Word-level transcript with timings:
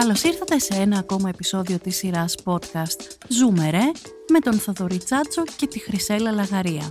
Καλώς 0.00 0.22
ήρθατε 0.22 0.58
σε 0.58 0.74
ένα 0.74 0.98
ακόμα 0.98 1.28
επεισόδιο 1.28 1.78
της 1.78 1.96
σειράς 1.96 2.34
podcast 2.44 3.00
«Ζούμε 3.28 3.70
ρε» 3.70 3.90
με 4.32 4.38
τον 4.38 4.52
Θοδωρή 4.52 4.98
Τσάτσο 4.98 5.42
και 5.56 5.66
τη 5.66 5.78
Χρυσέλα 5.78 6.32
Λαγαρία. 6.32 6.88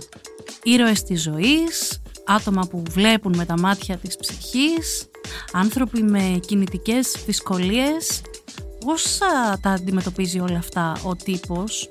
Ήρωες 0.62 1.02
της 1.02 1.22
ζωής, 1.22 2.02
άτομα 2.26 2.66
που 2.70 2.82
βλέπουν 2.90 3.36
με 3.36 3.44
τα 3.44 3.58
μάτια 3.58 3.96
της 3.96 4.16
ψυχής, 4.16 5.10
άνθρωποι 5.52 6.02
με 6.02 6.40
κινητικές 6.46 7.16
δυσκολίες. 7.26 8.22
Πώς 8.84 9.18
τα 9.60 9.70
αντιμετωπίζει 9.70 10.40
όλα 10.40 10.58
αυτά 10.58 10.96
ο 11.04 11.16
τύπος, 11.16 11.88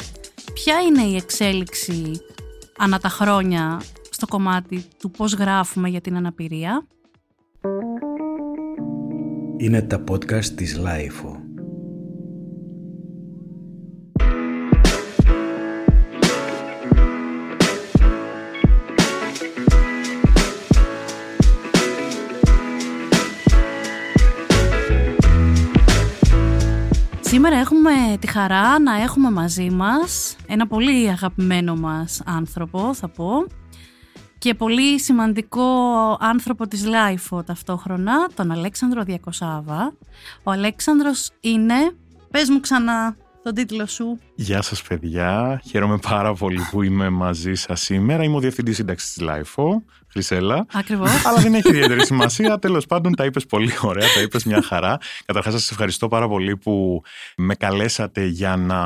ποια 0.54 0.82
είναι 0.82 1.02
η 1.02 1.16
εξέλιξη 1.16 2.12
ανά 2.78 3.00
τα 3.00 3.10
χρόνια 3.10 3.82
στο 4.10 4.28
κομμάτι 4.28 4.86
του 5.00 5.12
πώς 5.12 5.34
γράφουμε 5.34 5.90
για 5.90 6.02
την 6.02 6.16
αναπηρία; 6.16 6.88
Είναι 9.58 9.82
τα 9.82 10.04
podcast 10.12 10.46
της 10.46 10.80
Lifeo. 10.80 11.40
Σήμερα 27.20 27.56
έχουμε 27.56 27.92
τη 28.20 28.28
χαρά 28.28 28.80
να 28.80 29.02
έχουμε 29.02 29.32
μαζί 29.32 29.70
μας 29.70 30.36
ένα 30.48 30.68
πολύ 30.68 31.10
αγαπημένο 31.10 31.76
μας 31.76 32.22
άνθρωπο, 32.26 32.94
θα 32.94 33.08
πω, 33.08 33.46
και 34.46 34.54
πολύ 34.54 35.00
σημαντικό 35.00 35.64
άνθρωπο 36.20 36.68
της 36.68 36.86
LiFO 36.86 37.44
ταυτόχρονα, 37.44 38.30
τον 38.34 38.52
Αλέξανδρο 38.52 39.04
Διακοσάββα. 39.04 39.94
Ο 40.44 40.52
Αλέξανδρος 40.52 41.32
είναι, 41.40 41.76
πες 42.32 42.50
μου 42.50 42.60
ξανά 42.60 43.16
τον 43.44 43.54
τίτλο 43.54 43.86
σου. 43.86 44.20
Γεια 44.36 44.62
σας 44.62 44.82
παιδιά, 44.82 45.62
χαίρομαι 45.66 45.98
πάρα 45.98 46.34
πολύ 46.34 46.60
που 46.72 46.82
είμαι 46.82 47.10
μαζί 47.10 47.54
σας 47.54 47.82
σήμερα. 47.82 48.24
Είμαι 48.24 48.36
ο 48.36 48.40
Διευθυντής 48.40 48.76
Σύνταξης 48.76 49.14
της 49.14 49.22
LiFO, 49.24 49.84
Χρυσέλλα. 50.16 50.66
Ακριβώς. 50.74 51.26
Αλλά 51.26 51.42
δεν 51.42 51.54
έχει 51.54 51.70
ιδιαίτερη 51.70 52.06
σημασία. 52.06 52.60
Τέλος 52.60 52.86
πάντων, 52.86 53.16
τα 53.16 53.26
είπες 53.26 53.46
πολύ 53.46 53.72
ωραία, 53.82 54.08
τα 54.14 54.22
είπες 54.22 54.44
μια 54.44 54.62
χαρά. 54.62 54.98
Καταρχάς, 55.26 55.54
σας 55.54 55.72
ευχαριστώ 55.72 56.08
πάρα 56.08 56.28
πολύ 56.28 56.58
που 56.58 57.02
με 57.38 57.56
καλέσατε 57.56 58.26
για 58.26 58.56
να 58.56 58.80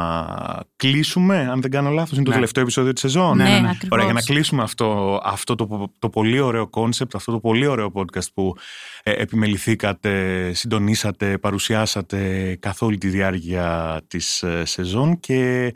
κλείσουμε, 0.76 1.48
αν 1.52 1.62
δεν 1.62 1.72
κάνω 1.72 1.90
λάθος. 1.90 2.12
Είναι 2.12 2.24
το 2.24 2.30
ναι. 2.30 2.36
τελευταίο 2.36 2.64
επεισόδιο 2.64 2.94
της 2.94 3.02
σεζόν. 3.02 3.38
Ναι, 3.38 3.44
ναι, 3.44 3.60
ναι. 3.60 3.78
Ωραία, 3.90 4.06
για 4.06 4.14
να 4.14 4.22
κλείσουμε 4.22 4.64
αυτό, 4.64 5.20
αυτό 5.24 5.56
το, 5.56 5.92
το 6.00 6.10
πολύ 6.10 6.40
ωραίο 6.40 6.68
κόνσεπτ, 6.68 7.16
αυτό 7.16 7.32
το 7.32 7.40
πολύ 7.40 7.66
ωραίο 7.66 7.92
podcast 7.96 8.32
που 8.34 8.56
ε, 9.04 9.12
επιμεληθήκατε, 9.12 10.52
συντονίσατε, 10.54 11.38
παρουσιάσατε 11.38 12.56
καθ' 12.60 12.82
όλη 12.82 12.98
τη 12.98 13.08
διάρκεια 13.08 14.02
της 14.08 14.44
ε, 14.44 14.66
σεζόν 14.66 15.20
και 15.20 15.74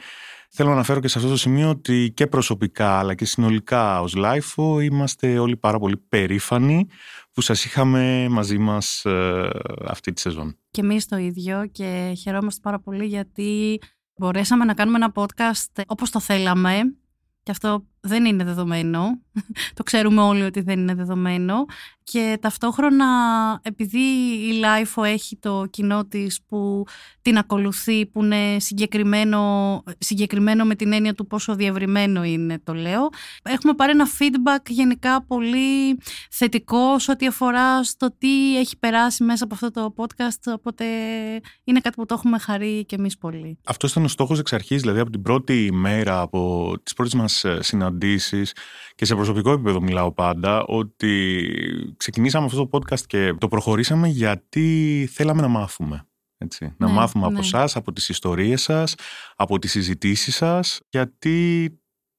Θέλω 0.55 0.69
να 0.69 0.75
αναφέρω 0.75 0.99
και 0.99 1.07
σε 1.07 1.17
αυτό 1.17 1.29
το 1.29 1.37
σημείο 1.37 1.69
ότι 1.69 2.11
και 2.15 2.27
προσωπικά 2.27 2.99
αλλά 2.99 3.15
και 3.15 3.25
συνολικά 3.25 4.01
ως 4.01 4.15
LIFO 4.17 4.83
είμαστε 4.83 5.39
όλοι 5.39 5.57
πάρα 5.57 5.79
πολύ 5.79 5.97
περήφανοι 5.97 6.87
που 7.33 7.41
σας 7.41 7.65
είχαμε 7.65 8.27
μαζί 8.29 8.57
μας 8.57 9.05
ε, 9.05 9.49
αυτή 9.85 10.13
τη 10.13 10.21
σεζόν. 10.21 10.57
Και 10.71 10.81
εμείς 10.81 11.05
το 11.05 11.17
ίδιο 11.17 11.67
και 11.71 12.13
χαιρόμαστε 12.17 12.59
πάρα 12.63 12.79
πολύ 12.79 13.05
γιατί 13.05 13.79
μπορέσαμε 14.15 14.65
να 14.65 14.73
κάνουμε 14.73 14.97
ένα 14.97 15.11
podcast 15.15 15.83
όπως 15.87 16.09
το 16.09 16.19
θέλαμε 16.19 16.79
και 17.43 17.51
αυτό 17.51 17.85
δεν 18.05 18.25
είναι 18.25 18.43
δεδομένο. 18.43 19.21
το 19.73 19.83
ξέρουμε 19.83 20.21
όλοι 20.21 20.43
ότι 20.43 20.61
δεν 20.61 20.79
είναι 20.79 20.93
δεδομένο. 20.93 21.65
Και 22.03 22.37
ταυτόχρονα, 22.41 23.05
επειδή 23.61 23.99
η 24.49 24.51
LiFO 24.59 25.03
έχει 25.03 25.37
το 25.37 25.65
κοινό 25.69 26.05
της 26.05 26.41
που 26.47 26.83
την 27.21 27.37
ακολουθεί, 27.37 28.05
που 28.05 28.23
είναι 28.23 28.59
συγκεκριμένο, 28.59 29.83
συγκεκριμένο 29.97 30.65
με 30.65 30.75
την 30.75 30.93
έννοια 30.93 31.13
του 31.13 31.27
πόσο 31.27 31.55
διευρυμένο 31.55 32.23
είναι, 32.23 32.59
το 32.63 32.73
λέω, 32.73 33.09
έχουμε 33.43 33.73
πάρει 33.73 33.91
ένα 33.91 34.07
feedback 34.19 34.69
γενικά 34.69 35.23
πολύ 35.25 35.97
θετικό 36.31 36.99
σε 36.99 37.11
ό,τι 37.11 37.27
αφορά 37.27 37.83
στο 37.83 38.15
τι 38.17 38.57
έχει 38.57 38.77
περάσει 38.77 39.23
μέσα 39.23 39.43
από 39.43 39.53
αυτό 39.53 39.71
το 39.71 39.93
podcast, 39.97 40.53
οπότε 40.53 40.85
είναι 41.63 41.79
κάτι 41.79 41.95
που 41.95 42.05
το 42.05 42.13
έχουμε 42.13 42.37
χαρεί 42.37 42.85
και 42.85 42.95
εμείς 42.95 43.17
πολύ. 43.17 43.57
Αυτός 43.65 43.91
ήταν 43.91 44.03
ο 44.03 44.07
στόχος 44.07 44.39
εξ 44.39 44.53
αρχής, 44.53 44.81
δηλαδή 44.81 44.99
από 44.99 45.09
την 45.09 45.21
πρώτη 45.21 45.69
μέρα, 45.73 46.21
από 46.21 46.73
τις 46.83 46.93
πρώτες 46.93 47.13
μας 47.13 47.43
ε, 47.43 47.61
συναντήσεις 47.93 48.55
και 48.95 49.05
σε 49.05 49.15
προσωπικό 49.15 49.51
επίπεδο 49.51 49.81
μιλάω 49.81 50.11
πάντα, 50.11 50.63
ότι 50.63 51.43
ξεκινήσαμε 51.97 52.45
αυτό 52.45 52.67
το 52.67 52.77
podcast 52.77 53.01
και 53.07 53.33
το 53.37 53.47
προχωρήσαμε 53.47 54.07
γιατί 54.07 55.09
θέλαμε 55.11 55.41
να 55.41 55.47
μάθουμε. 55.47 56.07
Έτσι. 56.37 56.73
να 56.77 56.87
ναι, 56.87 56.93
μάθουμε 56.93 57.25
από 57.25 57.33
ναι. 57.33 57.39
εσά, 57.39 57.69
από 57.73 57.93
τις 57.93 58.09
ιστορίες 58.09 58.61
σας, 58.61 58.95
από 59.35 59.59
τις 59.59 59.71
συζητήσεις 59.71 60.35
σας, 60.35 60.81
γιατί 60.89 61.67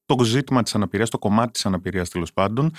το 0.06 0.24
ζήτημα 0.24 0.62
της 0.62 0.74
αναπηρίας, 0.74 1.10
το 1.10 1.18
κομμάτι 1.18 1.50
της 1.50 1.66
αναπηρίας 1.66 2.08
τέλος 2.08 2.32
πάντων, 2.32 2.70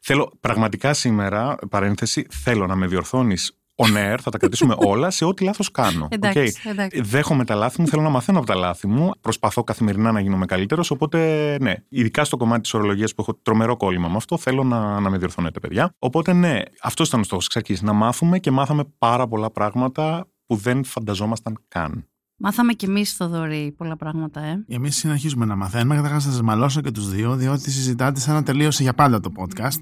θέλω 0.00 0.32
πραγματικά 0.40 0.94
σήμερα, 0.94 1.56
παρένθεση, 1.70 2.26
θέλω 2.30 2.66
να 2.66 2.74
με 2.74 2.86
διορθώνεις 2.86 3.55
on 3.76 3.96
air, 3.96 4.16
θα 4.20 4.30
τα 4.30 4.38
κρατήσουμε 4.38 4.74
όλα 4.92 5.10
σε 5.10 5.24
ό,τι 5.24 5.44
λάθος 5.44 5.70
κάνω. 5.70 6.08
Εντάξει, 6.10 6.54
εντάξει. 6.64 7.00
Δέχομαι 7.00 7.44
τα 7.44 7.54
λάθη 7.54 7.80
μου, 7.80 7.88
θέλω 7.88 8.02
να 8.02 8.08
μαθαίνω 8.08 8.38
από 8.38 8.46
τα 8.46 8.54
λάθη 8.54 8.86
μου. 8.86 9.10
Προσπαθώ 9.20 9.64
καθημερινά 9.64 10.12
να 10.12 10.20
γίνομαι 10.20 10.46
καλύτερος. 10.46 10.90
Οπότε, 10.90 11.18
ναι, 11.60 11.74
ειδικά 11.88 12.24
στο 12.24 12.36
κομμάτι 12.36 12.60
της 12.60 12.74
ορολογίας 12.74 13.14
που 13.14 13.22
έχω 13.22 13.34
τρομερό 13.42 13.76
κόλλημα 13.76 14.08
με 14.08 14.16
αυτό, 14.16 14.38
θέλω 14.38 14.64
να, 14.64 15.00
να 15.00 15.10
με 15.10 15.18
διορθώνετε, 15.18 15.60
παιδιά. 15.60 15.94
Οπότε, 15.98 16.32
ναι, 16.32 16.62
αυτό 16.82 17.04
ήταν 17.06 17.20
ο 17.20 17.22
στόχος 17.22 17.44
εξ 17.44 17.56
αρχής. 17.56 17.82
Να 17.82 17.92
μάθουμε 17.92 18.38
και 18.38 18.50
μάθαμε 18.50 18.84
πάρα 18.98 19.28
πολλά 19.28 19.50
πράγματα 19.50 20.28
που 20.46 20.56
δεν 20.56 20.84
φανταζόμασταν 20.84 21.58
καν. 21.68 22.08
Μάθαμε 22.38 22.72
κι 22.72 22.84
εμείς, 22.84 23.12
Θοδωρή, 23.12 23.74
πολλά 23.76 23.96
πράγματα, 23.96 24.40
ε. 24.40 24.64
Εμείς 24.68 24.96
συνεχίζουμε 24.96 25.44
να 25.44 25.56
μαθαίνουμε. 25.56 25.94
Καταρχάς, 25.94 26.24
θα 26.24 26.30
σας 26.30 26.42
μαλώσω 26.42 26.80
και 26.80 26.90
τους 26.90 27.10
δύο, 27.10 27.36
διότι 27.36 27.70
συζητάτε 27.70 28.20
σαν 28.20 28.34
να 28.34 28.42
τελείωσε 28.42 28.82
για 28.82 28.94
πάντα 28.94 29.20
το 29.20 29.32
podcast. 29.36 29.80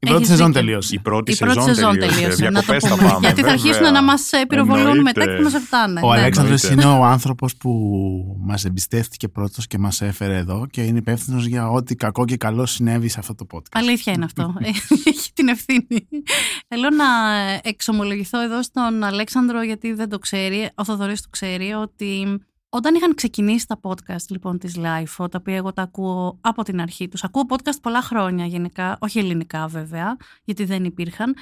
Η 0.00 0.06
πρώτη 0.06 0.26
σεζόν 0.26 0.52
τελείωσε. 0.52 0.94
Η 0.94 0.98
πρώτη, 0.98 1.32
η 1.32 1.36
πρώτη 1.36 1.62
σεζόν, 1.62 1.98
τελείωσε. 1.98 2.50
Να 2.50 2.62
το 2.62 2.96
πούμε. 2.96 3.18
Γιατί 3.20 3.42
θα 3.42 3.50
αρχίσουν 3.50 3.92
να 3.92 4.02
μας 4.02 4.30
πυροβολούν 4.48 5.00
μετά 5.00 5.24
και 5.24 5.42
μας 5.42 5.52
ρωτάνε. 5.52 6.00
Ο 6.02 6.14
ναι. 6.14 6.20
Αλέξανδρος 6.20 6.62
είναι 6.62 6.84
ο 6.84 7.04
άνθρωπος 7.04 7.56
που 7.56 7.70
μας 8.40 8.64
εμπιστεύτηκε 8.64 9.28
πρώτος 9.28 9.66
και 9.66 9.78
μας 9.78 10.00
έφερε 10.00 10.36
εδώ 10.36 10.66
και 10.70 10.82
είναι 10.82 10.98
υπεύθυνος 10.98 11.46
για 11.46 11.70
ό,τι 11.70 11.94
κακό 11.94 12.24
και 12.24 12.36
καλό 12.36 12.66
συνέβη 12.66 13.08
σε 13.08 13.18
αυτό 13.18 13.34
το 13.34 13.46
podcast. 13.52 13.72
Αλήθεια 13.72 14.12
είναι 14.12 14.24
αυτό. 14.24 14.54
Έχει 15.04 15.32
την 15.32 15.48
ευθύνη. 15.48 16.08
Θέλω 16.68 16.90
να 16.90 17.04
εξομολογηθώ 17.62 18.42
εδώ 18.42 18.62
στον 18.62 19.02
Αλέξανδρο 19.02 19.62
γιατί 19.62 19.92
δεν 19.92 20.08
το 20.08 20.18
ξέρει. 20.18 20.70
Ο 20.74 20.84
Θοδωρής 20.84 21.22
το 21.22 21.28
ξέρει 21.30 21.72
ότι 21.72 22.40
όταν 22.68 22.94
είχαν 22.94 23.14
ξεκινήσει 23.14 23.66
τα 23.66 23.80
podcast 23.82 24.26
λοιπόν 24.28 24.58
της 24.58 24.76
Life, 24.78 25.30
τα 25.30 25.38
οποία 25.38 25.56
εγώ 25.56 25.72
τα 25.72 25.82
ακούω 25.82 26.38
από 26.40 26.62
την 26.62 26.80
αρχή 26.80 27.08
τους, 27.08 27.24
ακούω 27.24 27.42
podcast 27.48 27.80
πολλά 27.82 28.02
χρόνια 28.02 28.46
γενικά, 28.46 28.98
όχι 29.00 29.18
ελληνικά 29.18 29.66
βέβαια, 29.66 30.16
γιατί 30.44 30.64
δεν 30.64 30.84
υπήρχαν, 30.84 31.34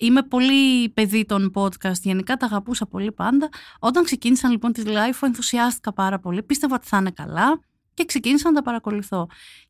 Είμαι 0.00 0.22
πολύ 0.22 0.88
παιδί 0.88 1.24
των 1.24 1.52
podcast, 1.54 2.00
γενικά 2.02 2.36
τα 2.36 2.46
αγαπούσα 2.46 2.86
πολύ 2.86 3.12
πάντα. 3.12 3.48
Όταν 3.78 4.04
ξεκίνησαν 4.04 4.50
λοιπόν 4.50 4.72
της 4.72 4.84
Life, 4.86 5.18
ενθουσιάστηκα 5.20 5.92
πάρα 5.92 6.18
πολύ, 6.18 6.42
πίστευα 6.42 6.74
ότι 6.74 6.86
θα 6.86 6.96
είναι 6.96 7.10
καλά 7.10 7.60
και 7.94 8.04
ξεκίνησα 8.04 8.48
να 8.48 8.54
τα 8.54 8.62
παρακολουθώ. 8.62 9.28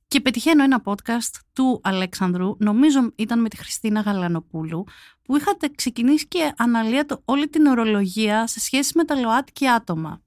Και 0.09 0.21
πετυχαίνω 0.21 0.63
ένα 0.63 0.83
podcast 0.85 1.41
του 1.53 1.81
Αλέξανδρου, 1.83 2.57
νομίζω 2.59 3.13
ήταν 3.17 3.41
με 3.41 3.49
τη 3.49 3.57
Χριστίνα 3.57 4.01
Γαλανοπούλου, 4.01 4.85
που 5.23 5.37
είχατε 5.37 5.69
ξεκινήσει 5.69 6.29
και 6.29 6.53
αναλύατε 6.57 7.19
όλη 7.25 7.49
την 7.49 7.67
ορολογία 7.67 8.47
σε 8.47 8.61
σχέση 8.61 8.93
με 8.95 9.05
τα 9.05 9.21
ΛΟΑΤΚΙ 9.21 9.69
άτομα. 9.69 10.23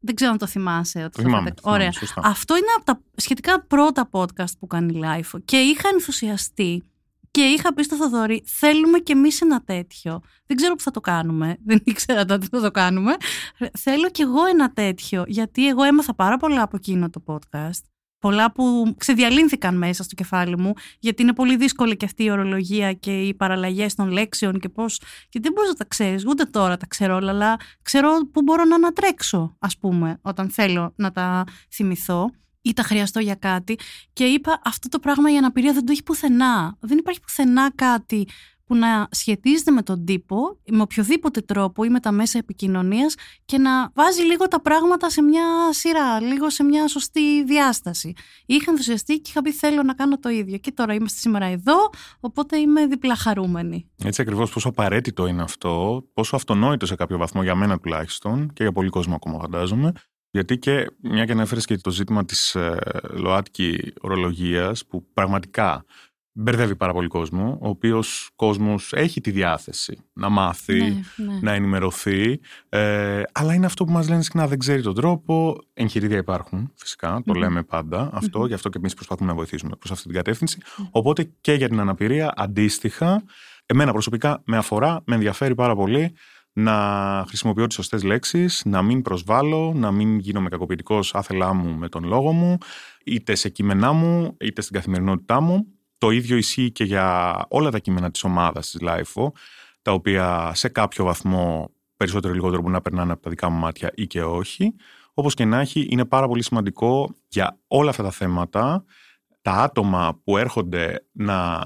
Δεν 0.00 0.14
ξέρω 0.14 0.30
αν 0.30 0.38
το 0.38 0.46
θυμάσαι. 0.46 1.04
Ότι 1.04 1.16
το 1.16 1.22
θυμάμαι, 1.22 1.54
Ωραία. 1.62 1.90
Αυτό 2.16 2.56
είναι 2.56 2.66
από 2.76 2.84
τα 2.84 3.02
σχετικά 3.14 3.60
πρώτα 3.60 4.08
podcast 4.12 4.58
που 4.58 4.66
κάνει 4.66 5.00
live. 5.04 5.38
Και 5.44 5.56
είχα 5.56 5.88
ενθουσιαστεί 5.92 6.82
και 7.30 7.40
είχα 7.40 7.74
πει 7.74 7.82
στο 7.82 7.96
Θοδωρή, 7.96 8.42
θέλουμε 8.46 8.98
κι 8.98 9.12
εμείς 9.12 9.40
ένα 9.40 9.62
τέτοιο. 9.62 10.20
Δεν 10.46 10.56
ξέρω 10.56 10.74
που 10.74 10.82
θα 10.82 10.90
το 10.90 11.00
κάνουμε. 11.00 11.56
Δεν 11.66 11.80
ήξερα 11.84 12.24
τότε 12.24 12.46
που 12.46 12.56
θα 12.56 12.62
το 12.62 12.70
κάνουμε. 12.70 13.16
Θέλω 13.78 14.10
κι 14.10 14.22
εγώ 14.22 14.44
ένα 14.44 14.72
τέτοιο. 14.72 15.24
Γιατί 15.26 15.68
εγώ 15.68 15.82
έμαθα 15.82 16.14
πάρα 16.14 16.36
πολλά 16.36 16.62
από 16.62 16.76
εκείνο 16.76 17.10
το 17.10 17.22
podcast 17.26 17.82
πολλά 18.18 18.52
που 18.52 18.94
ξεδιαλύνθηκαν 18.98 19.76
μέσα 19.76 20.02
στο 20.02 20.14
κεφάλι 20.14 20.58
μου, 20.58 20.72
γιατί 20.98 21.22
είναι 21.22 21.32
πολύ 21.32 21.56
δύσκολη 21.56 21.96
και 21.96 22.04
αυτή 22.04 22.24
η 22.24 22.30
ορολογία 22.30 22.92
και 22.92 23.20
οι 23.22 23.34
παραλλαγές 23.34 23.94
των 23.94 24.10
λέξεων 24.10 24.58
και 24.58 24.68
πώς. 24.68 25.00
Και 25.28 25.40
δεν 25.42 25.52
μπορείς 25.52 25.70
να 25.70 25.76
τα 25.76 25.84
ξέρεις, 25.84 26.26
ούτε 26.26 26.44
τώρα 26.44 26.76
τα 26.76 26.86
ξέρω 26.86 27.14
όλα, 27.14 27.30
αλλά 27.30 27.56
ξέρω 27.82 28.10
πού 28.32 28.42
μπορώ 28.42 28.64
να 28.64 28.74
ανατρέξω, 28.74 29.56
ας 29.58 29.78
πούμε, 29.78 30.18
όταν 30.22 30.50
θέλω 30.50 30.92
να 30.96 31.12
τα 31.12 31.44
θυμηθώ 31.70 32.30
ή 32.62 32.72
τα 32.72 32.82
χρειαστώ 32.82 33.20
για 33.20 33.34
κάτι. 33.34 33.78
Και 34.12 34.24
είπα, 34.24 34.60
αυτό 34.64 34.88
το 34.88 34.98
πράγμα 34.98 35.32
η 35.32 35.36
αναπηρία 35.36 35.72
δεν 35.72 35.84
το 35.84 35.92
έχει 35.92 36.02
πουθενά. 36.02 36.76
Δεν 36.80 36.98
υπάρχει 36.98 37.20
πουθενά 37.20 37.70
κάτι 37.74 38.26
που 38.68 38.76
να 38.76 39.08
σχετίζεται 39.10 39.70
με 39.70 39.82
τον 39.82 40.04
τύπο, 40.04 40.58
με 40.70 40.82
οποιοδήποτε 40.82 41.40
τρόπο 41.40 41.84
ή 41.84 41.88
με 41.88 42.00
τα 42.00 42.12
μέσα 42.12 42.38
επικοινωνίας 42.38 43.14
και 43.44 43.58
να 43.58 43.90
βάζει 43.94 44.22
λίγο 44.22 44.48
τα 44.48 44.60
πράγματα 44.60 45.10
σε 45.10 45.22
μια 45.22 45.44
σειρά, 45.70 46.20
λίγο 46.20 46.50
σε 46.50 46.62
μια 46.62 46.88
σωστή 46.88 47.44
διάσταση. 47.44 48.12
Είχα 48.46 48.70
ενθουσιαστεί 48.70 49.14
και 49.14 49.30
είχα 49.30 49.42
πει 49.42 49.52
θέλω 49.52 49.82
να 49.82 49.94
κάνω 49.94 50.18
το 50.18 50.28
ίδιο 50.28 50.58
και 50.58 50.72
τώρα 50.72 50.94
είμαστε 50.94 51.18
σήμερα 51.18 51.46
εδώ, 51.46 51.90
οπότε 52.20 52.56
είμαι 52.58 52.86
διπλά 52.86 53.14
χαρούμενη. 53.16 53.90
Έτσι 54.04 54.22
ακριβώς 54.22 54.50
πόσο 54.50 54.68
απαραίτητο 54.68 55.26
είναι 55.26 55.42
αυτό, 55.42 56.04
πόσο 56.14 56.36
αυτονόητο 56.36 56.86
σε 56.86 56.94
κάποιο 56.94 57.18
βαθμό 57.18 57.42
για 57.42 57.54
μένα 57.54 57.78
τουλάχιστον 57.78 58.52
και 58.52 58.62
για 58.62 58.72
πολύ 58.72 58.88
κόσμο 58.88 59.14
ακόμα 59.14 59.38
φαντάζομαι, 59.38 59.92
γιατί 60.30 60.58
και 60.58 60.90
μια 61.02 61.24
και 61.24 61.32
ανέφερες 61.32 61.64
και 61.64 61.76
το 61.76 61.90
ζήτημα 61.90 62.24
της 62.24 62.54
ε, 62.54 62.78
ΛΟΑΤΚΙ 63.10 63.92
ορολογίας 64.00 64.86
που 64.86 65.06
πραγματικά 65.12 65.84
μπερδεύει 66.40 66.76
πάρα 66.76 66.92
πολύ 66.92 67.08
κόσμο, 67.08 67.58
ο 67.60 67.68
οποίος 67.68 68.30
κόσμος 68.36 68.92
έχει 68.92 69.20
τη 69.20 69.30
διάθεση 69.30 69.98
να 70.12 70.28
μάθει, 70.28 70.82
Ναι, 70.82 70.88
ναι. 71.16 71.38
να 71.42 71.52
ενημερωθεί, 71.52 72.40
ε, 72.68 73.22
αλλά 73.32 73.54
είναι 73.54 73.66
αυτό 73.66 73.84
που 73.84 73.92
μας 73.92 74.08
λένε 74.08 74.22
συχνά, 74.22 74.46
δεν 74.46 74.58
ξέρει 74.58 74.82
τον 74.82 74.94
τρόπο. 74.94 75.58
Εγχειρίδια 75.74 76.18
υπάρχουν, 76.18 76.72
φυσικά, 76.74 77.22
το 77.26 77.32
Μμμ. 77.32 77.38
λέμε 77.40 77.62
πάντα 77.62 78.10
αυτό, 78.12 78.46
γι' 78.46 78.54
αυτό 78.54 78.68
και 78.68 78.78
εμείς 78.78 78.94
προσπαθούμε 78.94 79.28
να 79.30 79.36
βοηθήσουμε 79.36 79.76
προς 79.76 79.90
αυτή 79.90 80.02
την 80.06 80.14
κατεύθυνση. 80.14 80.58
Μμ. 80.78 80.84
Οπότε 80.90 81.30
και 81.40 81.52
για 81.52 81.68
την 81.68 81.80
αναπηρία, 81.80 82.32
αντίστοιχα, 82.36 83.22
εμένα 83.66 83.92
προσωπικά 83.92 84.42
με 84.46 84.56
αφορά, 84.56 85.02
με 85.06 85.14
ενδιαφέρει 85.14 85.54
πάρα 85.54 85.74
πολύ 85.74 86.14
να 86.52 86.74
χρησιμοποιώ 87.28 87.66
τις 87.66 87.74
σωστές 87.76 88.02
λέξεις, 88.02 88.62
να 88.64 88.82
μην 88.82 89.02
προσβάλλω, 89.02 89.72
να 89.76 89.90
μην 89.90 90.18
γίνομαι 90.18 90.48
κακοποιητικός 90.48 91.14
άθελά 91.14 91.52
μου 91.54 91.74
με 91.74 91.88
τον 91.88 92.04
λόγο 92.04 92.32
μου, 92.32 92.58
είτε 93.04 93.34
σε 93.34 93.48
κείμενά 93.48 93.92
μου, 93.92 94.36
είτε 94.40 94.60
στην 94.62 94.74
καθημερινότητά 94.74 95.40
μου. 95.40 95.66
Το 95.98 96.10
ίδιο 96.10 96.36
ισχύει 96.36 96.70
και 96.70 96.84
για 96.84 97.36
όλα 97.48 97.70
τα 97.70 97.78
κείμενα 97.78 98.10
της 98.10 98.24
ομάδας 98.24 98.70
της 98.70 98.80
LIFO, 98.84 99.28
τα 99.82 99.92
οποία 99.92 100.52
σε 100.54 100.68
κάποιο 100.68 101.04
βαθμό 101.04 101.70
περισσότερο 101.96 102.32
ή 102.32 102.36
λιγότερο 102.36 102.60
μπορούν 102.60 102.76
να 102.76 102.82
περνάνε 102.82 103.12
από 103.12 103.22
τα 103.22 103.30
δικά 103.30 103.48
μου 103.48 103.58
μάτια 103.58 103.90
ή 103.94 104.06
και 104.06 104.22
όχι. 104.22 104.74
Όπως 105.14 105.34
και 105.34 105.44
να 105.44 105.60
έχει, 105.60 105.86
είναι 105.90 106.04
πάρα 106.04 106.26
πολύ 106.28 106.42
σημαντικό 106.42 107.14
για 107.28 107.58
όλα 107.66 107.90
αυτά 107.90 108.02
τα 108.02 108.10
θέματα 108.10 108.84
τα 109.42 109.52
άτομα 109.52 110.20
που 110.24 110.36
έρχονται 110.36 111.06
να 111.12 111.62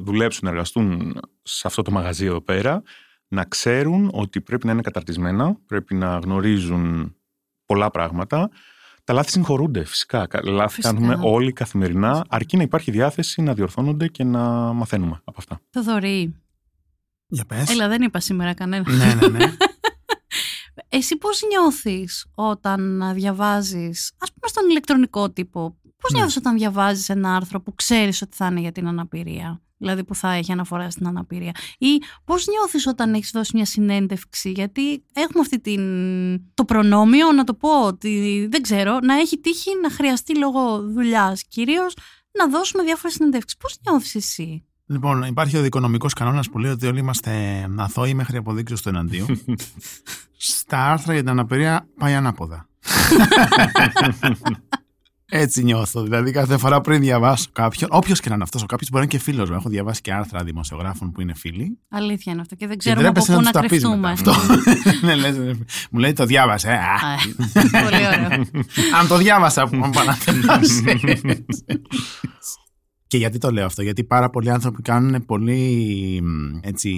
δουλέψουν, 0.00 0.40
να 0.44 0.50
εργαστούν 0.50 1.20
σε 1.42 1.66
αυτό 1.66 1.82
το 1.82 1.90
μαγαζί 1.90 2.24
εδώ 2.26 2.40
πέρα, 2.40 2.82
να 3.28 3.44
ξέρουν 3.44 4.10
ότι 4.12 4.40
πρέπει 4.40 4.66
να 4.66 4.72
είναι 4.72 4.80
καταρτισμένα, 4.80 5.56
πρέπει 5.66 5.94
να 5.94 6.18
γνωρίζουν 6.18 7.14
πολλά 7.66 7.90
πράγματα. 7.90 8.50
Τα 9.06 9.12
λάθη 9.12 9.30
συγχωρούνται 9.30 9.84
φυσικά. 9.84 10.28
Λάθη 10.44 10.74
Φυσικά. 10.74 10.94
κάνουμε 10.94 11.18
όλοι 11.22 11.52
καθημερινά, 11.52 12.24
αρκεί 12.28 12.56
να 12.56 12.62
υπάρχει 12.62 12.90
διάθεση 12.90 13.42
να 13.42 13.54
διορθώνονται 13.54 14.08
και 14.08 14.24
να 14.24 14.40
μαθαίνουμε 14.72 15.20
από 15.24 15.36
αυτά. 15.38 15.60
Θοδωρή, 15.70 16.42
Για 17.26 17.44
πες. 17.44 17.70
έλα 17.70 17.88
δεν 17.88 18.02
είπα 18.02 18.20
σήμερα 18.20 18.54
κανένα. 18.54 18.92
ναι, 18.92 19.14
ναι, 19.14 19.28
ναι. 19.28 19.52
Εσύ 20.88 21.16
πώς 21.16 21.42
νιώθεις 21.50 22.26
όταν 22.34 23.10
διαβάζεις, 23.14 24.12
ας 24.18 24.28
πούμε 24.32 24.48
στον 24.48 24.68
ηλεκτρονικό 24.70 25.30
τύπο, 25.30 25.76
πώς 25.96 26.10
Ναι. 26.12 26.18
νιώθεις 26.18 26.36
όταν 26.36 26.56
διαβάζεις 26.56 27.08
ένα 27.08 27.36
άρθρο 27.36 27.60
που 27.60 27.74
ξέρεις 27.74 28.22
ότι 28.22 28.36
θα 28.36 28.46
είναι 28.46 28.60
για 28.60 28.72
την 28.72 28.86
αναπηρία, 28.88 29.62
δηλαδή 29.76 30.04
που 30.04 30.14
θα 30.14 30.32
έχει 30.32 30.52
αναφορά 30.52 30.90
στην 30.90 31.06
αναπηρία 31.06 31.52
ή 31.78 32.02
πώς 32.24 32.46
νιώθεις 32.46 32.86
όταν 32.86 33.14
έχεις 33.14 33.30
δώσει 33.30 33.50
μια 33.54 33.64
συνέντευξη, 33.64 34.50
γιατί 34.50 35.04
έχουμε 35.12 35.40
αυτή 35.40 35.60
την... 35.60 35.80
το 36.54 36.64
προνόμιο, 36.64 37.32
να 37.32 37.44
το 37.44 37.54
πω, 37.54 37.86
ότι 37.86 38.46
δεν 38.50 38.62
ξέρω, 38.62 38.98
να 39.02 39.14
έχει 39.14 39.38
τύχει 39.38 39.70
να 39.82 39.90
χρειαστεί 39.90 40.38
λόγω 40.38 40.82
δουλειάς 40.82 41.44
κυρίως 41.48 41.94
να 42.38 42.48
δώσουμε 42.48 42.82
διάφορες 42.82 43.16
συνέντευξεις. 43.16 43.56
Πώς 43.56 43.78
νιώθεις 43.86 44.14
εσύ; 44.14 44.64
Λοιπόν, 44.86 45.22
υπάρχει 45.22 45.56
ο 45.56 45.62
δικονομικός 45.62 46.12
κανόνας 46.12 46.50
που 46.50 46.58
λέει 46.58 46.70
ότι 46.70 46.86
όλοι 46.86 46.98
είμαστε 46.98 47.64
αθώοι 47.76 48.14
μέχρι 48.14 48.36
αποδείξεις 48.36 48.80
του 48.80 48.88
εναντίου. 48.88 49.26
Στα 50.36 50.90
άρθρα 50.90 51.12
για 51.12 51.22
την 51.22 51.30
αναπηρία 51.30 51.88
πάει 51.98 52.14
ανάποδα. 52.14 52.68
Έτσι 55.28 55.62
νιώθω. 55.62 56.02
Δηλαδή, 56.02 56.30
κάθε 56.30 56.58
φορά 56.58 56.80
πριν 56.80 57.00
διαβάσω 57.00 57.46
κάποιον, 57.52 57.90
όποιος 57.92 58.20
και 58.20 58.28
να 58.28 58.34
είναι 58.34 58.44
αυτός 58.44 58.62
ο 58.62 58.66
κάποιος, 58.66 58.90
μπορεί 58.90 59.04
να 59.06 59.10
είναι 59.12 59.18
και 59.24 59.30
φίλος 59.30 59.50
μου. 59.50 59.56
Έχω 59.56 59.68
διαβάσει 59.68 60.00
και 60.00 60.12
άρθρα 60.12 60.44
δημοσιογράφων 60.44 61.12
που 61.12 61.20
είναι 61.20 61.34
φίλοι. 61.34 61.78
Αλήθεια 61.88 62.32
είναι 62.32 62.40
αυτό 62.40 62.54
και 62.54 62.66
δεν 62.66 62.78
Και 62.78 62.90
ξέρουμε 62.90 63.08
από 63.08 63.20
ντρέπεσαι 63.20 63.32
πού 63.36 63.42
να 63.42 63.44
να 63.44 63.50
τους 63.50 63.60
τα 63.60 63.60
πεις 63.60 63.70
κρυφτούμε. 63.70 63.96
μετά 63.96 64.12
αυτό. 64.12 65.02
Ναι, 65.06 65.14
λες, 65.14 65.36
ναι. 65.36 65.52
Μου 65.90 65.98
λέει 65.98 66.12
το 66.12 66.24
διάβασε. 66.26 66.68
ε, 66.68 66.74
α. 66.74 66.94
Α, 66.94 67.16
Πολύ 67.82 68.06
ωραίο. 68.06 68.44
Αν 69.00 69.06
το 69.08 69.16
διάβασα 69.16 69.68
που 69.68 69.76
μου 69.76 69.90
παναθεμάσαι. 69.90 70.98
Και 73.06 73.16
γιατί 73.16 73.38
το 73.38 73.50
λέω 73.50 73.66
αυτό, 73.66 73.82
γιατί 73.82 74.04
πάρα 74.04 74.30
πολλοί 74.30 74.50
άνθρωποι 74.50 74.82
κάνουν 74.82 75.24
πολύ 75.24 76.20
μ, 76.22 76.58
έτσι 76.60 76.92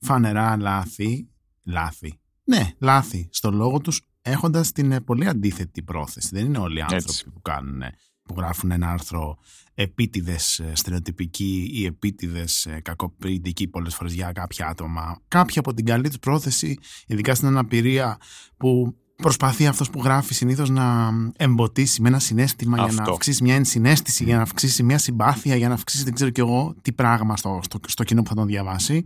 φανερά 0.00 0.56
λάθη, 0.60 1.28
λάθη, 1.64 2.20
ναι, 2.44 2.70
λάθη 2.78 3.28
στο 3.32 3.50
λόγο 3.50 3.78
τους 3.80 4.00
έχοντας 4.28 4.72
την 4.72 4.92
ε, 4.92 5.00
πολύ 5.00 5.26
αντίθετη 5.26 5.82
πρόθεση. 5.82 6.28
Δεν 6.32 6.44
είναι 6.44 6.58
όλοι 6.58 6.78
οι 6.78 6.80
άνθρωποι 6.80 7.04
Έτσι. 7.04 7.30
που 7.30 7.42
κάνουν, 7.42 7.82
ε, 7.82 7.94
που 8.22 8.34
γράφουν 8.36 8.70
ένα 8.70 8.90
άρθρο 8.90 9.38
επίτηδες 9.74 10.58
ε, 10.58 10.72
στερεοτυπική 10.74 11.70
ή 11.72 11.84
επίτηδες 11.84 12.66
ε, 12.66 12.80
κακοποιητική 12.80 13.68
πολλές 13.68 13.94
φορές 13.94 14.12
για 14.12 14.32
κάποια 14.32 14.66
άτομα. 14.66 15.20
Κάποιοι 15.28 15.58
από 15.58 15.74
την 15.74 15.84
καλή 15.84 16.08
τους 16.08 16.18
πρόθεση, 16.18 16.78
ειδικά 17.06 17.34
στην 17.34 17.48
αναπηρία 17.48 18.18
που 18.56 18.96
προσπαθεί 19.16 19.66
αυτός 19.66 19.90
που 19.90 20.02
γράφει 20.02 20.34
συνήθως 20.34 20.70
να 20.70 21.10
εμποτίσει 21.36 22.02
με 22.02 22.08
ένα 22.08 22.18
συνέστημα 22.18 22.76
για 22.76 22.86
να 22.86 23.00
Αυτό. 23.00 23.12
αυξήσει 23.12 23.42
μια 23.42 23.54
ενσυναίσθηση, 23.54 24.24
για 24.24 24.36
να 24.36 24.42
αυξήσει 24.42 24.82
μια 24.82 24.98
συμπάθεια, 24.98 25.56
για 25.56 25.68
να 25.68 25.74
αυξήσει 25.74 26.04
δεν 26.04 26.14
ξέρω 26.14 26.30
κι 26.30 26.40
εγώ 26.40 26.74
τι 26.82 26.92
πράγμα 26.92 27.36
στο, 27.36 27.60
στο, 27.62 27.80
στο 27.86 28.04
κοινό 28.04 28.22
που 28.22 28.28
θα 28.28 28.34
τον 28.34 28.46
διαβάσει. 28.46 29.02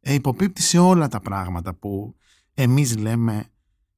Ε, 0.00 0.14
υποπίπτει 0.14 0.62
σε 0.62 0.78
όλα 0.78 1.08
τα 1.08 1.20
πράγματα 1.20 1.74
που 1.74 2.14
εμείς 2.54 2.96
λέμε 2.96 3.48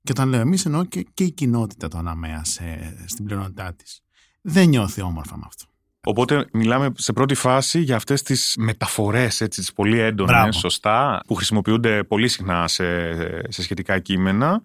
και 0.06 0.12
όταν 0.12 0.28
λέω 0.28 0.40
εμείς 0.40 0.64
εννοώ 0.64 0.84
και, 0.84 1.06
και 1.14 1.24
η 1.24 1.30
κοινότητα 1.30 1.88
του 1.88 1.98
αναμέα 1.98 2.44
σε, 2.44 2.96
στην 3.06 3.24
πλειονότητά 3.24 3.74
της. 3.74 4.00
Δεν 4.40 4.68
νιώθει 4.68 5.00
όμορφα 5.02 5.36
με 5.36 5.42
αυτό. 5.46 5.64
Οπότε 6.04 6.46
μιλάμε 6.52 6.90
σε 6.96 7.12
πρώτη 7.12 7.34
φάση 7.34 7.80
για 7.80 7.96
αυτές 7.96 8.22
τις 8.22 8.54
μεταφορές 8.58 9.40
έτσι, 9.40 9.60
τις 9.60 9.72
πολύ 9.72 9.98
έντονες, 9.98 10.34
Μπράβο. 10.34 10.52
σωστά, 10.52 11.20
που 11.26 11.34
χρησιμοποιούνται 11.34 12.04
πολύ 12.04 12.28
συχνά 12.28 12.68
σε, 12.68 13.10
σε 13.52 13.62
σχετικά 13.62 13.98
κείμενα, 13.98 14.62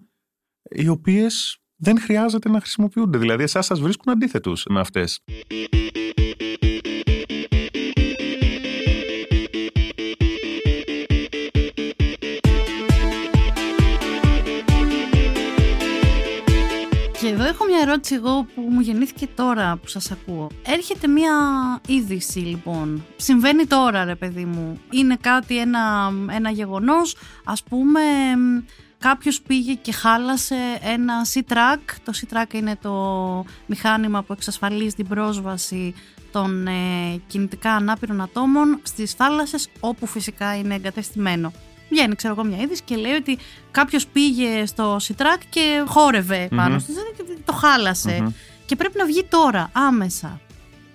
οι 0.70 0.88
οποίες 0.88 1.58
δεν 1.76 2.00
χρειάζεται 2.00 2.48
να 2.48 2.60
χρησιμοποιούνται. 2.60 3.18
Δηλαδή, 3.18 3.42
εσάς 3.42 3.66
σας 3.66 3.80
βρίσκουν 3.80 4.12
αντίθετους 4.12 4.64
με 4.68 4.80
αυτές. 4.80 5.20
Ερώτηση 17.82 18.14
εγώ 18.14 18.46
που 18.54 18.60
μου 18.60 18.80
γεννήθηκε 18.80 19.26
τώρα 19.34 19.76
που 19.76 19.88
σας 19.88 20.10
ακούω. 20.10 20.50
Έρχεται 20.66 21.06
μια 21.06 21.32
είδηση 21.86 22.38
λοιπόν. 22.38 23.04
Συμβαίνει 23.16 23.66
τώρα 23.66 24.04
ρε 24.04 24.14
παιδί 24.14 24.44
μου. 24.44 24.80
Είναι 24.90 25.16
κάτι, 25.20 25.58
ένα, 25.58 26.12
ένα 26.30 26.50
γεγονός. 26.50 27.16
Ας 27.44 27.62
πούμε 27.62 28.00
μ, 28.36 28.58
κάποιος 28.98 29.40
πήγε 29.40 29.74
και 29.74 29.92
χάλασε 29.92 30.56
ένα 30.82 31.14
C-Track. 31.32 31.80
Το 32.04 32.12
C-Track 32.20 32.54
είναι 32.54 32.76
το 32.82 33.44
μηχάνημα 33.66 34.22
που 34.22 34.32
εξασφαλίζει 34.32 34.94
την 34.94 35.08
πρόσβαση 35.08 35.94
των 36.32 36.66
ε, 36.66 36.72
κινητικά 37.26 37.72
ανάπηρων 37.72 38.20
ατόμων 38.20 38.80
στις 38.82 39.12
θάλασσες 39.12 39.68
όπου 39.80 40.06
φυσικά 40.06 40.56
είναι 40.56 40.74
εγκατεστημένο. 40.74 41.52
Βγαίνει, 41.88 42.14
ξέρω 42.14 42.34
εγώ, 42.38 42.44
μια 42.44 42.62
είδηση 42.62 42.82
και 42.84 42.96
λέει 42.96 43.12
ότι 43.12 43.38
κάποιος 43.70 44.06
πήγε 44.06 44.66
στο 44.66 44.96
Σιτράκ 45.00 45.40
και 45.50 45.84
χόρευε 45.86 46.48
πάνω 46.56 46.74
Μμμ. 46.74 46.78
στη 46.78 46.92
ζώνη 46.92 47.10
και 47.16 47.42
το 47.44 47.52
χάλασε. 47.52 48.18
Μμμ. 48.20 48.32
Και 48.66 48.76
πρέπει 48.76 48.98
να 48.98 49.04
βγει 49.04 49.24
τώρα, 49.24 49.70
άμεσα. 49.72 50.40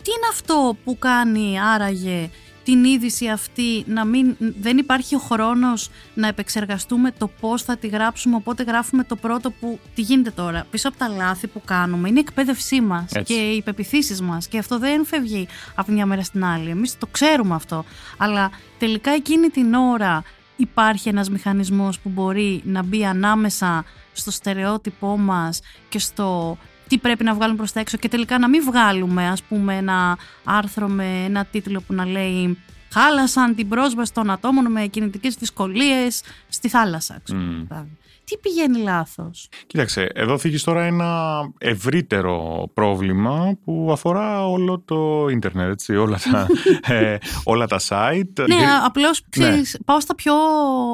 Τι 0.03 0.11
είναι 0.11 0.27
αυτό 0.31 0.77
που 0.83 0.97
κάνει 0.99 1.59
άραγε 1.61 2.29
την 2.67 2.83
είδηση 2.83 3.27
αυτή 3.27 3.83
να 3.87 4.05
μην, 4.05 4.35
δεν 4.39 4.77
υπάρχει 4.77 5.15
ο 5.15 5.19
χρόνος 5.19 5.89
να 6.13 6.27
επεξεργαστούμε 6.27 7.11
το 7.17 7.29
πώς 7.39 7.63
θα 7.63 7.77
τη 7.77 7.87
γράψουμε 7.87 8.35
οπότε 8.35 8.63
γράφουμε 8.63 9.03
το 9.03 9.15
πρώτο 9.15 9.51
που 9.51 9.79
τι 9.95 10.01
γίνεται 10.01 10.31
τώρα 10.31 10.65
πίσω 10.71 10.87
από 10.87 10.97
τα 10.97 11.07
λάθη 11.07 11.47
που 11.47 11.61
κάνουμε 11.65 12.09
είναι 12.09 12.19
η 12.19 12.23
εκπαίδευσή 12.27 12.81
μας 12.81 13.11
Έτσι. 13.11 13.33
και 13.33 13.39
οι 13.39 13.61
πεπιθήσεις 13.61 14.21
μας 14.21 14.47
και 14.47 14.57
αυτό 14.57 14.79
δεν 14.79 15.05
φεύγει 15.05 15.47
από 15.75 15.91
μια 15.91 16.05
μέρα 16.05 16.23
στην 16.23 16.45
άλλη 16.45 16.69
εμείς 16.69 16.97
το 16.97 17.07
ξέρουμε 17.11 17.55
αυτό 17.55 17.85
αλλά 18.17 18.51
τελικά 18.79 19.11
εκείνη 19.11 19.47
την 19.47 19.73
ώρα 19.73 20.23
υπάρχει 20.57 21.09
ένας 21.09 21.29
μηχανισμός 21.29 21.99
που 21.99 22.09
μπορεί 22.09 22.61
να 22.65 22.83
μπει 22.83 23.05
ανάμεσα 23.05 23.85
στο 24.13 24.31
στερεότυπό 24.31 25.17
μας 25.17 25.59
και 25.89 25.99
στο 25.99 26.57
τι 26.87 26.97
πρέπει 26.97 27.23
να 27.23 27.33
βγάλουμε 27.33 27.57
προς 27.57 27.71
τα 27.71 27.79
έξω 27.79 27.97
και 27.97 28.07
τελικά 28.07 28.39
να 28.39 28.49
μην 28.49 28.63
βγάλουμε 28.63 29.27
ας 29.27 29.43
πούμε 29.43 29.75
ένα 29.75 30.17
άρθρο 30.43 30.87
με 30.87 31.23
ένα 31.25 31.45
τίτλο 31.45 31.81
που 31.81 31.93
να 31.93 32.05
λέει 32.05 32.57
«Χάλασαν 32.93 33.55
την 33.55 33.67
πρόσβαση 33.67 34.13
των 34.13 34.29
ατόμων 34.29 34.71
με 34.71 34.85
κινητικές 34.85 35.35
δυσκολίες 35.35 36.21
στη 36.49 36.69
θάλασσα». 36.69 37.19
ξέρω, 37.23 37.39
Μμ. 37.39 37.65
δηλαδή. 37.67 37.97
Τι 38.27 38.37
πηγαίνει 38.37 38.79
λάθος; 38.79 39.49
Κοίταξε, 39.67 40.09
εδώ 40.13 40.37
θίγεις 40.37 40.63
τώρα 40.63 40.83
ένα 40.83 41.39
ευρύτερο 41.57 42.67
πρόβλημα 42.73 43.57
που 43.63 43.89
αφορά 43.91 44.47
όλο 44.47 44.81
το 44.85 45.27
ίντερνετ, 45.29 45.71
έτσι, 45.71 45.95
όλα, 45.95 46.19
τα, 46.31 46.47
ε, 46.95 47.17
όλα 47.43 47.67
τα 47.67 47.79
site. 47.87 48.47
Ναι, 48.47 48.65
απλώς 48.85 49.23
ξέρεις, 49.29 49.79
πάω 49.85 49.99
στα 49.99 50.15
πιο 50.15 50.33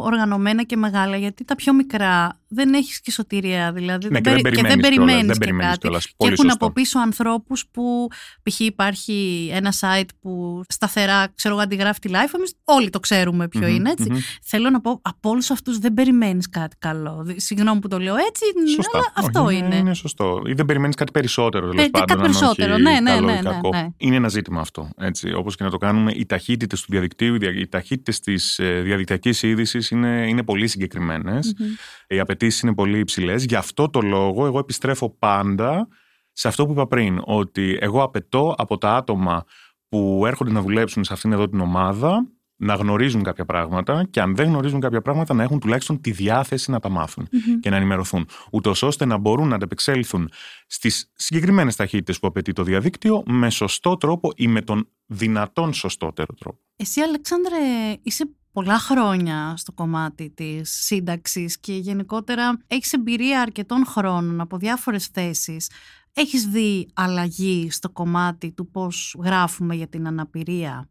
οργανωμένα 0.04 0.64
και 0.64 0.76
μεγάλα, 0.76 1.18
γιατί 1.18 1.46
τα 1.46 1.56
πιο 1.56 1.74
μικρά 1.74 2.40
δεν 2.54 2.74
έχεις 2.74 3.02
και 3.02 3.12
σωτηρία, 3.12 3.72
δηλαδή 3.74 4.08
Ναι, 4.08 4.12
δεν 4.12 4.22
και 4.24 4.30
δεν 4.30 4.42
περι- 4.42 4.56
περιμένεις 4.56 4.82
δεν 4.82 4.92
κιόλας, 4.92 5.06
περιμένεις 5.06 5.26
δεν 5.26 5.34
και 5.34 5.40
περιμένεις 5.40 5.68
κάτι. 5.70 5.80
κιόλας. 5.80 6.06
Και 6.08 6.14
Πολύ 6.18 6.32
έχουν 6.34 6.46
σωστό. 6.50 6.66
από 6.66 6.74
πίσω 6.74 7.00
ανθρώπους 7.00 7.66
που 7.72 8.08
π.χ. 8.44 8.60
υπάρχει 8.60 9.50
ένα 9.54 9.74
site 9.80 10.08
που 10.22 10.62
σταθερά, 10.70 11.28
ξέρω 11.36 11.54
εγώ, 11.54 11.64
αντιγράφει 11.64 12.00
τη 12.00 12.10
live, 12.12 12.34
εμείς 12.36 12.54
όλοι 12.64 12.90
το 12.90 13.00
ξέρουμε 13.00 13.48
ποιο 13.48 13.60
Μμμ, 13.68 13.76
είναι, 13.76 13.90
έτσι. 13.90 14.10
μμμ. 14.12 14.18
Θέλω 14.44 14.70
να 14.70 14.82
πω, 14.82 15.00
από 15.04 15.30
όλους 15.30 15.50
αυτούς 15.52 15.78
δεν 15.78 15.94
περιμένεις 15.94 16.50
κάτι 16.50 16.76
καλό. 16.80 17.22
Δη- 17.26 17.40
Συγγνώμη 17.40 17.80
που 17.80 17.88
το 17.88 18.00
λέω 18.00 18.16
έτσι, 18.16 18.44
Σωστά. 18.76 18.98
αλλά 18.98 19.12
αυτό 19.16 19.44
Όχι, 19.44 19.58
είναι. 19.58 19.76
Είναι 19.76 19.94
σωστό. 19.94 20.42
Ή 20.46 20.54
δεν 20.54 20.66
περιμένεις 20.66 20.96
κάτι 20.96 21.12
περισσότερο 21.12 21.70
τέλος 21.70 21.86
Ε, 21.86 21.90
πάντων. 21.90 22.08
κάτι 22.08 22.22
αν 22.22 22.32
περισσότερο. 22.32 22.74
όχι 22.74 22.82
Ναι, 22.82 23.00
ναι, 23.00 23.10
καλό 23.10 23.26
ναι, 23.26 23.32
ή 23.32 23.36
ναι, 23.36 23.50
κακό. 23.50 23.70
ναι. 23.70 23.88
Είναι 23.98 24.16
ένα 24.16 24.28
ζήτημα 24.28 24.62
αυτό. 24.62 24.90
Έτσι. 24.98 25.34
Όπως 25.34 25.56
και 25.56 25.64
να 25.64 25.70
το 25.70 25.78
κάνουμε, 25.78 26.12
οι 26.16 26.26
ταχύτητες 26.26 26.82
του 26.82 26.88
διαδικτύου, 26.90 27.34
οι 27.36 27.38
δια- 27.38 27.60
οι 27.60 27.68
ταχύτητες 27.68 28.20
της 28.20 28.60
διαδικτυακής 28.84 29.44
είδησης 29.44 29.90
είναι, 29.90 30.26
είναι 30.28 30.44
πολύ 30.44 30.68
συγκεκριμένες. 30.68 31.54
Μμμ. 31.60 31.68
Οι 32.08 32.20
απαιτήσει 32.44 32.66
είναι 32.66 32.76
πολύ 32.76 33.00
υψηλές. 33.00 33.46
Γι' 33.46 33.56
αυτό 33.56 33.90
το 33.90 34.02
λόγο, 34.02 34.46
εγώ 34.46 34.60
επιστρέφω 34.60 35.10
πάντα 35.10 35.88
σε 36.32 36.48
αυτό 36.48 36.66
που 36.66 36.72
είπα 36.72 36.88
πριν. 36.88 37.22
Ότι 37.24 37.78
εγώ 37.82 38.04
απαιτώ 38.04 38.56
από 38.58 38.78
τα 38.78 38.96
άτομα 38.96 39.44
που 39.90 40.24
έρχονται 40.26 40.52
να 40.52 40.62
δουλέψουν 40.62 41.04
σε 41.04 41.14
αυτήν 41.14 41.32
εδώ 41.32 41.50
την 41.50 41.60
ομάδα 41.60 42.28
να 42.56 42.74
γνωρίζουν 42.74 43.24
κάποια 43.24 43.46
πράγματα 43.46 44.08
και 44.10 44.22
αν 44.22 44.36
δεν 44.36 44.48
γνωρίζουν 44.48 44.80
κάποια 44.80 45.02
πράγματα 45.02 45.34
να 45.34 45.44
έχουν 45.44 45.60
τουλάχιστον 45.60 46.02
τη 46.02 46.12
διάθεση 46.12 46.72
να 46.72 46.80
τα 46.80 46.90
μάθουν 46.90 47.28
Μμμ. 47.32 47.60
και 47.60 47.70
να 47.70 47.76
ενημερωθούν, 47.76 48.28
ούτως 48.52 48.82
ώστε 48.84 49.06
να 49.06 49.18
μπορούν 49.18 49.48
να 49.48 49.56
ανταπεξέλθουν 49.56 50.30
στις 50.68 51.12
συγκεκριμένες 51.16 51.76
ταχύτητες 51.76 52.20
που 52.20 52.28
απαιτεί 52.28 52.54
το 52.54 52.64
διαδίκτυο 52.64 53.24
με 53.26 53.50
σωστό 53.50 53.98
τρόπο 53.98 54.32
ή 54.36 54.48
με 54.48 54.62
τον 54.62 54.90
δυνατόν 55.06 55.74
σωστότερο 55.74 56.34
τρόπο. 56.40 56.60
Εσύ, 56.76 57.02
Αλεξάνδρε, 57.02 57.58
είσαι 58.04 58.30
πολλά 58.54 58.80
χρόνια 58.80 59.54
στο 59.58 59.72
κομμάτι 59.72 60.30
της 60.30 60.72
σύνταξης 60.72 61.60
και 61.60 61.74
γενικότερα 61.74 62.58
έχεις 62.68 62.94
εμπειρία 62.94 63.42
αρκετών 63.42 63.86
χρόνων 63.86 64.42
από 64.42 64.58
διάφορες 64.58 65.08
θέσεις. 65.08 65.70
Έχεις 66.14 66.46
δει 66.48 66.88
αλλαγή 66.94 67.72
στο 67.72 67.90
κομμάτι 67.90 68.52
του 68.52 68.72
πώς 68.72 69.16
γράφουμε 69.24 69.76
για 69.76 69.88
την 69.88 70.08
αναπηρία; 70.08 70.90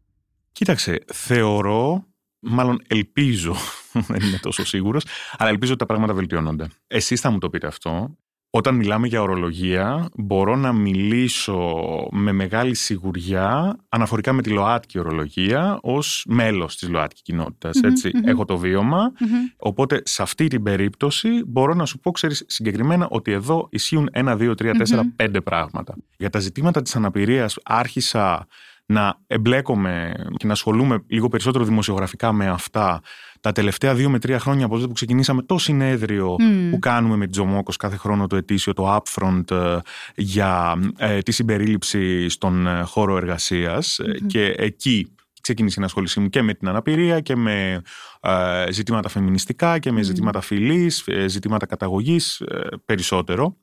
Κοίταξε, 0.51 0.99
θεωρώ, 1.13 2.07
μάλλον 2.39 2.81
ελπίζω, 2.87 3.55
δεν 4.07 4.21
είμαι 4.21 4.37
τόσο 4.37 4.65
σίγουρος, 4.65 5.05
αλλά 5.37 5.49
ελπίζω 5.49 5.71
ότι 5.71 5.79
τα 5.79 5.85
πράγματα 5.85 6.13
βελτιώνονται. 6.13 6.67
Εσείς 6.87 7.21
θα 7.21 7.29
μου 7.31 7.37
το 7.37 7.49
πείτε 7.49 7.67
αυτό. 7.67 8.17
Όταν 8.55 8.75
μιλάμε 8.75 9.07
για 9.07 9.21
ορολογία, 9.21 10.09
μπορώ 10.15 10.55
να 10.55 10.73
μιλήσω 10.73 11.83
με 12.11 12.31
μεγάλη 12.31 12.75
σιγουριά 12.75 13.77
αναφορικά 13.89 14.33
με 14.33 14.41
τη 14.41 14.49
ΛΟΑΤΚΙ 14.49 14.99
ορολογία 14.99 15.79
ως 15.81 16.25
μέλος 16.27 16.75
της 16.77 16.89
ΛΟΑΤΚΙ 16.89 17.21
κοινότητας. 17.21 17.75
Μμμ, 17.75 17.89
έτσι. 17.89 18.11
μμμ. 18.13 18.27
Έχω 18.27 18.45
το 18.45 18.57
βίωμα, 18.57 19.11
Μμμ. 19.19 19.29
Οπότε 19.57 20.01
σε 20.05 20.21
αυτή 20.21 20.47
την 20.47 20.63
περίπτωση 20.63 21.29
μπορώ 21.47 21.73
να 21.73 21.85
σου 21.85 21.99
πω 21.99 22.11
ξέρεις, 22.11 22.43
συγκεκριμένα 22.47 23.07
ότι 23.09 23.31
εδώ 23.31 23.67
ισχύουν 23.71 24.09
ένα, 24.11 24.35
δύο, 24.35 24.55
τρία, 24.55 24.73
τέσσερα, 24.73 25.03
Μμμ. 25.03 25.09
πέντε 25.15 25.41
πράγματα. 25.41 25.95
Για 26.17 26.29
τα 26.29 26.39
ζητήματα 26.39 26.81
της 26.81 26.95
αναπηρίας 26.95 27.57
άρχισα 27.63 28.47
να 28.85 29.19
εμπλέκομαι 29.27 30.13
και 30.37 30.45
να 30.47 30.51
ασχολούμαι 30.53 31.03
λίγο 31.07 31.27
περισσότερο 31.27 31.63
δημοσιογραφικά 31.63 32.31
με 32.31 32.47
αυτά 32.47 33.01
τα 33.41 33.51
τελευταία 33.51 33.95
δύο 33.95 34.09
με 34.09 34.19
τρία 34.19 34.39
χρόνια 34.39 34.65
από 34.65 34.75
τότε 34.75 34.87
που 34.87 34.93
ξεκινήσαμε 34.93 35.41
το 35.41 35.57
συνέδριο 35.57 36.35
Μμ. 36.39 36.69
που 36.69 36.79
κάνουμε 36.79 37.15
με 37.15 37.25
τη 37.25 37.31
Τζομόκος 37.31 37.77
κάθε 37.77 37.97
χρόνο 37.97 38.27
το 38.27 38.35
ετήσιο, 38.35 38.73
το 38.73 38.95
Upfront 38.95 39.51
ε, 39.51 39.77
για 40.15 40.75
ε, 40.97 41.19
τη 41.19 41.31
συμπερίληψη 41.31 42.29
στον 42.29 42.67
ε, 42.67 42.81
χώρο 42.81 43.17
εργασίας 43.17 43.99
Ε, 43.99 44.17
Μμμ. 44.21 44.27
και 44.27 44.53
εκεί 44.57 45.15
ξεκίνησε 45.41 45.75
η 45.77 45.79
ενασχόλησή 45.81 46.19
μου 46.19 46.29
και 46.29 46.41
με 46.41 46.53
την 46.53 46.67
αναπηρία 46.67 47.19
και 47.19 47.35
με 47.35 47.81
ε, 48.21 48.71
ζητήματα 48.71 49.09
φεμινιστικά 49.09 49.79
και 49.79 49.91
με 49.91 49.99
Μμ. 49.99 50.03
ζητήματα 50.03 50.41
φυλής, 50.41 51.03
ε, 51.07 51.27
ζητήματα 51.27 51.65
καταγωγής 51.65 52.39
ε, 52.39 52.67
περισσότερο. 52.85 53.57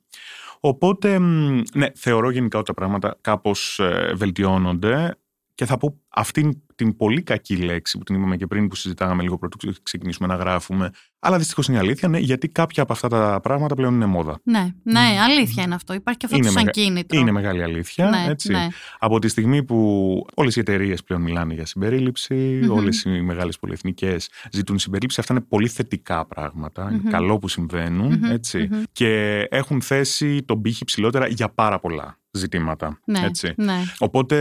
Οπότε, 0.63 1.19
μ, 1.19 1.61
ναι, 1.73 1.87
θεωρώ 1.95 2.29
γενικά 2.29 2.57
ότι 2.57 2.67
τα 2.67 2.73
πράγματα 2.73 3.17
κάπως 3.21 3.79
ε, 3.79 4.13
βελτιώνονται 4.15 5.15
και 5.61 5.67
θα 5.67 5.77
πω 5.77 5.99
αυτήν 6.09 6.61
την 6.75 6.95
πολύ 6.95 7.21
κακή 7.21 7.55
λέξη 7.57 7.97
που 7.97 8.03
την 8.03 8.15
είπαμε 8.15 8.35
και 8.37 8.47
πριν 8.47 8.67
που 8.67 8.75
συζητάγαμε 8.75 9.23
λίγο 9.23 9.37
πρωτού 9.37 9.73
ξεκινήσουμε 9.83 10.27
να 10.27 10.35
γράφουμε. 10.35 10.89
Αλλά 11.19 11.37
δυστυχώς 11.37 11.67
είναι 11.67 11.77
αλήθεια, 11.77 12.07
ναι, 12.07 12.17
γιατί 12.19 12.47
κάποια 12.47 12.83
από 12.83 12.93
αυτά 12.93 13.07
τα 13.07 13.39
πράγματα 13.43 13.75
πλέον 13.75 13.93
είναι 13.93 14.05
μόδα. 14.05 14.39
Ναι, 14.43 14.67
ναι, 14.83 14.99
αλήθεια 15.23 15.63
είναι 15.63 15.75
αυτό. 15.75 15.93
Υπάρχει 15.93 16.19
και 16.19 16.25
αυτό 16.25 16.37
Είναι 16.37 16.45
το 16.47 16.51
σαν 16.51 16.63
μεγα- 16.65 16.71
κίνητρο. 16.71 17.19
Είναι 17.19 17.31
μεγάλη 17.31 17.63
αλήθεια, 17.63 18.09
ναι, 18.09 18.25
έτσι. 18.29 18.51
ναι. 18.51 18.67
Από 18.99 19.19
τη 19.19 19.27
στιγμή 19.27 19.63
που 19.63 19.77
όλες 20.33 20.55
οι 20.55 20.59
εταιρείες 20.59 21.03
πλέον 21.03 21.21
μιλάνε 21.21 21.53
για 21.53 21.65
συμπερίληψη, 21.65 22.59
Μμμ. 22.63 22.71
όλες 22.71 23.03
οι 23.03 23.09
μεγάλες 23.21 23.59
πολυεθνικές 23.59 24.29
ζητούν 24.51 24.79
συμπερίληψη, 24.79 25.19
αυτά 25.19 25.33
είναι 25.33 25.43
πολύ 25.49 25.67
θετικά 25.67 26.25
πράγματα, 26.25 26.87
είναι 26.91 26.99
Μμμ. 27.03 27.09
καλό 27.11 27.37
που 27.39 27.47
συμβαίνουν, 27.47 28.13
Μμμ, 28.13 28.31
έτσι. 28.31 28.67
μμμ. 28.71 28.83
Και 28.91 29.41
έχουν 29.49 29.81
θέσει 29.81 30.43
τον 30.43 30.61
πύχη 30.61 30.85
ψηλότερα 30.85 31.27
για 31.27 31.49
πάρα 31.49 31.79
πολλά 31.79 32.19
ζητήματα, 32.31 32.99
Ναι, 33.05 33.19
έτσι. 33.25 33.53
ναι. 33.57 33.81
Οπότε 33.99 34.37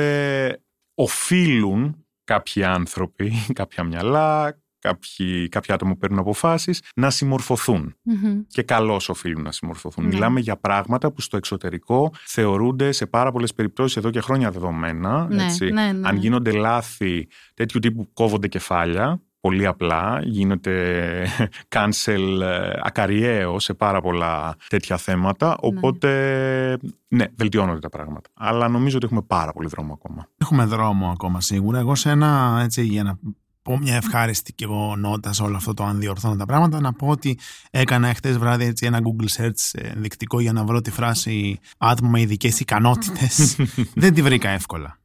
οφείλουν 1.03 2.05
κάποιοι 2.25 2.65
άνθρωποι, 2.65 3.33
κάποια 3.61 3.85
μυαλά, 3.85 4.59
κάποιοι, 4.79 5.49
κάποια 5.49 5.75
άτομα 5.75 5.93
που 5.93 5.99
παίρνουν 5.99 6.19
αποφάσεις, 6.19 6.83
να 6.97 7.11
συμμορφωθούν 7.11 7.97
Μμμ. 8.03 8.41
και 8.47 8.63
καλώς 8.63 9.09
οφείλουν 9.09 9.43
να 9.43 9.53
συμμορφωθούν. 9.53 10.05
Ναι. 10.05 10.13
Μιλάμε 10.13 10.41
για 10.41 10.57
πράγματα 10.57 11.13
που 11.13 11.21
στο 11.21 11.37
εξωτερικό 11.37 12.13
θεωρούνται 12.27 12.93
σε 12.93 13.07
πάρα 13.07 13.33
πολλές 13.33 13.55
περιπτώσεις 13.55 13.97
εδώ 13.97 14.11
και 14.11 14.21
χρόνια 14.21 14.51
δεδομένα. 14.51 15.27
Ναι, 15.31 15.45
έτσι. 15.45 15.71
ναι, 15.71 15.93
ναι. 15.93 16.09
Αν 16.09 16.17
γίνονται 16.17 16.53
λάθη 16.53 17.29
τέτοιου 17.55 17.81
τύπου 17.81 18.13
κόβονται 18.13 18.49
κεφάλια. 18.49 19.23
Πολύ 19.41 19.67
απλά 19.67 20.21
γίνεται 20.25 21.27
cancel 21.75 22.41
ε, 22.41 22.73
ακαριέως 22.83 23.65
σε 23.65 23.75
πάρα 23.75 24.01
πολλά 24.01 24.55
τέτοια 24.69 24.97
θέματα. 24.97 25.57
Οπότε, 25.61 26.09
ναι, 27.09 27.25
βελτιώνονται 27.37 27.79
τα 27.79 27.89
πράγματα. 27.89 28.31
Αλλά 28.35 28.69
νομίζω 28.69 28.97
ότι 28.97 29.07
έχουμε 29.07 29.23
πάρα 29.23 29.53
πολύ 29.53 29.69
δρόμο 29.69 29.93
ακόμα. 29.93 30.27
Έχουμε 30.39 30.65
δρόμο 30.65 31.11
ακόμα 31.11 31.41
σίγουρα. 31.41 31.79
Εγώ 31.79 31.95
σε 31.95 32.11
ένα, 32.11 32.61
έτσι, 32.63 32.85
για 32.85 33.03
να 33.03 33.19
πω 33.63 33.79
μια 33.79 33.97
ευχάριστη 33.97 34.53
και 34.53 34.65
εγώ 34.65 34.97
νότα 34.97 35.33
σε 35.33 35.43
όλο 35.43 35.57
αυτό 35.57 35.75
το 35.75 35.85
αν 35.85 35.99
διορθώνω 35.99 36.37
τα 36.37 36.47
πράγματα, 36.47 36.81
να 36.81 36.93
πω 36.93 37.07
ότι 37.07 37.39
έκανα 37.71 38.15
χτε 38.15 38.33
βράδυ 38.33 38.65
έτσι, 38.65 38.87
ένα 38.87 38.99
Google 39.03 39.43
search 39.43 39.71
ε, 39.73 39.89
ενδεικτικό 39.89 40.41
για 40.41 40.53
να 40.53 40.65
βρω 40.65 40.81
τη 40.81 40.91
φράση 40.91 41.59
άτομα 41.79 42.09
με 42.09 42.21
ειδικές 42.21 42.61
ικανότητες. 42.61 43.57
Δεν 44.03 44.15
τη 44.15 44.23
βρήκα 44.23 44.49
εύκολα. 44.49 45.00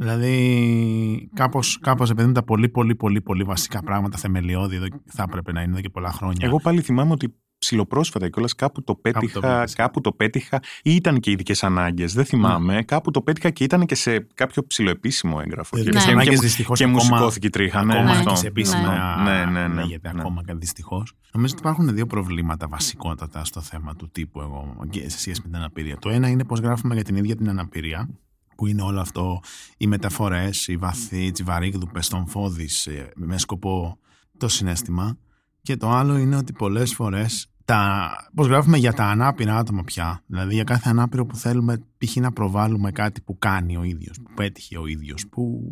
Δηλαδή, 0.00 1.30
κάπως, 1.34 1.78
κάπως 1.80 2.10
επειδή 2.10 2.24
είναι 2.24 2.34
τα 2.34 2.42
πολύ, 2.42 2.68
πολύ, 2.68 2.94
πολύ, 2.94 3.20
πολύ 3.20 3.42
βασικά 3.42 3.82
πράγματα 3.82 4.18
θεμελιώδη, 4.18 4.76
εδώ, 4.76 4.86
θα 5.06 5.24
έπρεπε 5.28 5.52
να 5.52 5.62
είναι 5.62 5.72
εδώ 5.72 5.80
και 5.80 5.88
πολλά 5.90 6.12
χρόνια. 6.12 6.46
Εγώ 6.46 6.60
πάλι 6.60 6.80
θυμάμαι 6.80 7.12
ότι 7.12 7.34
ψηλοπρόσφατα 7.58 8.28
κιόλα 8.28 8.48
κάπου 8.56 8.84
το 8.84 8.94
πέτυχα, 8.94 9.40
βρήκες. 9.40 9.74
κάπου 9.74 10.00
το 10.00 10.12
πέτυχα 10.12 10.60
ή 10.82 10.94
ήταν 10.94 11.20
και 11.20 11.30
ειδικές 11.30 11.64
ανάγκες. 11.64 12.12
Δεν 12.14 12.24
θυμάμαι. 12.24 12.82
Κάπου 12.82 13.10
το 13.10 13.22
πέτυχα 13.22 13.50
και 13.50 13.64
ήταν 13.64 13.86
και 13.86 13.94
σε 13.94 14.26
κάποιο 14.34 14.66
ψηλοεπίσημο 14.66 15.38
έγγραφο. 15.44 15.76
Ναι. 15.76 15.82
Και, 15.82 15.88
Ειδικές 15.88 16.06
και, 16.06 16.12
ανάγκες 16.12 16.34
και, 16.34 16.40
δυστυχώς 16.40 16.78
και 16.78 16.86
μου 16.86 16.96
ακόμα- 16.96 17.16
σηκώθηκε 17.16 17.46
η 17.46 17.50
τρίχα. 17.50 17.84
Ναι, 17.84 17.94
Ακόμα 17.94 18.10
αυτό. 18.10 18.30
και 18.30 18.36
σε 18.36 18.46
επίσημα 18.46 19.16
Ναι, 19.24 19.44
ναι, 19.44 19.68
ναι, 19.68 19.82
λέγεται 19.82 20.12
ναι. 20.12 20.20
ακόμα 20.20 20.42
και 20.46 20.52
δυστυχώς. 20.54 21.12
Νομίζω 21.32 21.54
ότι 21.58 21.62
υπάρχουν 21.68 21.94
δύο 21.94 22.06
προβλήματα 22.06 22.68
βασικότατα 22.68 23.44
στο 23.44 23.60
θέμα 23.60 23.94
του 23.96 24.10
τύπου 24.10 24.40
εγώ 24.40 24.74
και 24.90 25.08
σε 25.10 25.18
σχέση 25.18 25.40
με 25.42 25.48
την 25.48 25.56
αναπηρία. 25.56 25.96
Το 25.98 26.08
ένα 26.10 26.28
είναι 26.28 26.44
πώ 26.44 26.54
γράφουμε 26.54 26.94
για 26.94 27.04
την 27.04 27.16
ίδια 27.16 27.36
την 27.36 27.48
αναπηρία, 27.48 28.08
που 28.58 28.66
είναι 28.66 28.82
όλο 28.82 29.00
αυτό 29.00 29.40
οι 29.76 29.86
μεταφορές, 29.86 30.66
οι 30.66 30.76
βαθύ, 30.76 31.32
οι 31.36 31.42
βαρύγδουπε 31.42 32.00
των 32.08 32.28
φόδη 32.28 32.68
με 33.14 33.38
σκοπό 33.38 33.98
το 34.38 34.48
συνέστημα. 34.48 35.18
Και 35.62 35.76
το 35.76 35.90
άλλο 35.90 36.16
είναι 36.16 36.36
ότι 36.36 36.52
πολλές 36.52 36.94
φορές 36.94 37.50
τα, 37.64 38.10
πώς 38.34 38.46
γράφουμε 38.46 38.76
για 38.76 38.92
τα 38.92 39.04
ανάπηρα 39.04 39.56
άτομα 39.56 39.84
πια. 39.84 40.22
Δηλαδή 40.26 40.54
για 40.54 40.64
κάθε 40.64 40.88
ανάπηρο 40.88 41.26
που 41.26 41.36
θέλουμε 41.36 41.84
π.χ. 41.98 42.16
να 42.16 42.32
προβάλλουμε 42.32 42.92
κάτι 42.92 43.20
που 43.20 43.38
κάνει 43.38 43.76
ο 43.76 43.82
ίδιος, 43.82 44.16
που 44.22 44.34
πέτυχε 44.34 44.78
ο 44.78 44.86
ίδιος, 44.86 45.26
που, 45.28 45.62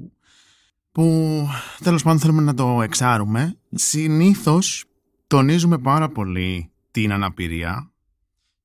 που 0.92 1.46
τέλος 1.82 2.02
πάντων 2.02 2.18
θέλουμε 2.18 2.42
να 2.42 2.54
το 2.54 2.82
εξάρουμε. 2.82 3.58
Συνήθως 3.70 4.84
τονίζουμε 5.26 5.78
πάρα 5.78 6.08
πολύ 6.08 6.70
την 6.90 7.12
αναπηρία 7.12 7.90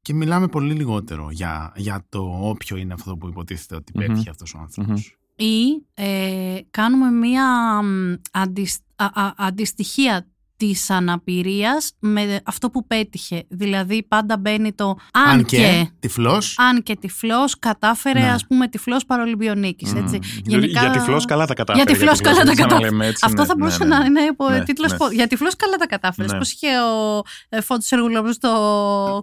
και 0.01 0.13
μιλάμε 0.13 0.47
πολύ 0.47 0.73
λιγότερο 0.73 1.31
για, 1.31 1.73
για 1.75 2.05
το 2.09 2.19
όποιο 2.41 2.77
είναι 2.77 2.93
αυτό 2.93 3.17
που 3.17 3.27
υποτίθεται 3.27 3.75
ότι 3.75 3.91
Μμμ. 3.95 4.05
πέτυχε 4.05 4.29
αυτός 4.29 4.53
ο 4.53 4.57
άνθρωπος. 4.59 5.15
Ή 5.35 5.85
ε, 5.93 6.57
κάνουμε 6.71 7.09
μία 7.11 7.45
μ, 7.81 8.13
αντισ- 8.31 8.83
α- 8.95 9.21
α- 9.21 9.33
αντιστοιχεία 9.37 10.27
της 10.61 10.89
αναπηρίας 10.89 11.91
με 11.99 12.39
αυτό 12.45 12.69
που 12.69 12.87
πέτυχε. 12.87 13.43
Δηλαδή 13.49 14.03
πάντα 14.07 14.37
μπαίνει 14.37 14.73
το 14.73 14.97
αν, 15.11 15.29
Αν 15.29 15.45
και, 15.45 15.57
και 15.57 15.89
τυφλός. 15.99 16.55
αν 16.59 16.83
και 16.83 16.95
τυφλός 16.95 17.59
κατάφερε 17.59 18.19
Ναι. 18.19 18.31
ας 18.31 18.45
πούμε 18.47 18.67
τυφλός 18.67 19.05
παρολυμπιονίκης. 19.05 19.93
Έτσι. 19.93 20.19
Για, 20.43 20.57
για 20.59 20.89
τυφλός 20.91 21.25
καλά 21.25 21.45
τα 21.45 21.53
κατάφερε. 21.53 21.83
Για 21.85 21.95
τυφλός 21.95 22.21
καλά 22.21 22.35
τα 22.37 22.45
σαν 22.45 22.55
να 22.55 22.61
κατάφερε. 22.63 22.89
λέμε 22.89 23.05
έτσι, 23.05 23.23
Αυτό 23.25 23.41
ναι, 23.41 23.47
θα 23.47 23.53
ναι, 23.55 23.59
μπορούσε 23.59 23.83
ναι, 23.83 23.89
να 23.95 23.99
ναι. 23.99 24.05
είναι 24.05 24.21
υπό 24.21 24.49
Ναι, 24.49 24.63
τίτλος 24.63 24.91
ναι. 24.91 24.97
πο- 24.97 25.11
Για 25.11 25.27
τυφλός 25.27 25.55
καλά 25.55 25.75
τα 25.75 25.87
κατάφερες. 25.87 26.31
Ναι. 26.31 26.37
Πώς 26.37 26.51
είχε 26.51 26.67
ο 26.67 27.21
ε, 27.49 27.61
Φώτης 27.61 27.91
Εργουλόπουλος 27.91 28.37
το 28.37 28.49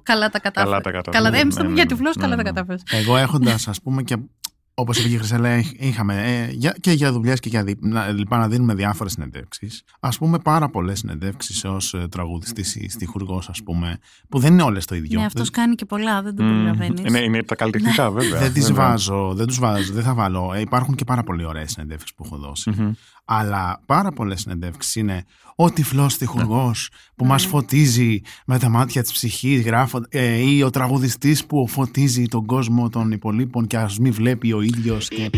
καλά 0.02 0.28
τα 0.30 0.38
κατάφερε. 0.40 0.70
Καλά 0.70 0.80
τα 0.80 0.90
κατάφερες. 0.90 1.16
Καλά, 1.16 1.30
Ναι, 1.30 1.38
εμείς 1.38 1.54
το 1.54 1.60
ναι, 1.62 1.66
πούμε 1.68 1.80
για 1.80 1.84
ναι, 1.88 1.96
τυφλός 1.96 2.16
ναι, 2.16 2.22
καλά 2.22 2.36
τα 2.36 2.42
ναι. 2.42 2.48
κατάφερες. 2.50 2.82
Εγώ 2.86 3.16
έχοντας, 3.16 3.68
ας 3.68 3.80
πούμε, 3.82 4.02
και 4.02 4.16
όπως 4.80 4.98
είπε 4.98 5.08
και 5.08 5.14
η 5.14 5.18
Χρυσέλα, 5.18 5.48
έχ- 5.48 5.82
είχαμε 5.84 6.14
ε, 6.24 6.50
για- 6.52 6.76
και 6.80 6.90
για 6.92 7.12
δουλειές 7.12 7.40
και 7.40 7.48
για 7.48 7.64
δι- 7.64 7.78
να, 7.84 8.08
λοιπά 8.08 8.38
να 8.38 8.48
δίνουμε 8.48 8.74
διάφορες 8.74 9.12
συνεντεύξεις. 9.12 9.82
Α 10.00 10.08
πούμε, 10.08 10.38
πάρα 10.38 10.68
πολλές 10.68 10.98
συνεντεύξεις 10.98 11.64
ως 11.64 11.94
τραγουδιστής 12.10 12.74
ή 12.76 12.88
στιχουργός, 12.88 13.48
ας 13.48 13.62
πούμε, 13.62 13.98
που 14.28 14.38
δεν 14.38 14.52
είναι 14.52 14.62
όλες 14.62 14.84
το 14.84 14.94
ίδιο. 14.94 15.18
Ναι, 15.20 15.26
αυτός 15.26 15.42
δεν 15.50 15.52
κάνει 15.62 15.74
και 15.74 15.84
πολλά, 15.84 16.22
δεν 16.22 16.36
το 16.36 16.42
Μμμ. 16.42 16.50
προλαβαίνεις. 16.54 17.00
Είναι, 17.04 17.18
είναι 17.18 17.42
τα 17.42 17.54
καλλιτεχνικά, 17.54 18.10
βέβαια. 18.20 18.40
δεν 18.40 18.52
τις 18.52 18.66
βέβαια. 18.66 18.88
βάζω, 18.88 19.32
δεν 19.34 19.46
τους 19.46 19.58
βάζω, 19.58 19.92
δεν 19.92 20.02
θα 20.02 20.14
βάλω. 20.14 20.52
Ε, 20.54 20.60
υπάρχουν 20.60 20.94
και 20.94 21.04
πάρα 21.04 21.22
πολύ 21.22 21.44
ωραίες 21.44 21.70
συνεντεύξεις 21.70 22.14
που 22.14 22.22
έχω 22.26 22.36
δώσει. 22.36 22.70
Μμμ. 22.70 22.92
Αλλά 23.30 23.80
πάρα 23.86 24.12
πολλές 24.12 24.40
συνεντεύξεις 24.40 24.96
είναι 24.96 25.24
ο 25.56 25.70
τυφλό 25.70 26.10
τυχουργός 26.18 26.90
που 27.16 27.24
Ναι. 27.24 27.30
μα 27.30 27.38
φωτίζει 27.38 28.20
με 28.46 28.58
τα 28.58 28.68
μάτια 28.68 29.02
της 29.02 29.12
ψυχής, 29.12 29.62
γράφω, 29.62 30.00
ε, 30.08 30.50
ή 30.50 30.62
ο 30.62 30.70
τραγουδιστής 30.70 31.44
που 31.46 31.68
φωτίζει 31.68 32.24
τον 32.26 32.46
κόσμο 32.46 32.88
των 32.88 33.10
υπολείπων 33.10 33.66
και 33.66 33.76
ας 33.76 33.98
μην 33.98 34.12
βλέπει 34.12 34.52
ο 34.52 34.60
ίδιος. 34.60 35.08
Και... 35.08 35.30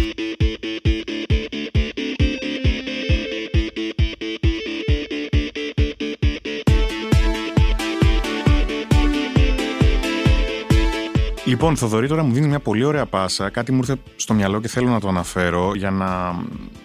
Λοιπόν, 11.60 11.76
Θοδωρή, 11.76 12.08
τώρα 12.08 12.22
μου 12.22 12.32
δίνει 12.32 12.46
μια 12.46 12.60
πολύ 12.60 12.84
ωραία 12.84 13.06
πάσα. 13.06 13.50
Κάτι 13.50 13.72
μου 13.72 13.78
ήρθε 13.78 13.96
στο 14.16 14.34
μυαλό 14.34 14.60
και 14.60 14.68
θέλω 14.68 14.88
να 14.88 15.00
το 15.00 15.08
αναφέρω 15.08 15.74
για 15.74 15.90
να 15.90 16.36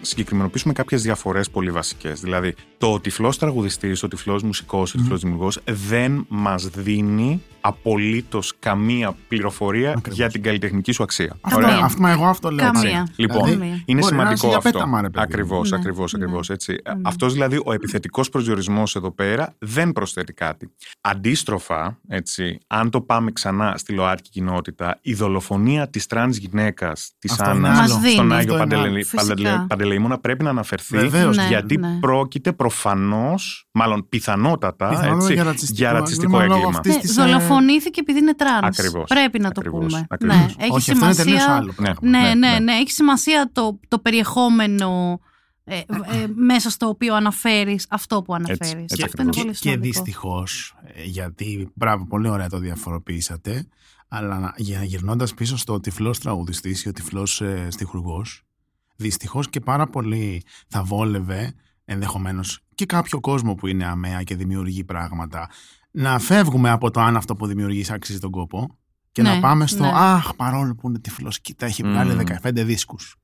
συγκεκριμενοποιήσουμε 0.02 0.74
κάποιες 0.74 1.02
διαφορές 1.02 1.50
πολύ 1.50 1.72
βασικές. 1.72 2.20
Δηλαδή, 2.20 2.56
το 2.78 3.00
τυφλός 3.00 3.38
τραγουδιστής, 3.38 4.04
ο 4.04 4.08
τυφλός 4.08 4.44
μουσικός, 4.44 4.94
ο 4.94 4.98
τυφλός 4.98 5.22
δημιουργός 5.22 5.60
δεν 5.66 6.26
μας 6.30 6.68
δίνει 6.70 7.42
απολύτως 7.68 8.54
καμία 8.60 9.16
πληροφορία 9.28 9.90
Ακριβώς. 9.90 10.18
για 10.18 10.30
την 10.30 10.44
καλλιτεχνική 10.44 10.92
σου 10.92 11.04
αξία. 11.04 11.38
Αυτό, 11.42 11.60
Καμία. 11.60 11.84
αυτό, 11.86 12.02
μα 12.02 12.12
εγώ 12.12 12.26
αυτό 12.26 12.52
λέω. 12.52 12.72
Καμία. 12.72 13.00
έτσι. 13.00 13.14
Λοιπόν, 13.22 13.50
Καμία. 13.50 13.56
είναι 13.66 13.82
μπορεί 13.86 14.02
να 14.02 14.02
σημαντικό 14.08 14.34
είσαι 14.34 14.48
για 14.48 14.58
αυτό. 14.58 14.72
πέταμα, 14.72 15.02
ρε 15.02 15.10
παιδί. 15.10 15.24
Ακριβώς, 15.24 15.70
Ναι, 15.72 15.78
ακριβώς, 15.78 16.14
ναι. 16.14 16.24
ακριβώς. 16.24 16.50
Έτσι. 16.50 16.72
Ναι. 16.88 17.02
Αυτός 17.04 17.34
δηλαδή 17.34 17.62
ο 17.66 17.74
επιθετικός 17.74 18.30
προσδιορισμός 18.30 18.96
εδώ 18.96 19.12
πέρα 19.12 19.54
δεν 19.60 19.92
προσθέτει 19.92 20.34
κάτι. 20.34 20.72
Αντίστροφα, 21.02 22.00
έτσι, 22.08 22.60
αν 22.68 22.90
το 22.90 23.02
πάμε 23.02 23.32
ξανά 23.32 23.74
στη 23.78 23.94
ΛΟΑΤΚΙ 23.94 24.30
κοινότητα, 24.30 24.98
η 25.02 25.14
δολοφονία 25.14 25.90
της 25.90 26.06
τρανς 26.06 26.38
γυναίκας 26.38 27.12
της 27.20 27.32
Αυτό 27.32 27.44
είναι 27.44 27.68
Άννας 27.68 27.80
άλλο. 27.80 27.94
Μας 27.94 28.02
δίνει. 28.02 28.14
στον 28.14 28.32
Αυτό 28.32 28.36
Άγιο 28.38 28.54
είναι 28.54 28.62
Παντελε... 28.64 28.82
άλλο. 28.88 28.96
Φυσικά. 29.04 29.18
Παντελε- 29.26 29.68
Παντελεήμονα 29.68 30.18
πρέπει 30.20 30.44
να 30.44 30.50
αναφερθεί. 30.50 30.98
Βεβαίως. 30.98 31.38
Ναι, 31.38 31.46
γιατί 31.48 31.78
ναι. 31.78 31.98
πρόκειται 32.00 32.52
προφανώς, 32.52 33.68
μάλλον 33.72 34.10
πιθανότατα, 34.10 34.90
Πιθανότατα 34.90 35.16
έτσι, 35.24 35.34
για 35.34 35.44
ρατσιστικό 35.44 35.80
για 35.80 35.92
ρατσιστικό 35.92 36.40
έγκλημα, 36.40 36.80
λόγω 37.60 37.68
έγκλημα. 37.68 37.88
αυτής 37.88 37.96
Ναι, 37.96 37.96
της, 37.96 38.00
ε, 38.00 38.00
δολοφονήθηκε 38.00 38.00
επειδή 38.00 38.20
είναι 38.20 38.34
τρανς. 38.36 38.80
Ακριβώς. 38.80 39.08
Πρέπει 39.08 39.40
να 39.40 39.52
το 39.52 39.60
Ακριβώς. 39.66 39.86
πούμε. 39.94 40.06
Ακριβώς. 40.10 40.38
Ναι, 40.38 40.46
έχει 40.58 40.72
Όχι, 40.72 40.92
αυτό 40.92 41.06
είναι 41.06 41.16
τελείως 41.16 41.42
σημασία. 41.42 41.56
άλλο. 41.56 41.74
Ναι. 41.78 41.92
Ναι, 42.02 42.20
ναι, 42.34 42.34
ναι. 42.50 42.60
ναι, 42.60 42.74
Έχει 42.74 42.92
σημασία 42.92 43.50
το, 43.52 43.80
το 43.88 44.00
περιεχόμενο 44.00 45.20
ε, 45.64 45.78
ε, 45.78 45.84
μέσα 46.36 46.70
στο 46.70 46.88
οποίο 46.88 47.16
αναφέρεις 47.16 47.86
αυτό 47.90 48.22
που 48.22 48.34
αναφέρεις. 48.34 48.72
έτσι 48.72 49.04
αυτό 49.04 49.22
είναι 49.22 49.30
ακριβώς. 49.30 49.38
πολύ 49.38 49.50
Και 49.52 49.56
σημαντικό. 49.58 49.84
δυστυχώς, 49.88 50.76
γιατί 51.06 51.70
μπράβο, 51.74 52.06
πολύ 52.06 52.28
ωραία 52.30 52.50
το 52.50 52.58
διαφοροποιήσατε. 52.58 53.68
Αλλά 54.08 54.40
να- 54.40 54.54
για 54.58 54.84
γυρνώντας 54.84 55.34
πίσω 55.34 55.58
στο 55.58 55.80
τυφλός 55.80 56.20
τραγουδιστής 56.20 56.84
ή 56.84 56.88
ο 56.90 56.92
τυφλός 56.92 57.42
ε, 57.42 57.68
στιχουργός, 57.72 58.44
δυστυχώς 58.96 59.50
και 59.50 59.60
πάρα 59.60 59.88
πολύ 59.88 60.44
θα 60.68 60.84
βόλευε 60.84 61.54
ενδεχομένως 61.86 62.60
και 62.76 62.86
κάποιο 62.86 63.20
κόσμο 63.20 63.56
που 63.56 63.68
είναι 63.68 63.86
ΑμεΑ 63.86 64.24
και 64.24 64.36
δημιουργεί 64.36 64.84
πράγματα 64.84 65.50
να 65.96 66.20
φεύγουμε 66.20 66.70
από 66.70 66.92
το 66.92 67.02
αν 67.02 67.16
αυτό 67.16 67.36
που 67.36 67.46
δημιουργείς 67.48 67.92
αξίζει 67.92 68.20
τον 68.20 68.32
κόπο 68.32 68.78
και 69.12 69.22
Ναι, 69.22 69.30
να 69.34 69.40
πάμε 69.40 69.68
στο 69.68 69.84
ναι. 69.84 69.92
Αχ, 69.94 70.34
παρόλο 70.36 70.76
που 70.76 70.88
είναι 70.90 71.00
τυφλός, 71.00 71.40
κοίτα, 71.42 71.66
έχει 71.66 71.84
βγάλει 71.84 72.14
Μμμ. 72.14 72.20
15 72.44 72.64
δίσκους. 72.66 73.16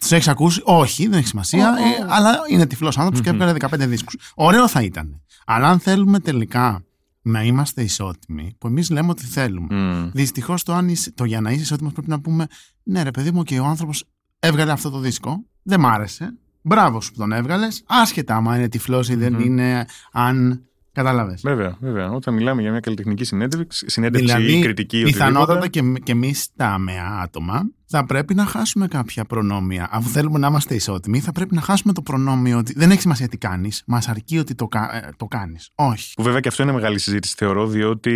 Τους 0.00 0.12
έχεις 0.12 0.28
ακούσει, 0.28 0.60
Όχι, 0.64 1.08
δεν 1.08 1.18
έχει 1.18 1.26
σημασία, 1.26 1.68
Ω, 1.68 1.72
ω. 1.72 1.74
ε, 1.76 2.06
αλλά 2.08 2.38
είναι 2.50 2.66
τυφλός 2.66 2.96
άνθρωπος 2.98 3.20
και 3.20 3.32
Μμμ. 3.32 3.40
έβγαλε 3.40 3.52
15 3.52 3.86
δίσκους. 3.88 4.14
Ωραίο 4.34 4.68
θα 4.68 4.82
ήταν. 4.82 5.22
Αλλά 5.46 5.68
αν 5.68 5.78
θέλουμε 5.80 6.18
τελικά 6.20 6.84
να 7.22 7.42
είμαστε 7.44 7.82
ισότιμοι, 7.82 8.54
που 8.58 8.66
εμείς 8.66 8.90
λέμε 8.90 9.10
ότι 9.10 9.24
θέλουμε. 9.24 9.74
Μμ. 9.74 10.10
Δυστυχώς 10.12 10.62
το, 10.62 10.72
αν 10.74 10.88
είσαι- 10.88 11.12
το 11.14 11.24
για 11.24 11.40
να 11.40 11.50
είσαι 11.50 11.60
ισότιμος 11.62 11.92
πρέπει 11.92 12.08
να 12.08 12.20
πούμε 12.20 12.46
Ναι, 12.82 13.02
ρε 13.02 13.10
παιδί 13.10 13.30
μου, 13.30 13.42
και 13.42 13.58
ο 13.60 13.64
άνθρωπος 13.64 14.04
έβγαλε 14.38 14.72
αυτό 14.72 14.90
το 14.90 14.98
δίσκο. 14.98 15.44
Δεν 15.62 15.80
μ' 15.80 15.86
άρεσε. 15.86 16.34
Μπράβο 16.62 17.00
σου 17.00 17.12
που 17.12 17.18
τον 17.18 17.32
έβγαλες. 17.32 17.82
Άσχετα 17.86 18.34
άμα 18.36 18.56
είναι 18.56 18.68
τυφλός 18.68 19.08
ή 19.08 19.14
δεν 19.14 19.32
Μμμ. 19.32 19.40
είναι, 19.40 19.84
αν. 20.12 20.64
Κατάλαβες. 20.92 21.40
Βέβαια, 21.44 21.76
βέβαια. 21.80 22.10
Όταν 22.10 22.34
μιλάμε 22.34 22.62
για 22.62 22.70
μια 22.70 22.80
καλλιτεχνική 22.80 23.24
συνέντευξη, 23.24 23.90
συνέντευξη 23.90 24.34
Δηλαδή, 24.34 24.58
ή 24.58 24.62
κριτική 24.62 25.02
πιθανότατα 25.02 25.52
οτιδήποτε, 25.58 25.92
και, 25.98 26.00
και 26.04 26.12
εμείς 26.12 26.48
τα 26.56 26.66
αμαία 26.66 27.18
άτομα 27.22 27.62
θα 27.92 28.06
πρέπει 28.06 28.34
να 28.34 28.44
χάσουμε 28.46 28.86
κάποια 28.88 29.24
προνόμια. 29.24 29.88
Αφού 29.90 30.08
θέλουμε 30.08 30.38
να 30.38 30.46
είμαστε 30.46 30.74
ισότιμοι, 30.74 31.20
θα 31.20 31.32
πρέπει 31.32 31.54
να 31.54 31.60
χάσουμε 31.60 31.92
το 31.92 32.02
προνόμιο 32.02 32.58
ότι 32.58 32.72
δεν 32.76 32.90
έχει 32.90 33.00
σημασία 33.00 33.28
τι 33.28 33.36
κάνεις. 33.38 33.82
Μας 33.86 34.08
αρκεί 34.08 34.38
ότι 34.38 34.54
το, 34.54 34.66
κα- 34.68 34.96
ε, 34.96 35.10
το 35.16 35.26
κάνεις. 35.26 35.70
Όχι. 35.74 36.14
Που 36.14 36.22
βέβαια 36.22 36.40
και 36.40 36.48
αυτό 36.48 36.62
είναι 36.62 36.72
μεγάλη 36.72 36.98
συζήτηση, 36.98 37.34
θεωρώ, 37.36 37.66
διότι 37.66 38.14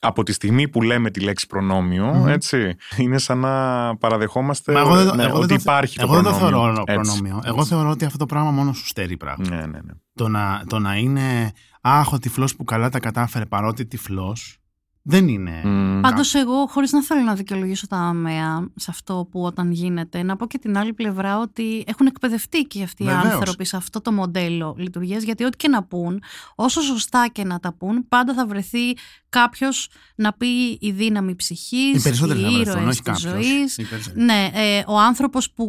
από 0.00 0.22
τη 0.22 0.32
στιγμή 0.32 0.68
που 0.68 0.82
λέμε 0.82 1.10
τη 1.10 1.20
λέξη 1.20 1.46
προνόμιο, 1.46 2.04
Μμμ. 2.14 2.28
έτσι, 2.28 2.74
είναι 2.96 3.18
σαν 3.18 3.38
να 3.38 3.96
παραδεχόμαστε 3.96 4.72
Μα 4.72 4.80
εγώ 4.80 4.96
δεν, 4.96 5.06
το- 5.06 5.14
ναι, 5.14 5.22
εγώ 5.22 5.32
δεν 5.32 5.42
ότι 5.42 5.48
το, 5.48 5.60
υπάρχει 5.60 5.96
εγώ 6.00 6.08
το 6.14 6.22
δεν 6.22 6.32
το 6.32 6.38
προνόμιο. 6.38 6.64
θεωρώ 6.64 6.82
Έτσι. 6.86 7.00
προνόμιο. 7.20 7.40
Εγώ 7.44 7.64
θεωρώ 7.64 7.90
ότι 7.90 8.04
αυτό 8.04 8.18
το 8.18 8.26
πράγμα 8.26 8.50
μόνο 8.50 8.72
σου 8.72 8.86
στερεί 8.86 9.16
πράγμα. 9.16 9.44
Ναι, 9.48 9.56
ναι, 9.56 9.66
ναι. 9.66 9.92
Το, 10.14 10.28
να, 10.28 10.62
το 10.66 10.78
να 10.78 10.96
είναι 10.96 11.52
άχ, 11.80 12.12
ο 12.12 12.18
τυφλός 12.18 12.56
που 12.56 12.64
καλά 12.64 12.88
τα 12.88 13.00
κατάφερε 13.00 13.46
παρότι 13.46 13.86
τυφλός, 13.86 14.58
δεν 15.02 15.28
είναι. 15.28 15.60
Μμ. 15.64 16.00
Πάντως, 16.00 16.34
εγώ, 16.34 16.66
χωρίς 16.66 16.92
να 16.92 17.02
θέλω 17.02 17.20
να 17.22 17.34
δικαιολογήσω 17.34 17.86
τα 17.86 17.96
αμαία 17.96 18.68
σε 18.74 18.86
αυτό 18.90 19.28
που 19.30 19.42
όταν 19.42 19.70
γίνεται, 19.70 20.22
να 20.22 20.36
πω 20.36 20.46
και 20.46 20.58
την 20.58 20.78
άλλη 20.78 20.92
πλευρά 20.92 21.38
ότι 21.38 21.84
έχουν 21.86 22.06
εκπαιδευτεί 22.06 22.62
και 22.62 22.82
αυτοί 22.82 23.02
οι 23.02 23.06
Βεβαίως. 23.06 23.32
άνθρωποι 23.32 23.64
σε 23.64 23.76
αυτό 23.76 24.00
το 24.00 24.12
μοντέλο 24.12 24.74
λειτουργίας. 24.78 25.22
Γιατί 25.22 25.44
ό,τι 25.44 25.56
και 25.56 25.68
να 25.68 25.82
πούν, 25.82 26.22
όσο 26.54 26.80
σωστά 26.80 27.28
και 27.32 27.44
να 27.44 27.60
τα 27.60 27.72
πούν, 27.72 28.08
πάντα 28.08 28.34
θα 28.34 28.46
βρεθεί 28.46 28.92
κάποιος 29.28 29.88
να 30.14 30.32
πει 30.32 30.78
η 30.80 30.90
δύναμη 30.90 31.34
ψυχής, 31.34 31.98
Οι 31.98 32.02
περισσότεροι 32.02 32.40
οι 32.40 32.42
θα 32.42 32.48
βρεθούν, 32.50 32.62
ήρωες 32.72 32.88
όχι 32.88 33.02
της 33.02 33.22
κάποιος. 33.24 33.44
ζωής. 33.44 33.78
Ναι, 34.14 34.50
ε, 34.54 34.82
ο 34.86 34.98
άνθρωπος 34.98 35.50
που, 35.50 35.66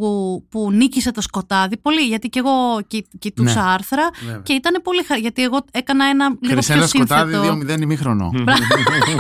που 0.49 0.71
νίκησε 0.71 1.11
το 1.11 1.21
σκοτάδι, 1.21 1.77
πολύ, 1.77 2.01
γιατί 2.01 2.29
και 2.29 2.39
εγώ 2.39 2.81
κι, 2.87 3.05
κοιτούσα 3.19 3.63
Ναι. 3.63 3.69
άρθρα 3.71 4.09
και 4.43 4.53
ήταν 4.53 4.81
πολύ 4.83 5.03
χαρά, 5.03 5.19
γιατί 5.19 5.43
εγώ 5.43 5.57
έκανα 5.71 6.05
ένα 6.05 6.25
λίγο 6.27 6.39
πιο 6.39 6.49
Χρυσέλα 6.51 6.87
σκοτάδι 6.87 7.33
σύνθετο. 7.33 7.75
2-0 7.77 7.81
ημίχρονο. 7.81 8.31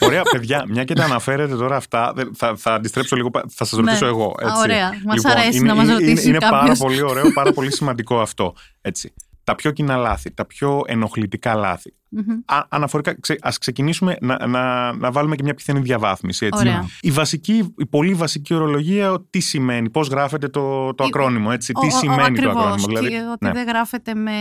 Ωραία, 0.00 0.22
παιδιά, 0.22 0.64
μια 0.68 0.84
και 0.84 0.94
τα 0.94 1.04
αναφέρετε 1.04 1.56
τώρα 1.56 1.76
αυτά, 1.76 2.12
δεν- 2.14 2.30
θα, 2.36 2.54
θα 2.56 2.74
αντιστρέψω 2.74 3.16
λίγο, 3.16 3.30
πα- 3.30 3.44
θα 3.48 3.64
σας 3.64 3.78
ρωτήσω 3.78 4.04
Ναι. 4.04 4.10
εγώ. 4.10 4.24
Α, 4.24 4.46
Έτσι. 4.46 4.58
ωραία. 4.58 4.88
Μας 5.04 5.16
Λοιπόν, 5.16 5.30
αρέσει 5.32 5.56
είναι, 5.56 5.66
να 5.68 5.74
μας 5.74 5.84
είναι- 5.84 5.92
ρωτήσει 5.92 6.28
Είναι, 6.28 6.38
πάρα 6.38 6.58
κάποιος. 6.58 6.78
πολύ 6.78 7.02
ωραίο, 7.02 7.32
πάρα 7.32 7.52
πολύ 7.52 7.72
σημαντικό 7.72 8.20
αυτό. 8.20 8.54
Έτσι. 8.80 9.12
Τα 9.46 9.54
πιο 9.54 9.70
κοινά 9.70 9.96
λάθη, 9.96 10.30
τα 10.30 10.44
πιο 10.44 10.82
ενοχλητικά 10.86 11.54
λάθη. 11.54 11.94
Μμμ. 12.08 12.22
Α, 12.44 12.64
αναφορικά, 12.68 13.20
ξε, 13.20 13.36
ας 13.40 13.58
ξεκινήσουμε 13.58 14.16
να, 14.20 14.46
να, 14.46 14.92
να 14.92 15.10
βάλουμε 15.10 15.36
και 15.36 15.42
μια 15.42 15.54
πιθανή 15.54 15.80
διαβάθμιση. 15.80 16.46
Έτσι. 16.46 16.60
Ωραία. 16.60 16.84
Η, 17.00 17.10
βασική, 17.10 17.74
η 17.78 17.86
πολύ 17.86 18.14
βασική 18.14 18.54
ορολογία, 18.54 19.24
τι 19.30 19.40
σημαίνει, 19.40 19.90
πώς 19.90 20.08
γράφεται 20.08 20.48
το, 20.48 20.94
το 20.94 21.04
Η- 21.04 21.06
ακρόνιμο, 21.06 21.48
έτσι, 21.52 21.72
Ο- 21.74 21.80
τι 21.80 21.86
ο- 21.86 21.90
σημαίνει 21.90 22.18
το 22.18 22.24
ακριβώς, 22.24 22.56
ακρόνιμο. 22.56 22.86
Δηλαδή, 22.86 23.08
και 23.08 23.16
ότι 23.32 23.44
ναι. 23.44 23.52
δεν 23.52 23.66
γράφεται 23.66 24.14
με 24.14 24.32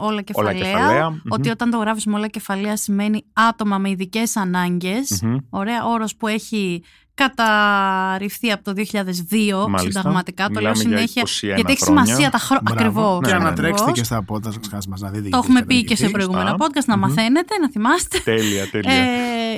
όλα 0.00 0.22
κεφαλαία. 0.22 0.52
κεφαλαία, 0.52 1.10
μμμ. 1.10 1.18
Ότι 1.28 1.48
όταν 1.50 1.70
το 1.70 1.76
γράφεις 1.78 2.06
με 2.06 2.14
όλα 2.14 2.28
κεφαλαία 2.28 2.76
σημαίνει 2.76 3.24
άτομα 3.32 3.78
με 3.78 3.90
ειδικές 3.90 4.36
ανάγκες. 4.36 5.20
Μμμ. 5.22 5.36
Ωραία, 5.50 5.84
όρος 5.84 6.16
που 6.16 6.26
έχει 6.26 6.82
καταρριφθεί 7.14 8.50
από 8.52 8.64
το 8.64 8.72
2002 8.76 9.66
Μάλιστα. 9.68 9.98
συνταγματικά. 10.00 10.48
Το 10.48 10.60
λέω 10.60 10.72
Μιλάμε 10.76 11.00
για 11.04 11.16
συνέχεια. 11.16 11.22
21 11.22 11.54
γιατί 11.56 11.72
έχει 11.72 11.82
χρόνια. 11.84 12.04
σημασία 12.04 12.30
τα 12.30 12.38
χρόνια. 12.38 12.72
Μπράβο. 12.74 13.00
Ακριβώς. 13.00 13.20
Και 13.20 13.26
Ναι, 13.26 13.32
ναι, 13.32 13.38
ναι. 13.38 13.46
ανατρέξτε 13.46 13.90
και 13.90 14.04
στα 14.04 14.24
podcast 14.28 14.84
μας 14.88 15.00
να 15.00 15.08
δείτε. 15.08 15.28
Το 15.28 15.28
γιατί 15.28 15.36
έχουμε 15.36 15.58
έχετε 15.58 15.64
πει 15.74 15.84
και 15.84 15.96
σε 15.96 16.06
διηγηθεί. 16.06 16.12
προηγούμενα 16.12 16.50
Α. 16.50 16.54
podcast, 16.58 16.84
να 16.86 16.96
Μμμ. 16.96 17.00
μαθαίνετε, 17.02 17.58
να 17.58 17.70
θυμάστε. 17.70 18.18
Τέλεια, 18.24 18.70
τέλεια. 18.70 18.92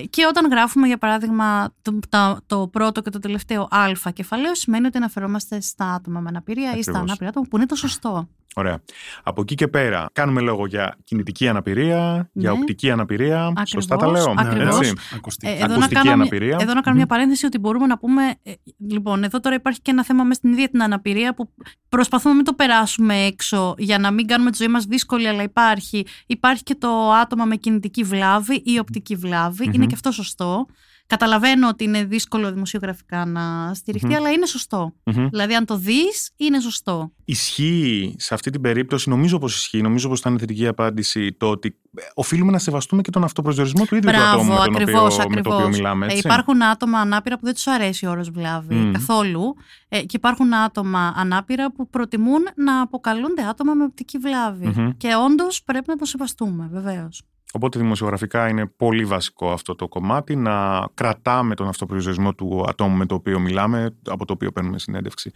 Ε, 0.00 0.04
και 0.10 0.26
όταν 0.28 0.50
γράφουμε, 0.50 0.86
για 0.86 0.98
παράδειγμα, 0.98 1.74
το, 1.82 1.98
τα- 2.08 2.40
το 2.46 2.68
πρώτο 2.72 3.00
και 3.02 3.10
το 3.10 3.18
τελευταίο 3.18 3.62
Α 3.70 4.10
κεφαλαίο, 4.12 4.54
σημαίνει 4.54 4.86
ότι 4.86 4.96
αναφερόμαστε 4.96 5.60
στα 5.60 5.92
άτομα 5.92 6.20
με 6.20 6.28
αναπηρία 6.28 6.64
ή 6.64 6.68
στα 6.68 6.78
Ακριβώς. 6.78 7.00
ανάπηρα 7.00 7.28
άτομα, 7.28 7.46
που 7.50 7.56
είναι 7.56 7.66
το 7.66 7.74
σωστό. 7.74 8.28
Ωραία. 8.56 8.82
Από 9.22 9.40
εκεί 9.40 9.54
και 9.54 9.68
πέρα, 9.68 10.06
κάνουμε 10.12 10.40
λόγο 10.40 10.66
για 10.66 10.96
κινητική 11.04 11.48
αναπηρία, 11.48 12.28
για 12.32 12.50
Ναι. 12.52 12.58
οπτική 12.58 12.90
αναπηρία. 12.90 13.40
Ακριβώς, 13.46 13.68
Σωστά 13.70 13.96
τα 13.96 14.10
λέω. 14.10 14.34
ακριβώς. 14.38 14.78
έτσι. 14.80 14.92
Ακουστική. 15.14 15.52
Ε, 15.52 15.56
εδώ, 15.56 15.66
να 15.66 15.72
Ακουστική 15.74 15.94
κάνω, 15.94 16.10
αναπηρία. 16.12 16.56
εδώ 16.60 16.74
να 16.74 16.80
κάνω 16.80 16.96
μια 16.96 17.06
παρένθεση 17.06 17.46
ότι 17.46 17.58
μπορούμε 17.58 17.86
να 17.86 17.98
πούμε. 17.98 18.22
ε, 18.42 18.52
λοιπόν, 18.88 19.24
εδώ 19.24 19.40
τώρα 19.40 19.54
υπάρχει 19.56 19.80
και 19.80 19.90
ένα 19.90 20.04
θέμα 20.04 20.22
μέσα 20.24 20.34
στην 20.34 20.52
ίδια 20.52 20.68
την 20.68 20.82
αναπηρία 20.82 21.34
που 21.34 21.50
προσπαθούμε 21.88 22.30
να 22.30 22.36
μην 22.36 22.44
το 22.44 22.52
περάσουμε 22.52 23.14
έξω 23.16 23.74
για 23.78 23.98
να 23.98 24.10
μην 24.10 24.26
κάνουμε 24.26 24.50
τη 24.50 24.56
ζωή 24.56 24.68
μας 24.68 24.84
δύσκολη, 24.84 25.28
αλλά 25.28 25.42
υπάρχει. 25.42 26.06
Υπάρχει 26.26 26.62
και 26.62 26.74
το 26.74 27.12
άτομα 27.12 27.44
με 27.44 27.56
κινητική 27.56 28.02
βλάβη 28.02 28.62
ή 28.64 28.78
οπτική 28.78 29.16
βλάβη. 29.16 29.70
Είναι 29.84 29.92
και 29.92 29.94
αυτό 29.94 30.10
σωστό. 30.10 30.66
Καταλαβαίνω 31.06 31.68
ότι 31.68 31.84
είναι 31.84 32.04
δύσκολο 32.04 32.52
δημοσιογραφικά 32.52 33.24
να 33.24 33.74
στηριχτεί, 33.74 34.08
Μμμ. 34.08 34.16
αλλά 34.16 34.30
είναι 34.30 34.46
σωστό. 34.46 34.94
Μμμ. 35.04 35.28
Δηλαδή, 35.28 35.54
αν 35.54 35.64
το 35.64 35.76
δεις, 35.76 36.30
είναι 36.36 36.60
σωστό. 36.60 37.12
Ισχύει 37.24 38.14
σε 38.18 38.34
αυτή 38.34 38.50
την 38.50 38.60
περίπτωση, 38.60 39.08
νομίζω 39.08 39.38
πως 39.38 39.56
ισχύει, 39.56 39.82
νομίζω 39.82 40.08
πως 40.08 40.20
θα 40.20 40.30
είναι 40.30 40.38
θετική 40.38 40.66
απάντηση 40.66 41.32
το 41.32 41.50
ότι 41.50 41.68
ε, 41.68 41.74
οφείλουμε 42.14 42.52
να 42.52 42.58
σεβαστούμε 42.58 43.02
και 43.02 43.10
τον 43.10 43.24
αυτοπροσδιορισμό 43.24 43.84
του 43.84 43.94
ίδιου 43.96 44.10
του 44.10 44.16
ατόμου 44.16 44.44
Μπράβο, 44.44 44.60
με, 44.60 44.66
τον 44.66 44.82
ακριβώς. 44.82 45.18
οποίο, 45.18 45.28
με 45.34 45.40
το 45.40 45.54
οποίο 45.54 45.68
μιλάμε. 45.68 46.06
Ε, 46.06 46.08
Έτσι. 46.08 46.26
υπάρχουν 46.26 46.62
άτομα 46.62 46.98
ανάπηρα 46.98 47.38
που 47.38 47.44
δεν 47.44 47.54
τους 47.54 47.66
αρέσει 47.66 48.06
ο 48.06 48.10
όρος 48.10 48.30
βλάβη 48.30 48.74
Μμ. 48.74 48.92
καθόλου. 48.92 49.54
Ε, 49.88 50.00
και 50.00 50.16
υπάρχουν 50.16 50.54
άτομα 50.54 51.12
ανάπηρα 51.16 51.72
που 51.72 51.88
προτιμούν 51.88 52.42
να 52.56 52.80
αποκαλούνται 52.80 53.42
άτομα 53.42 53.74
με 53.74 53.84
οπτική 53.84 54.18
βλάβη. 54.18 54.66
Μμμ. 54.66 54.90
Και 54.96 55.08
όντως 55.24 55.62
πρέπει 55.64 55.88
να 55.88 55.96
το 55.96 56.04
σεβαστούμε, 56.04 56.68
βεβαίως. 56.72 57.22
Οπότε 57.56 57.78
δημοσιογραφικά 57.78 58.48
είναι 58.48 58.66
πολύ 58.66 59.04
βασικό 59.04 59.52
αυτό 59.52 59.74
το 59.74 59.88
κομμάτι 59.88 60.36
να 60.36 60.86
κρατάμε 60.94 61.54
τον 61.54 61.68
αυτοπροσδιορισμό 61.68 62.34
του 62.34 62.64
ατόμου 62.68 62.96
με 62.96 63.06
το 63.06 63.14
οποίο 63.14 63.38
μιλάμε, 63.38 63.96
από 64.08 64.24
το 64.24 64.32
οποίο 64.32 64.52
παίρνουμε 64.52 64.78
συνέντευξη 64.78 65.30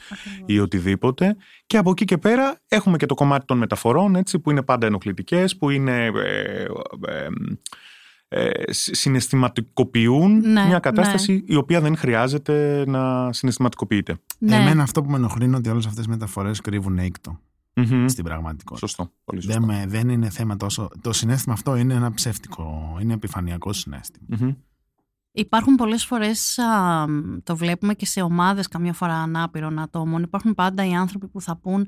ή 0.46 0.58
οτιδήποτε. 0.58 1.36
Και 1.66 1.76
από 1.76 1.90
εκεί 1.90 2.04
και 2.04 2.18
πέρα 2.18 2.58
έχουμε 2.68 2.96
και 2.96 3.06
το 3.06 3.14
κομμάτι 3.14 3.44
των 3.46 3.58
μεταφορών, 3.58 4.16
έτσι, 4.16 4.38
που 4.38 4.50
είναι 4.50 4.62
πάντα 4.62 4.86
ενοχλητικές, 4.86 5.56
που 5.56 5.70
είναι... 5.70 6.10
Ε, 6.48 6.66
ε, 7.08 7.28
ε, 8.28 8.72
συ- 8.72 8.94
συναισθηματικοποιούν 8.94 10.40
Ναι, 10.40 10.64
μια 10.66 10.78
κατάσταση 10.78 11.44
η 11.46 11.54
οποία 11.54 11.80
δεν 11.80 11.96
χρειάζεται 11.96 12.84
να 12.86 13.32
συναισθηματικοποιείται. 13.32 14.16
Ναι, 14.38 14.56
Εμένα 14.56 14.82
αυτό 14.82 15.02
που 15.02 15.10
με 15.10 15.16
ενοχλεί 15.16 15.44
είναι 15.44 15.56
ότι 15.56 15.68
όλες 15.68 15.86
αυτές 15.86 16.04
οι 16.04 16.08
μεταφορές 16.08 16.60
κρύβουν 16.60 16.98
έκτο 16.98 17.40
Μμμ. 17.74 18.06
στην 18.06 18.24
πραγματικότητα. 18.24 18.86
Σωστό. 18.86 19.12
Πολύ 19.24 19.42
σωστό. 19.42 19.60
Δεν, 19.60 19.68
με, 19.68 19.84
δεν 19.88 20.08
είναι 20.08 20.30
θέμα 20.30 20.56
τόσο. 20.56 20.88
Το 21.00 21.12
συνέστημα 21.12 21.54
αυτό 21.54 21.76
είναι 21.76 21.94
ένα 21.94 22.12
ψεύτικο, 22.12 22.96
είναι 23.00 23.12
επιφανειακό 23.12 23.72
συνέστημα. 23.72 24.26
Μμμ. 24.40 24.54
Υπάρχουν 25.32 25.74
πολλές 25.74 26.04
φορές, 26.04 26.58
α, 26.58 27.04
το 27.42 27.56
βλέπουμε 27.56 27.94
και 27.94 28.06
σε 28.06 28.20
ομάδες 28.22 28.68
καμιά 28.68 28.92
φορά 28.92 29.14
ανάπηρων 29.14 29.78
ατόμων, 29.78 30.22
υπάρχουν 30.22 30.54
πάντα 30.54 30.86
οι 30.86 30.94
άνθρωποι 30.94 31.26
που 31.28 31.40
θα 31.40 31.56
πούν 31.56 31.86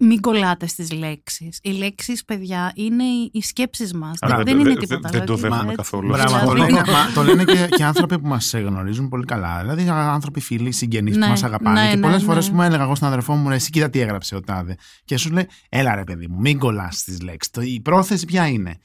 μην 0.00 0.20
κολλάτε 0.20 0.66
στις 0.66 0.92
λέξεις. 0.92 1.58
Οι 1.62 1.70
λέξεις, 1.70 2.24
παιδιά, 2.24 2.72
είναι 2.74 3.04
οι, 3.04 3.30
οι 3.32 3.42
σκέψεις 3.42 3.92
μας. 3.94 4.18
Άρα 4.20 4.36
δεν, 4.36 4.44
δεν 4.44 4.54
δεν 4.56 4.64
το- 4.64 4.70
είναι 4.70 4.78
δεν- 4.78 4.88
τίποτα. 4.88 5.08
δεν 5.18 5.26
το 5.26 5.34
δηλαδή, 5.34 5.48
δέχομαι 5.54 5.72
έτσι. 5.72 5.76
καθόλου. 5.76 6.08
Μπράβο, 6.08 6.28
Δηλαδή, 6.28 6.46
το 6.46 6.54
λένε, 6.54 6.72
μα, 6.92 7.12
το 7.14 7.22
λένε 7.22 7.44
και, 7.44 7.68
και 7.76 7.84
άνθρωποι 7.84 8.18
που 8.18 8.28
μας 8.28 8.54
γνωρίζουν 8.54 9.08
πολύ 9.08 9.24
καλά. 9.24 9.60
Δηλαδή 9.60 9.88
άνθρωποι 9.88 10.40
φίλοι, 10.40 10.72
συγγενείς 10.72 11.16
Ναι, 11.16 11.24
που 11.24 11.30
μας 11.30 11.42
αγαπάνε. 11.44 11.80
ναι, 11.82 11.90
και 11.90 11.96
ναι, 11.96 12.02
πολλές 12.02 12.20
ναι. 12.20 12.26
φορές 12.26 12.48
που 12.50 12.54
μου 12.54 12.62
έλεγα 12.62 12.82
εγώ 12.82 12.94
στον 12.94 13.08
αδερφό 13.08 13.34
μου, 13.34 13.48
«Ρε, 13.48 13.54
εσύ 13.54 13.70
κοίτα 13.70 13.90
τι 13.90 14.00
έγραψε 14.00 14.34
ο 14.36 14.40
Τάδε. 14.40 14.76
Και 15.04 15.16
σου 15.16 15.30
λέει, 15.30 15.48
έλα 15.68 15.94
ρε 15.94 16.04
παιδί 16.04 16.26
μου, 16.28 16.40
μην 16.40 16.58
κολλάς 16.58 16.96
στις 16.98 17.20
λέξεις. 17.22 17.52
Η 17.74 17.80
πρόθεση 17.80 18.24
ποια 18.26 18.46
είναι; 18.46 18.76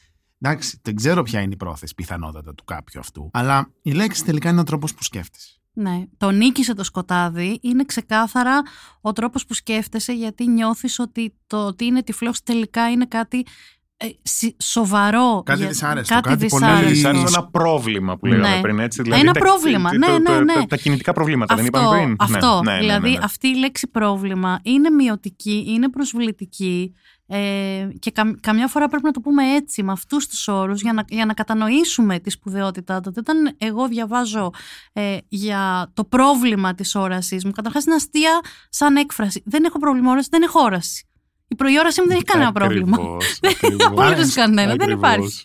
Εντάξει, 0.42 0.80
δεν 0.82 0.96
ξέρω 0.96 1.24
ποια 1.24 1.42
είναι 1.42 1.54
η 1.54 1.58
πρόθεση 1.58 1.94
πιθανότατα 1.96 2.54
του 2.56 2.64
κάποιου 2.64 3.00
αυτού. 3.00 3.30
Αλλά 3.34 3.70
η 3.82 3.92
λέξη 3.92 4.24
τελικά 4.24 4.50
είναι 4.50 4.60
ο 4.60 4.64
τρόπος 4.64 4.94
που 4.94 5.04
σκέφτεσαι. 5.04 5.60
Ναι, 5.78 6.04
το 6.18 6.30
νίκησε 6.32 6.74
το 6.74 6.84
σκοτάδι 6.84 7.60
είναι 7.62 7.84
ξεκάθαρα 7.86 8.62
ο 9.02 9.14
τρόπος 9.14 9.46
που 9.46 9.54
σκέφτεσαι 9.54 10.14
γιατί 10.14 10.48
νιώθεις 10.48 11.00
ότι 11.00 11.34
το 11.48 11.58
ότι 11.66 11.86
είναι 11.86 12.04
τυφλός 12.04 12.44
τελικά 12.44 12.92
είναι 12.92 13.06
κάτι 13.06 13.46
ε, 13.98 14.06
συ- 14.22 14.62
σοβαρό. 14.62 15.42
Κάτι 15.46 15.60
για- 15.60 15.68
δυσάρεστο, 15.68 16.14
Κάτι, 16.14 16.30
κάτι 16.30 16.46
πολύ 16.48 16.64
Κάτι 16.66 16.86
δυσάρεστο. 16.86 17.28
σαν 17.28 17.42
ένα 17.42 17.48
πρόβλημα 17.52 18.18
που 18.18 18.26
λέγαμε 18.26 18.56
Ναι. 18.56 18.62
πριν, 18.62 18.80
έτσι. 18.80 19.02
Ένα 19.06 19.32
τα- 19.32 19.40
πρόβλημα, 19.40 19.90
τα- 19.90 19.98
ναι, 19.98 20.06
τα- 20.08 20.18
ναι, 20.20 20.24
τα- 20.24 20.44
ναι. 20.44 20.54
τα- 20.54 20.66
Τα 20.66 20.78
κινητικά 20.78 21.14
προβλήματα, 21.14 21.56
δεν 21.56 21.66
είπαμε 21.66 21.98
πριν. 21.98 22.16
Αυτό, 22.20 22.62
Ναι, 22.64 22.72
ναι, 22.72 22.76
ναι, 22.78 22.82
δηλαδή 22.82 23.12
ναι. 23.12 23.18
αυτή 23.22 23.48
η 23.48 23.56
λέξη 23.58 23.88
πρόβλημα 23.88 24.60
είναι 24.64 24.90
μειωτική, 24.90 25.66
είναι 25.68 25.90
προσβλητική 25.90 26.94
ε, 27.28 27.88
και 28.00 28.12
καμ- 28.12 28.40
καμιά 28.42 28.68
φορά 28.68 28.88
πρέπει 28.88 29.06
να 29.06 29.12
το 29.12 29.20
πούμε 29.20 29.54
έτσι, 29.54 29.84
με 29.84 29.92
αυτούς 29.92 30.28
τους 30.28 30.48
όρους, 30.48 30.82
για 30.82 30.94
να, 30.94 31.04
για 31.10 31.26
να 31.26 31.34
κατανοήσουμε 31.34 32.20
τη 32.20 32.30
σπουδαιότητά 32.30 33.02
του. 33.02 33.14
Όταν 33.18 33.56
εγώ 33.58 33.88
διαβάζω 33.88 34.52
ε, 34.94 35.18
για 35.28 35.92
το 35.94 36.04
πρόβλημα 36.04 36.76
της 36.76 36.96
όραση 36.96 37.40
μου, 37.46 37.52
καταρχάς 37.52 37.86
είναι 37.86 37.96
αστεία 37.96 38.42
σαν 38.70 38.96
έκφραση. 38.96 39.42
Δεν 39.46 39.64
έχω 39.64 39.80
πρόβλημα 39.80 40.12
όραση, 40.12 40.28
δεν 40.32 40.42
έχω 40.42 40.60
όραση. 40.62 41.06
Η 41.48 41.56
προϊόρασή 41.56 42.02
μου 42.02 42.08
δεν 42.08 42.16
έχει 42.16 42.26
κανένα 42.26 42.52
πρόβλημα. 42.52 42.98
Ακριβώς, 42.98 43.38
Δεν 43.42 43.52
ακριβώς. 43.52 43.80
έχω 43.86 43.92
απολύτω 44.02 44.34
κανένα, 44.36 44.72
δεν 44.72 44.82
Ακριβώς. 44.82 45.10
υπάρχει. 45.12 45.44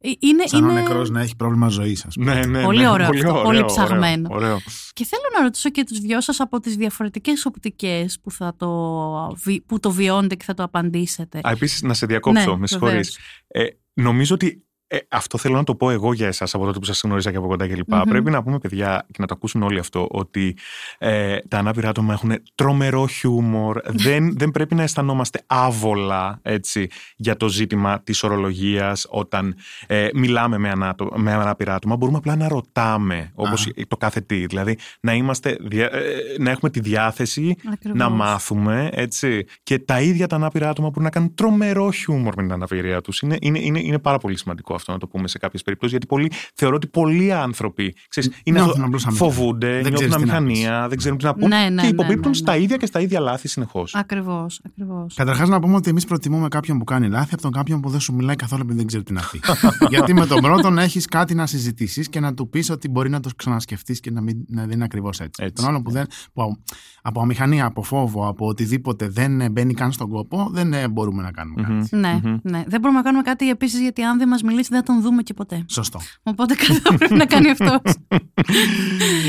Ε, 0.00 0.10
Είναι, 0.18 0.46
Σαν 0.46 0.64
ο 0.64 0.70
είναι... 0.70 0.80
νεκρός 0.80 1.10
να 1.10 1.20
έχει 1.20 1.36
πρόβλημα 1.36 1.68
ζωής, 1.68 2.04
ας 2.04 2.14
πούμε. 2.14 2.34
Ναι, 2.34 2.46
ναι, 2.46 2.62
Πολύ 2.64 2.78
ναι, 2.80 2.88
ωραίο 2.90 3.08
αυτό, 3.08 3.32
πολύ 3.32 3.46
ωραίο, 3.46 3.64
ψαγμένο. 3.64 4.28
Ωραίο, 4.32 4.46
ωραίο. 4.46 4.58
Και 4.92 5.04
θέλω 5.04 5.22
να 5.36 5.42
ρωτήσω 5.42 5.70
και 5.70 5.84
τους 5.84 5.98
δυο 5.98 6.20
σας 6.20 6.40
από 6.40 6.60
τις 6.60 6.76
διαφορετικές 6.76 7.44
οπτικές 7.46 8.20
που, 8.20 8.30
θα 8.30 8.54
το, 8.56 9.36
βι- 9.44 9.62
που 9.66 9.80
το 9.80 9.90
βιώνετε 9.90 10.34
και 10.34 10.44
θα 10.44 10.54
το 10.54 10.62
απαντήσετε. 10.62 11.38
Α, 11.38 11.50
επίσης, 11.50 11.82
να 11.82 11.94
σε 11.94 12.06
διακόψω, 12.06 12.50
Ναι, 12.50 12.56
με 12.56 12.66
συγχωρείς. 12.66 13.18
Ε, 13.46 13.64
νομίζω 13.92 14.34
ότι 14.34 14.67
ε, 14.90 14.98
αυτό 15.08 15.38
θέλω 15.38 15.56
να 15.56 15.64
το 15.64 15.74
πω 15.74 15.90
εγώ 15.90 16.12
για 16.12 16.26
εσάς 16.26 16.54
από 16.54 16.64
τότε 16.64 16.78
που 16.78 16.84
σας 16.84 17.00
γνώρισα 17.04 17.30
και 17.30 17.36
από 17.36 17.46
κοντά 17.46 17.68
κλπ. 17.68 17.92
Μμμ. 17.94 18.02
Πρέπει 18.08 18.30
να 18.30 18.42
πούμε, 18.42 18.58
παιδιά, 18.58 19.06
και 19.06 19.16
να 19.18 19.26
το 19.26 19.34
ακούσουν 19.36 19.62
όλοι 19.62 19.78
αυτό, 19.78 20.06
ότι 20.10 20.56
ε, 20.98 21.38
τα 21.48 21.58
ανάπηρα 21.58 21.88
άτομα 21.88 22.12
έχουν 22.12 22.32
τρομερό 22.54 23.06
χιούμορ. 23.06 23.80
δεν, 23.84 24.38
δεν 24.38 24.50
πρέπει 24.50 24.74
να 24.74 24.82
αισθανόμαστε 24.82 25.42
άβολα 25.46 26.38
έτσι, 26.42 26.86
για 27.16 27.36
το 27.36 27.48
ζήτημα 27.48 28.00
της 28.00 28.22
ορολογίας 28.22 29.06
όταν 29.08 29.54
ε, 29.86 30.08
μιλάμε 30.14 30.58
με, 30.58 30.70
ανάτο, 30.70 31.10
με 31.16 31.32
ανάπηρα 31.32 31.74
άτομα. 31.74 31.96
Μπορούμε 31.96 32.18
απλά 32.18 32.36
να 32.36 32.48
ρωτάμε, 32.48 33.30
όπως 33.34 33.68
το 33.88 33.96
κάθε 33.96 34.20
τι. 34.20 34.46
Δηλαδή, 34.46 34.78
να, 35.00 35.14
είμαστε, 35.14 35.56
δια- 35.60 35.92
ε, 35.92 36.14
να 36.38 36.50
έχουμε 36.50 36.70
τη 36.70 36.80
διάθεση 36.80 37.56
Ακριβώς. 37.72 37.98
να 37.98 38.08
μάθουμε, 38.08 38.88
έτσι. 38.92 39.46
Και 39.62 39.78
τα 39.78 40.00
ίδια 40.00 40.26
τα 40.26 40.36
ανάπηρα 40.36 40.68
άτομα 40.68 40.88
μπορούν 40.88 41.04
να 41.04 41.10
κάνουν 41.10 41.34
τρομερό 41.34 41.90
χιούμορ 41.90 42.34
με 42.36 42.42
την 42.42 42.52
αναπηρία 42.52 43.00
τους. 43.00 43.20
Είναι, 43.20 43.36
είναι, 43.40 43.58
είναι, 43.58 43.80
είναι 43.80 43.98
πάρα 43.98 44.18
πολύ 44.18 44.38
σημαντικό 44.38 44.77
αυτό 44.78 44.92
να 44.92 44.98
το 44.98 45.06
πούμε 45.06 45.28
σε 45.28 45.38
κάποιες 45.38 45.62
περιπτώσεις, 45.62 45.92
γιατί 45.98 46.06
πολλοί, 46.14 46.30
θεωρώ 46.54 46.74
ότι 46.76 46.86
πολλοί 46.86 47.32
άνθρωποι 47.32 47.94
ξέρεις, 48.08 48.30
είναι 48.44 48.56
Νιώθουν 48.58 48.70
αυτό- 48.72 48.84
απλώς 48.86 49.06
αμηχανία. 49.06 49.32
φοβούνται, 49.34 49.66
Δεν 49.66 49.74
νιώθουν 49.80 49.94
ξέρεις 49.94 50.14
τι 50.14 50.24
να 50.26 50.36
αμηχανία, 50.36 50.88
δεν 50.88 50.98
ξέρουν 50.98 51.18
τι 51.18 51.24
να 51.24 51.34
πούν 51.34 51.48
Ναι, 51.48 51.56
ναι, 51.56 51.64
και 51.68 51.70
ναι, 51.82 51.86
υποπίπτουν 51.86 52.28
ναι, 52.30 52.34
στα 52.36 52.52
ναι. 52.56 52.62
ίδια 52.62 52.76
και 52.76 52.86
στα 52.86 53.00
ίδια 53.00 53.20
λάθη 53.20 53.48
συνεχώς. 53.48 53.94
Ακριβώς, 53.94 54.60
ακριβώς. 54.66 55.14
Καταρχάς 55.14 55.48
να 55.48 55.60
πούμε 55.60 55.74
ότι 55.74 55.90
εμείς 55.90 56.04
προτιμούμε 56.04 56.48
κάποιον 56.48 56.78
που 56.78 56.84
κάνει 56.84 57.08
λάθη 57.08 57.30
από 57.34 57.42
τον 57.42 57.52
κάποιον 57.52 57.80
που 57.80 57.88
δεν 57.90 58.00
σου 58.00 58.14
μιλάει 58.14 58.36
καθόλου 58.36 58.62
επειδή 58.62 58.76
δεν 58.78 58.86
ξέρει 58.86 59.02
τι 59.02 59.12
να 59.12 59.22
πει. 59.32 59.40
Γιατί 59.94 60.14
με 60.14 60.26
τον 60.26 60.40
πρώτον 60.40 60.78
έχεις 60.78 61.06
κάτι 61.06 61.34
να 61.34 61.46
συζητήσεις 61.46 62.08
και 62.08 62.20
να 62.20 62.34
του 62.34 62.48
πεις 62.48 62.70
ότι 62.70 62.88
μπορεί 62.88 63.10
να 63.10 63.20
το 63.20 63.30
ξανασκεφτείς 63.36 64.00
και 64.00 64.10
να, 64.10 64.20
μην, 64.20 64.36
να 64.48 64.62
δεν 64.62 64.70
είναι 64.70 64.84
ακριβώς 64.84 65.20
έτσι. 65.20 65.42
Έτσι. 65.44 65.54
Τον 65.54 65.66
άλλον 65.66 65.82
που, 65.82 65.90
δεν, 65.90 66.06
που 66.32 66.42
από- 66.42 66.58
από 67.02 67.20
αμηχανία, 67.20 67.64
από 67.64 67.82
φόβο, 67.82 68.28
από 68.28 68.46
οτιδήποτε 68.46 69.08
δεν 69.08 69.40
ε, 69.40 69.48
μπαίνει 69.50 69.74
καν 69.74 69.92
στον 69.92 70.08
κόπο, 70.08 70.48
δεν 70.52 70.72
ε, 70.72 70.88
μπορούμε 70.88 71.22
να 71.22 71.30
κάνουμε 71.30 71.62
κάτι. 71.62 71.96
Ναι, 71.96 72.20
ναι. 72.42 72.62
Δεν 72.66 72.80
μπορούμε 72.80 72.98
να 72.98 73.02
κάνουμε 73.02 73.22
κάτι 73.22 73.50
επίσης 73.50 73.80
γιατί 73.80 74.02
αν 74.02 74.18
δεν 74.18 74.28
μας 74.28 74.42
μιλήσει 74.42 74.67
δεν 74.68 74.78
θα 74.78 74.84
τον 74.84 75.00
δούμε 75.02 75.22
και 75.22 75.34
ποτέ. 75.34 75.64
Σωστό. 75.68 76.00
Οπότε 76.22 76.54
κάτι 76.54 76.72
θα 76.80 76.94
πρέπει 76.94 77.14
να 77.14 77.26
κάνει 77.26 77.50
αυτό. 77.50 77.80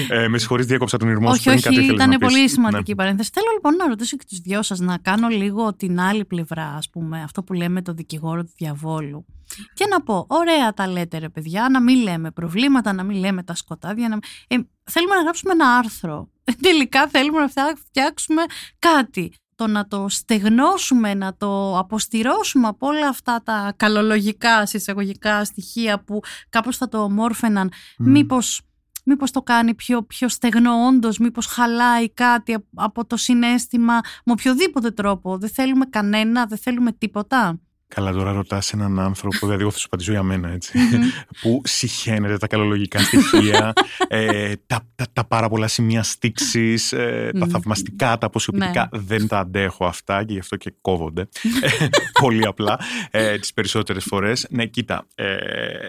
Ε, 0.09 0.27
με 0.27 0.37
συγχωρείς, 0.37 0.65
διέκοψα 0.65 0.97
τον 0.97 1.09
ήρμό 1.09 1.27
σου. 1.27 1.31
όχι, 1.33 1.43
πριν, 1.43 1.53
όχι, 1.55 1.63
κάτι 1.63 1.75
ήθελες 1.75 1.97
να 1.97 2.03
ήταν 2.03 2.17
πεις. 2.19 2.27
πολύ 2.27 2.49
σημαντική 2.49 2.83
Ναι. 2.85 2.91
η 2.91 2.95
παρένθεση. 2.95 3.29
Θέλω 3.33 3.45
λοιπόν 3.53 3.75
να 3.75 3.87
ρωτήσω 3.87 4.17
και 4.17 4.25
τους 4.29 4.39
δυο 4.39 4.61
σας 4.63 4.79
να 4.79 4.97
κάνω 4.97 5.27
λίγο 5.27 5.73
την 5.75 5.99
άλλη 5.99 6.25
πλευρά, 6.25 6.65
ας 6.77 6.89
πούμε, 6.89 7.21
αυτό 7.23 7.43
που 7.43 7.53
λέμε 7.53 7.81
το 7.81 7.93
δικηγόρο 7.93 8.43
του 8.43 8.51
διαβόλου. 8.57 9.25
Και 9.73 9.85
να 9.89 10.01
πω, 10.01 10.25
ωραία 10.29 10.73
τα 10.73 10.87
λέτε 10.87 11.17
ρε 11.17 11.29
παιδιά, 11.29 11.69
να 11.71 11.81
μην 11.81 12.01
λέμε 12.01 12.31
προβλήματα, 12.31 12.93
να 12.93 13.03
μην 13.03 13.17
λέμε 13.17 13.43
τα 13.43 13.55
σκοτάδια. 13.55 14.07
Να... 14.09 14.17
Ε, 14.47 14.55
θέλουμε 14.83 15.15
να 15.15 15.21
γράψουμε 15.21 15.51
ένα 15.53 15.75
άρθρο. 15.77 16.29
Τελικά 16.61 17.07
θέλουμε 17.07 17.39
να 17.39 17.47
φτιά- 17.47 17.77
φτιάξουμε 17.87 18.41
κάτι. 18.79 19.33
Το 19.59 19.67
να 19.67 19.87
το 19.87 20.05
στεγνώσουμε, 20.09 21.13
να 21.13 21.35
το 21.37 21.77
αποστηρώσουμε 21.77 22.67
από 22.67 22.87
όλα 22.87 23.07
αυτά 23.07 23.41
τα 23.43 23.73
καλολογικά, 23.75 24.65
συσσαγωγικά 24.65 25.45
στοιχεία 25.45 26.03
που 26.03 26.19
κάπως 26.49 26.77
θα 26.77 26.87
το 26.89 27.03
ομόρφαιναν. 27.03 27.71
Μμ. 27.97 28.11
Μήπως, 28.11 28.61
μήπως 29.05 29.31
το 29.31 29.41
κάνει 29.41 29.73
πιο, 29.73 30.03
πιο 30.03 30.29
στεγνό 30.29 30.85
όντως, 30.87 31.17
μήπως 31.17 31.45
χαλάει 31.45 32.09
κάτι 32.09 32.53
απ- 32.53 32.63
από 32.75 33.05
το 33.05 33.17
συνέστημα 33.17 33.99
με 34.25 34.31
οποιοδήποτε 34.31 34.91
τρόπο. 34.91 35.37
Δεν 35.37 35.49
θέλουμε 35.49 35.85
κανένα, 35.85 36.45
δεν 36.45 36.57
θέλουμε 36.57 36.91
τίποτα. 36.91 37.59
Καλά, 37.95 38.11
τώρα 38.11 38.31
ρωτάς 38.31 38.73
έναν 38.73 38.99
άνθρωπο, 38.99 39.37
δηλαδή 39.45 39.61
εγώ 39.61 39.71
θα 39.71 39.77
σου 39.77 39.85
απαντήσω 39.85 40.11
για 40.11 40.23
μένα, 40.23 40.49
έτσι. 40.49 40.79
που 41.41 41.61
συχαίνεται 41.63 42.37
τα 42.37 42.47
καλολογικά 42.47 42.99
στοιχεία, 42.99 43.73
ε, 44.07 44.53
τα, 44.67 44.81
τα, 44.95 45.05
τα 45.13 45.25
πάρα 45.25 45.49
πολλά 45.49 45.67
σημεία 45.67 46.03
στήξης, 46.03 46.91
ε, 46.93 47.29
τα 47.39 47.45
Μμμ. 47.45 47.51
θαυμαστικά, 47.51 48.17
τα 48.17 48.25
αποσιοποιητικά. 48.25 48.89
Δεν 48.91 49.27
τα 49.27 49.39
αντέχω 49.39 49.85
αυτά 49.85 50.23
και 50.23 50.33
γι' 50.33 50.39
αυτό 50.39 50.55
και 50.55 50.73
κόβονται. 50.81 51.21
Ε, 51.61 51.87
Πολύ 52.21 52.45
απλά 52.45 52.79
ε, 53.11 53.37
τις 53.37 53.53
περισσότερες 53.53 54.03
φορές. 54.03 54.47
Ναι, 54.49 54.65
κοίτα. 54.65 55.07
Ε, 55.15 55.35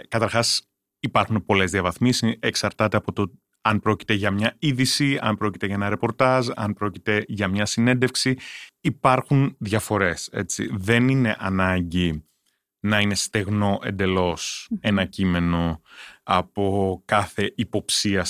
Καταρχάς, 0.09 0.69
υπάρχουν 1.01 1.45
πολλές 1.45 1.71
διαβαθμίσεις. 1.71 2.37
Εξαρτάται 2.41 2.97
από 2.97 3.13
το 3.13 3.31
αν 3.61 3.81
πρόκειται 3.81 4.15
για 4.15 4.31
μια 4.31 4.57
είδηση, 4.59 5.19
αν 5.21 5.37
πρόκειται 5.37 5.67
για 5.67 5.75
ένα 5.75 5.89
ρεπορτάζ, 5.89 6.49
αν 6.57 6.75
πρόκειται 6.75 7.25
για 7.29 7.49
μια 7.49 7.67
συνέντευξη. 7.67 8.37
Υπάρχουν 8.81 9.57
διαφορές, 9.59 10.29
έτσι. 10.33 10.71
Δεν 10.73 11.09
είναι 11.09 11.37
ανάγκη 11.39 12.25
να 12.81 13.01
είναι 13.01 13.15
στεγνό 13.15 13.79
εντελώς 13.83 14.71
ένα 14.81 15.05
κείμενο 15.05 15.81
από 16.23 17.03
κάθε 17.05 17.53
υποψία 17.57 18.27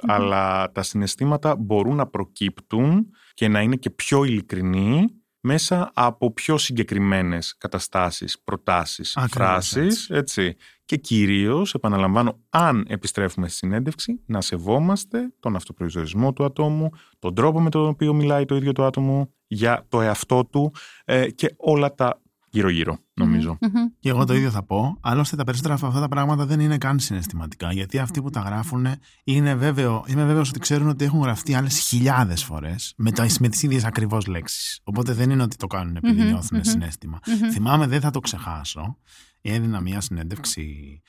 αλλά 0.00 0.72
τα 0.72 0.82
συναισθήματα 0.82 1.56
μπορούν 1.56 1.96
να 1.96 2.06
προκύπτουν 2.06 3.06
και 3.34 3.48
να 3.48 3.60
είναι 3.60 3.76
και 3.76 3.90
πιο 3.90 4.24
ειλικρινοί 4.24 5.04
μέσα 5.40 5.90
από 5.94 6.32
πιο 6.32 6.58
συγκεκριμένες 6.58 7.56
καταστάσεις, 7.58 8.40
προτάσεις, 8.44 9.16
Ακριβώς 9.16 9.46
φράσεις, 9.46 10.10
έτσι. 10.10 10.56
Και 10.92 10.98
κυρίως, 10.98 11.74
επαναλαμβάνω, 11.74 12.38
αν 12.50 12.84
επιστρέφουμε 12.88 13.48
στη 13.48 13.56
συνέντευξη, 13.56 14.20
να 14.26 14.40
σεβόμαστε 14.40 15.32
τον 15.40 15.56
αυτοπροϊζορισμό 15.56 16.32
του 16.32 16.44
ατόμου, 16.44 16.90
τον 17.18 17.34
τρόπο 17.34 17.60
με 17.60 17.70
τον 17.70 17.86
οποίο 17.86 18.14
μιλάει 18.14 18.44
το 18.44 18.56
ίδιο 18.56 18.72
το 18.72 18.84
άτομο 18.84 19.32
για 19.46 19.86
το 19.88 20.00
εαυτό 20.00 20.44
του 20.44 20.72
ε, 21.04 21.30
και 21.30 21.54
όλα 21.56 21.94
τα 21.94 22.20
γύρω-γύρω, 22.50 22.98
νομίζω. 23.14 23.58
Και 24.00 24.08
εγώ 24.08 24.24
το 24.24 24.34
ίδιο 24.34 24.50
θα 24.50 24.62
πω. 24.62 24.98
Άλλωστε, 25.00 25.36
τα 25.36 25.44
περισσότερα 25.44 25.74
από 25.74 25.86
αυτά 25.86 26.00
τα 26.00 26.08
πράγματα 26.08 26.46
δεν 26.46 26.60
είναι 26.60 26.78
καν 26.78 26.98
συναισθηματικά. 26.98 27.72
Γιατί 27.72 27.98
αυτοί 27.98 28.22
που 28.22 28.30
τα 28.30 28.40
γράφουν 28.40 28.86
είναι 29.24 29.54
βέβαιο, 29.54 30.04
είμαι 30.08 30.24
βέβαιος 30.24 30.48
ότι 30.48 30.58
ξέρουν 30.58 30.88
ότι 30.88 31.04
έχουν 31.04 31.20
γραφτεί 31.20 31.54
άλλες 31.54 31.78
χιλιάδες 31.78 32.44
φορές 32.44 32.94
με, 32.96 33.10
με 33.40 33.48
τις 33.48 33.62
ίδιες 33.62 33.84
ακριβώς 33.84 34.26
λέξεις. 34.26 34.80
Οπότε 34.84 35.12
δεν 35.12 35.30
είναι 35.30 35.42
ότι 35.42 35.56
το 35.56 35.66
κάνουν 35.66 35.96
επειδή 35.96 36.22
νιώθουν 36.22 36.64
συνέστημα. 36.64 37.18
Θυμάμαι, 37.52 37.86
δεν 37.86 38.00
θα 38.00 38.10
το 38.10 38.20
ξεχάσω. 38.20 38.96
Έδινα 39.42 39.80
μια 39.80 40.00
συνέντευξη. 40.00 41.00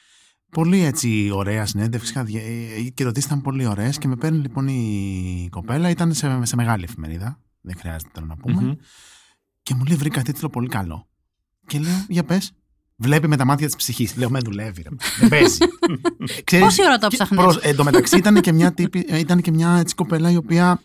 Πολύ 0.52 0.84
έτσι 0.84 1.30
ωραία 1.34 1.66
συνέντευξη. 1.66 2.14
Οι 2.84 2.94
ερωτήσεις 2.98 3.30
ήταν 3.30 3.42
πολύ 3.42 3.66
ωραίες 3.66 3.98
και 3.98 4.08
με 4.08 4.16
παίρνει 4.16 4.38
λοιπόν 4.38 4.68
η 4.68 5.48
κοπέλα. 5.52 5.90
Ήταν 5.90 6.14
σε, 6.14 6.40
σε 6.44 6.56
μεγάλη 6.56 6.84
εφημερίδα. 6.84 7.40
Δεν 7.62 7.76
χρειάζεται 7.80 8.10
τώρα 8.14 8.26
να 8.26 8.38
πούμε. 8.38 8.78
Και 9.64 9.76
μου 9.76 9.84
λέει: 9.84 9.98
Βρήκα 9.98 10.22
τίτλο 10.22 10.50
πολύ 10.50 10.68
καλό. 10.68 11.08
Και 11.68 11.80
λέω, 11.80 12.06
για 12.08 12.24
πες. 12.24 12.52
Βλέπει 12.96 13.28
με 13.28 13.38
τα 13.38 13.46
μάτια 13.46 13.66
της 13.66 13.76
ψυχής. 13.76 14.16
Λέω, 14.16 14.30
με 14.30 14.40
δουλεύει. 14.40 14.82
Ρε. 14.82 14.90
Δεν 15.20 15.30
παίζει. 15.30 15.58
Πόση 16.60 16.84
ώρα 16.86 16.98
το 16.98 17.08
ψάχνεις; 17.08 17.56
Εν 17.62 17.76
τω 17.76 17.84
μεταξύ 17.84 18.18
ήταν 18.18 18.42
και 18.42 18.52
μια, 18.52 18.74
τύπη, 18.74 19.00
ήταν 19.00 19.42
και 19.42 19.52
μια 19.52 19.76
έτσι, 19.76 19.96
κοπέλα 19.96 20.32
η 20.32 20.36
οποία 20.36 20.82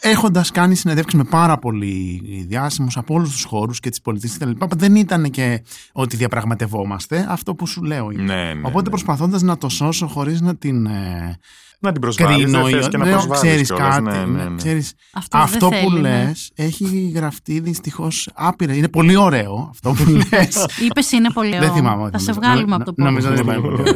έχοντας 0.00 0.50
κάνει 0.50 0.74
συνεντεύξεις 0.74 1.18
με 1.18 1.24
πάρα 1.24 1.58
πολύ 1.58 2.20
διάσημους 2.48 2.96
από 2.96 3.14
όλους 3.14 3.30
τους 3.32 3.44
χώρους 3.44 3.80
και 3.80 3.90
τις 3.90 4.00
πολιτείες 4.00 4.36
κτλ., 4.38 4.50
δεν 4.76 4.94
ήταν 4.94 5.30
και 5.30 5.62
ότι 5.92 6.16
διαπραγματευόμαστε. 6.16 7.26
Αυτό 7.28 7.54
που 7.54 7.66
σου 7.66 7.82
λέω 7.82 8.10
είναι. 8.10 8.22
Ναι, 8.22 8.34
ναι, 8.54 8.60
Οπότε 8.62 8.82
ναι. 8.82 8.88
προσπαθώντας 8.88 9.42
να 9.42 9.58
το 9.58 9.68
σώσω 9.68 10.06
χωρίς 10.06 10.40
να 10.40 10.56
την. 10.56 10.86
Ε, 10.86 11.38
να 11.82 11.92
την 11.92 12.00
προσβάλλεις, 12.00 12.50
δεν 12.50 12.64
θες 12.66 12.88
και 12.88 12.96
να 12.96 13.04
προσβάλλεις 13.10 13.40
ξέρεις 13.42 13.68
κιόλας. 13.68 13.88
κάτι, 13.88 14.02
Ναι, 14.02 14.24
ναι, 14.24 14.44
ναι. 14.44 14.56
Ξέρεις, 14.56 14.92
Αυτό, 15.12 15.38
αυτό 15.38 15.68
δεν 15.68 15.84
που 15.84 15.90
θέλει, 15.90 16.00
ναι. 16.00 16.24
λες 16.24 16.50
έχει 16.54 17.12
γραφτεί 17.14 17.60
δυστυχώς 17.60 18.28
άπειρα. 18.34 18.74
Είναι 18.74 18.88
πολύ 18.88 19.16
ωραίο 19.16 19.66
αυτό 19.70 19.90
που 19.92 20.04
λες. 20.32 20.66
Είπες 20.88 21.12
είναι 21.12 21.30
πολύ 21.32 21.50
δεν 21.50 21.58
ωραίο. 21.60 21.72
θυμάμαι. 21.74 22.10
Θα 22.10 22.18
σε 22.18 22.30
νομίζω. 22.30 22.40
βγάλουμε 22.40 22.76
Νο- 22.76 22.82
από 22.82 22.84
το 22.94 23.02
Νομίζω 23.02 23.28
podcast. 23.28 23.32
δεν 23.34 23.44
είναι 23.44 23.54
πολύ 23.54 23.80
ωραίο. 23.80 23.94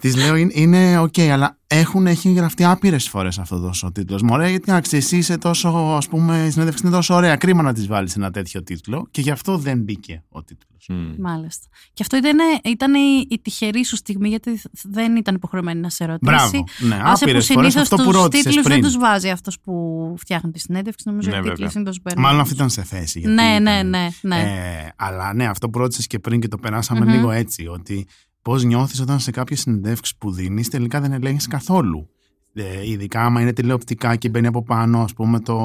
Της 0.00 0.16
λέω 0.16 0.36
είναι- 0.36 0.52
είναι 0.54 0.98
οκ, 0.98 1.18
αλλά 1.18 1.58
έχουν, 1.66 2.06
έχει 2.06 2.32
γραφτεί 2.32 2.64
άπειρες 2.64 3.08
φορές 3.08 3.38
αυτό 3.38 3.58
τόσο 3.60 3.86
ο 3.86 3.92
τίτλο. 3.92 4.20
Μωρέ, 4.24 4.48
γιατί 4.50 4.70
να 4.70 4.80
ξέρει, 4.80 5.02
εσύ 5.02 5.16
είσαι 5.16 5.38
τόσο, 5.38 5.68
ας 5.68 6.08
πούμε, 6.08 6.44
η 6.46 6.50
συνέντευξη 6.50 6.86
είναι 6.86 6.94
τόσο 6.94 7.14
ωραία. 7.14 7.36
Κρίμα 7.36 7.62
να 7.62 7.72
της 7.72 7.86
βάλεις 7.86 8.16
ένα 8.16 8.30
τέτοιο 8.30 8.62
τίτλο 8.62 9.08
και 9.10 9.20
γι' 9.20 9.30
αυτό 9.30 9.58
δεν 9.58 9.78
μπήκε 9.82 10.22
ο 10.28 10.42
τίτλος. 10.42 10.66
Μμ. 10.88 11.14
Μάλιστα. 11.22 11.66
Και 11.92 12.02
αυτό 12.02 12.16
ήταν, 12.16 12.36
ήταν 12.64 12.94
η, 12.94 13.26
η 13.30 13.38
τυχερή 13.42 13.84
σου 13.84 13.96
στιγμή, 13.96 14.28
γιατί 14.28 14.60
δεν 14.82 15.16
ήταν 15.16 15.34
υποχρεωμένη 15.34 15.80
να 15.80 15.90
σε 15.90 16.04
ρωτήσει. 16.04 16.32
Μπράβο. 16.32 16.64
Ναι, 16.78 17.00
Άσε 17.04 17.24
άπειρες 17.24 17.46
που 17.46 17.52
φορές 17.52 17.72
συνήθως 17.72 17.82
αυτό 17.82 17.96
που 17.96 18.02
του 18.02 18.12
ρώτησες 18.12 18.44
τίτλους 18.44 18.62
δεν 18.66 18.72
πριν. 18.78 18.84
τους 18.84 18.96
βάζει 18.98 19.28
αυτός 19.28 19.58
που 19.60 20.14
φτιάχνει 20.18 20.50
τη 20.50 20.58
συνέντευξη. 20.58 21.02
Νομίζω 21.08 21.30
Ναι, 21.30 21.36
ότι 21.36 21.46
οι 21.46 21.50
βέβαια. 21.50 21.66
τίτλοι 21.68 21.84
συνήθω 21.84 22.02
παίρνουν. 22.02 22.24
Μάλλον 22.24 22.40
αυτή 22.40 22.54
ήταν 22.54 22.70
σε 22.70 22.82
θέση. 22.82 23.18
γιατί 23.18 23.34
Ναι, 23.34 23.42
ναι, 23.42 23.70
ήταν- 23.70 23.88
ναι. 23.88 24.08
ναι. 24.20 24.36
Ε, 24.40 24.92
αλλά 24.96 25.34
ναι, 25.34 25.46
αυτό 25.46 25.70
που 25.70 25.78
ρώτησες 25.78 26.06
και 26.06 26.18
πριν 26.18 26.40
και 26.40 26.48
το 26.48 26.56
περάσαμε 26.58 27.04
Μμμ. 27.04 27.10
λίγο 27.14 27.30
έτσι, 27.30 27.66
ότι 27.66 28.06
πώς 28.48 28.64
νιώθεις 28.64 29.00
όταν 29.00 29.20
σε 29.20 29.30
κάποιες 29.30 29.60
συνεντεύξεις 29.60 30.16
που 30.16 30.30
δίνεις 30.30 30.68
τελικά 30.68 31.00
δεν 31.00 31.12
ελέγχεις 31.12 31.46
καθόλου. 31.46 32.08
Ε, 32.54 32.90
ειδικά 32.90 33.24
άμα 33.24 33.40
είναι 33.40 33.52
τηλεοπτικά 33.52 34.16
και 34.16 34.28
μπαίνει 34.28 34.46
από 34.46 34.62
πάνω, 34.62 35.02
ας 35.02 35.12
πούμε, 35.12 35.40
το, 35.40 35.58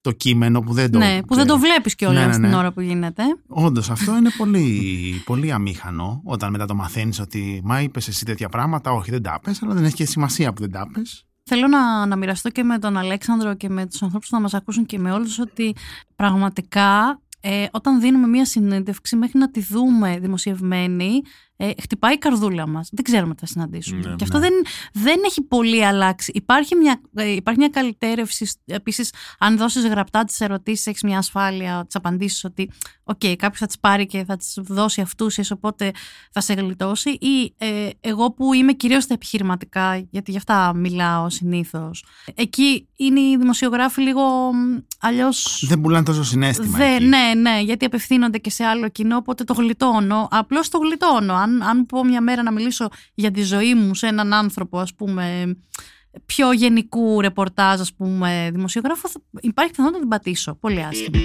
το 0.00 0.12
κείμενο 0.12 0.60
που 0.60 0.72
δεν 0.72 0.90
το. 0.90 0.98
ναι, 0.98 1.20
που 1.26 1.34
δεν 1.34 1.46
το 1.46 1.58
βλέπεις 1.58 1.94
κιόλας 1.94 2.24
Ναι, 2.24 2.30
ναι, 2.30 2.38
ναι. 2.38 2.48
την 2.48 2.56
ώρα 2.56 2.72
που 2.72 2.80
γίνεται. 2.80 3.22
Όντως, 3.46 3.90
αυτό 3.90 4.16
είναι 4.16 4.30
πολύ, 4.36 5.22
πολύ 5.24 5.52
αμήχανο 5.52 6.20
όταν 6.24 6.50
μετά 6.50 6.66
το 6.66 6.74
μαθαίνεις 6.74 7.20
ότι 7.20 7.60
μα 7.64 7.80
είπες 7.80 8.08
εσύ 8.08 8.24
τέτοια 8.24 8.48
πράγματα. 8.48 8.90
Όχι, 8.92 9.10
δεν 9.10 9.22
τα 9.22 9.40
πες, 9.42 9.62
αλλά 9.62 9.74
δεν 9.74 9.84
έχει 9.84 9.94
και 9.94 10.06
σημασία 10.06 10.52
που 10.52 10.60
δεν 10.60 10.70
τα 10.70 10.90
πες. 10.92 11.24
Θέλω 11.42 11.66
να, 11.66 12.06
να 12.06 12.16
μοιραστώ 12.16 12.50
και 12.50 12.62
με 12.62 12.78
τον 12.78 12.96
Αλέξανδρο 12.96 13.54
και 13.54 13.68
με 13.68 13.86
τους 13.86 14.02
ανθρώπους 14.02 14.28
που 14.28 14.34
θα 14.34 14.40
μας 14.42 14.54
ακούσουν 14.54 14.86
και 14.86 14.98
με 14.98 15.12
όλους 15.12 15.38
ότι 15.38 15.74
πραγματικά 16.16 17.20
ε, 17.40 17.66
όταν 17.70 18.00
δίνουμε 18.00 18.26
μία 18.26 18.44
συνέντευξη 18.44 19.16
μέχρι 19.16 19.38
να 19.38 19.50
τη 19.50 19.60
δούμε 19.60 20.18
δημοσιευμένη 20.18 21.22
ε, 21.60 21.70
χτυπάει 21.82 22.14
η 22.14 22.18
καρδούλα 22.18 22.66
μας. 22.68 22.88
Δεν 22.92 23.04
ξέρουμε 23.04 23.34
τι 23.34 23.40
θα 23.40 23.46
συναντήσουμε. 23.46 24.08
Ναι, 24.08 24.14
και 24.14 24.24
αυτό 24.24 24.38
δεν, 24.38 24.52
δεν 24.92 25.20
έχει 25.24 25.42
πολύ 25.42 25.86
αλλάξει. 25.86 26.32
Υπάρχει 26.34 26.74
μια, 26.74 27.00
ε, 27.14 27.30
υπάρχει 27.30 27.60
μια 27.60 27.68
καλυτέρευση. 27.68 28.50
Επίσης, 28.64 29.12
αν 29.38 29.56
δώσεις 29.56 29.86
γραπτά 29.86 30.24
τις 30.24 30.40
ερωτήσεις, 30.40 30.86
έχεις 30.86 31.02
μια 31.02 31.18
ασφάλεια, 31.18 31.84
τις 31.86 31.94
απαντήσεις 31.94 32.44
ότι 32.44 32.70
οκ, 33.04 33.18
κάποιος 33.18 33.58
θα 33.58 33.66
τις 33.66 33.78
πάρει 33.78 34.06
και 34.06 34.24
θα 34.24 34.36
τις 34.36 34.58
δώσει 34.62 35.00
αυτούσιες, 35.00 35.50
οπότε 35.50 35.90
θα 36.32 36.40
σε 36.40 36.52
γλιτώσει. 36.52 37.10
Ή 37.10 37.54
ε, 37.58 37.88
εγώ 38.00 38.32
που 38.32 38.52
είμαι 38.52 38.72
κυρίως 38.72 39.02
στα 39.02 39.14
επιχειρηματικά, 39.14 40.06
γιατί 40.10 40.30
γι' 40.30 40.36
αυτά 40.36 40.74
μιλάω 40.74 41.30
συνήθως. 41.30 42.04
Εκεί 42.34 42.88
είναι 42.96 43.20
οι 43.20 43.36
δημοσιογράφοι 43.36 44.00
λίγο 44.00 44.52
μ, 44.52 44.76
αλλιώς... 45.00 45.64
Δεν 45.68 45.80
πουλάνε 45.80 46.04
τόσο 46.04 46.24
συνέστημα. 46.24 46.78
Δε, 46.78 46.94
εκεί. 46.94 47.04
ναι, 47.04 47.32
ναι, 47.36 47.60
γιατί 47.60 47.84
απευθύνονται 47.84 48.38
και 48.38 48.50
σε 48.50 48.64
άλλο 48.64 48.88
κοινό, 48.88 49.16
οπότε 49.16 49.44
το 49.44 49.52
γλιτώνω. 49.52 50.28
Απλώς 50.30 50.68
το 50.68 50.78
γλιτώνω. 50.78 51.34
Αν, 51.48 51.62
αν 51.62 51.86
πω 51.86 52.04
μια 52.04 52.20
μέρα 52.20 52.42
να 52.42 52.50
μιλήσω 52.52 52.88
για 53.14 53.30
τη 53.30 53.42
ζωή 53.42 53.74
μου 53.74 53.94
σε 53.94 54.06
έναν 54.06 54.32
άνθρωπο, 54.32 54.78
ας 54.78 54.94
πούμε, 54.94 55.56
πιο 56.26 56.52
γενικού 56.52 57.20
ρεπορτάζ, 57.20 57.80
ας 57.80 57.94
πούμε, 57.94 58.48
δημοσιογράφο, 58.52 59.08
θα- 59.08 59.20
υπάρχει 59.40 59.70
πιθανότητα 59.70 60.04
να 60.04 60.08
την 60.08 60.08
πατήσω. 60.08 60.54
Πολύ 60.54 60.84
άσχημα. 60.84 61.18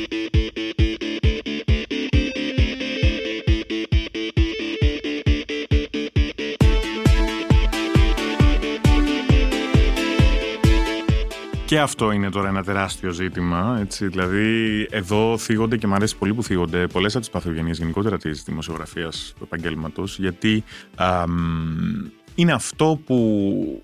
Και 11.74 11.80
αυτό 11.80 12.12
είναι 12.12 12.30
τώρα 12.30 12.48
ένα 12.48 12.64
τεράστιο 12.64 13.12
ζήτημα. 13.12 13.78
Έτσι. 13.82 14.08
Δηλαδή, 14.08 14.88
εδώ 14.90 15.38
θίγονται 15.38 15.78
και 15.78 15.88
μου 15.88 15.94
αρέσει 15.94 16.18
πολύ 16.18 16.34
που 16.34 16.44
θίγονται 16.44 16.88
πολλές 16.88 17.12
από 17.12 17.20
τις 17.20 17.30
παθογενειέ 17.30 17.74
γενικότερα 17.74 18.18
της 18.18 18.44
δημοσιογραφίας 18.44 19.34
του 19.38 19.44
επαγγέλματος, 19.44 20.20
γιατί 20.20 20.64
αμ, 20.96 22.12
είναι 22.36 22.52
αυτό 22.52 23.00
που 23.06 23.82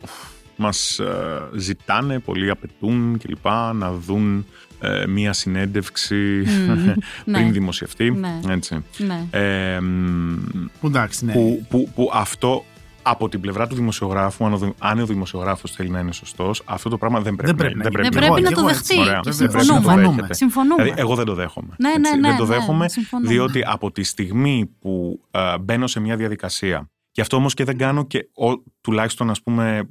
μας 0.55 0.99
ε, 0.99 1.49
ζητάνε, 1.55 2.19
πολλοί 2.19 2.49
απαιτούν 2.49 3.17
κλπ. 3.17 3.47
να 3.73 3.91
δουν 3.91 4.45
ε, 4.81 5.07
μία 5.07 5.33
συνέντευξη 5.33 6.43
Μμμ. 6.67 6.93
πριν 7.33 7.45
Ναι. 7.45 7.51
δημοσιευτεί. 7.51 8.11
Ναι. 8.11 8.39
Έτσι. 8.49 8.83
Ναι. 8.97 9.27
Ε, 9.31 9.79
μ, 9.79 10.35
Που 10.79 10.87
εντάξει, 10.87 11.25
ναι. 11.25 11.33
που, 11.33 11.65
που, 11.69 11.91
που 11.95 12.09
αυτό 12.13 12.65
από 13.09 13.29
την 13.29 13.39
πλευρά 13.41 13.67
του 13.67 13.75
δημοσιογράφου, 13.75 14.45
αν 14.45 14.53
ο, 14.53 14.57
δη- 14.57 14.73
αν 14.79 14.99
ο 14.99 15.05
δημοσιογράφος 15.05 15.71
θέλει 15.71 15.89
να 15.89 15.99
είναι 15.99 16.11
σωστός, 16.11 16.61
αυτό 16.65 16.89
το 16.89 16.97
πράγμα 16.97 17.19
δεν 17.21 17.35
πρέπει, 17.35 17.47
Δεν 17.47 17.55
πρέπει 17.55 17.77
να- 17.77 17.83
να 17.83 17.89
δεν 17.89 17.91
Δεν 18.01 18.01
πρέπει, 18.11 18.15
πρέπει 18.25 18.33
εγώ- 18.41 18.49
να 18.49 18.55
το 18.55 18.59
εγώ 18.59 18.67
δεχτεί. 18.69 18.99
Ωραία. 18.99 19.19
Και 19.19 19.29
Δεν 19.31 19.37
πρέπει 19.51 19.65
να 19.65 19.73
το 19.73 19.73
συμφωνούμε. 19.73 20.15
δέχεται. 20.15 20.33
Συμφωνούμε. 20.33 20.83
Δηλαδή, 20.83 21.01
εγώ 21.01 21.15
δεν 21.15 21.25
το 21.25 21.33
δέχομαι. 21.33 21.75
Ναι, 21.77 21.87
ναι, 21.89 21.95
Έτσι, 21.95 22.19
ναι, 22.19 22.27
δεν 22.27 22.37
το 22.37 22.45
ναι, 22.45 22.53
δέχομαι, 22.55 22.89
συμφωνούμε. 22.89 23.29
διότι 23.31 23.61
από 23.65 23.91
τη 23.91 24.03
στιγμή 24.03 24.65
που 24.79 25.21
ε, 25.31 25.57
μπαίνω 25.59 25.87
σε 25.87 25.99
μια 25.99 26.15
διαδικασία, 26.15 26.89
και 27.11 27.21
αυτό 27.21 27.37
όμως 27.37 27.53
και 27.53 27.63
δεν 27.63 27.77
κάνω 27.77 28.03
και 28.05 28.29
ο- 28.33 28.63
τουλάχιστον 28.81 29.29
ας 29.29 29.41
πούμε 29.43 29.87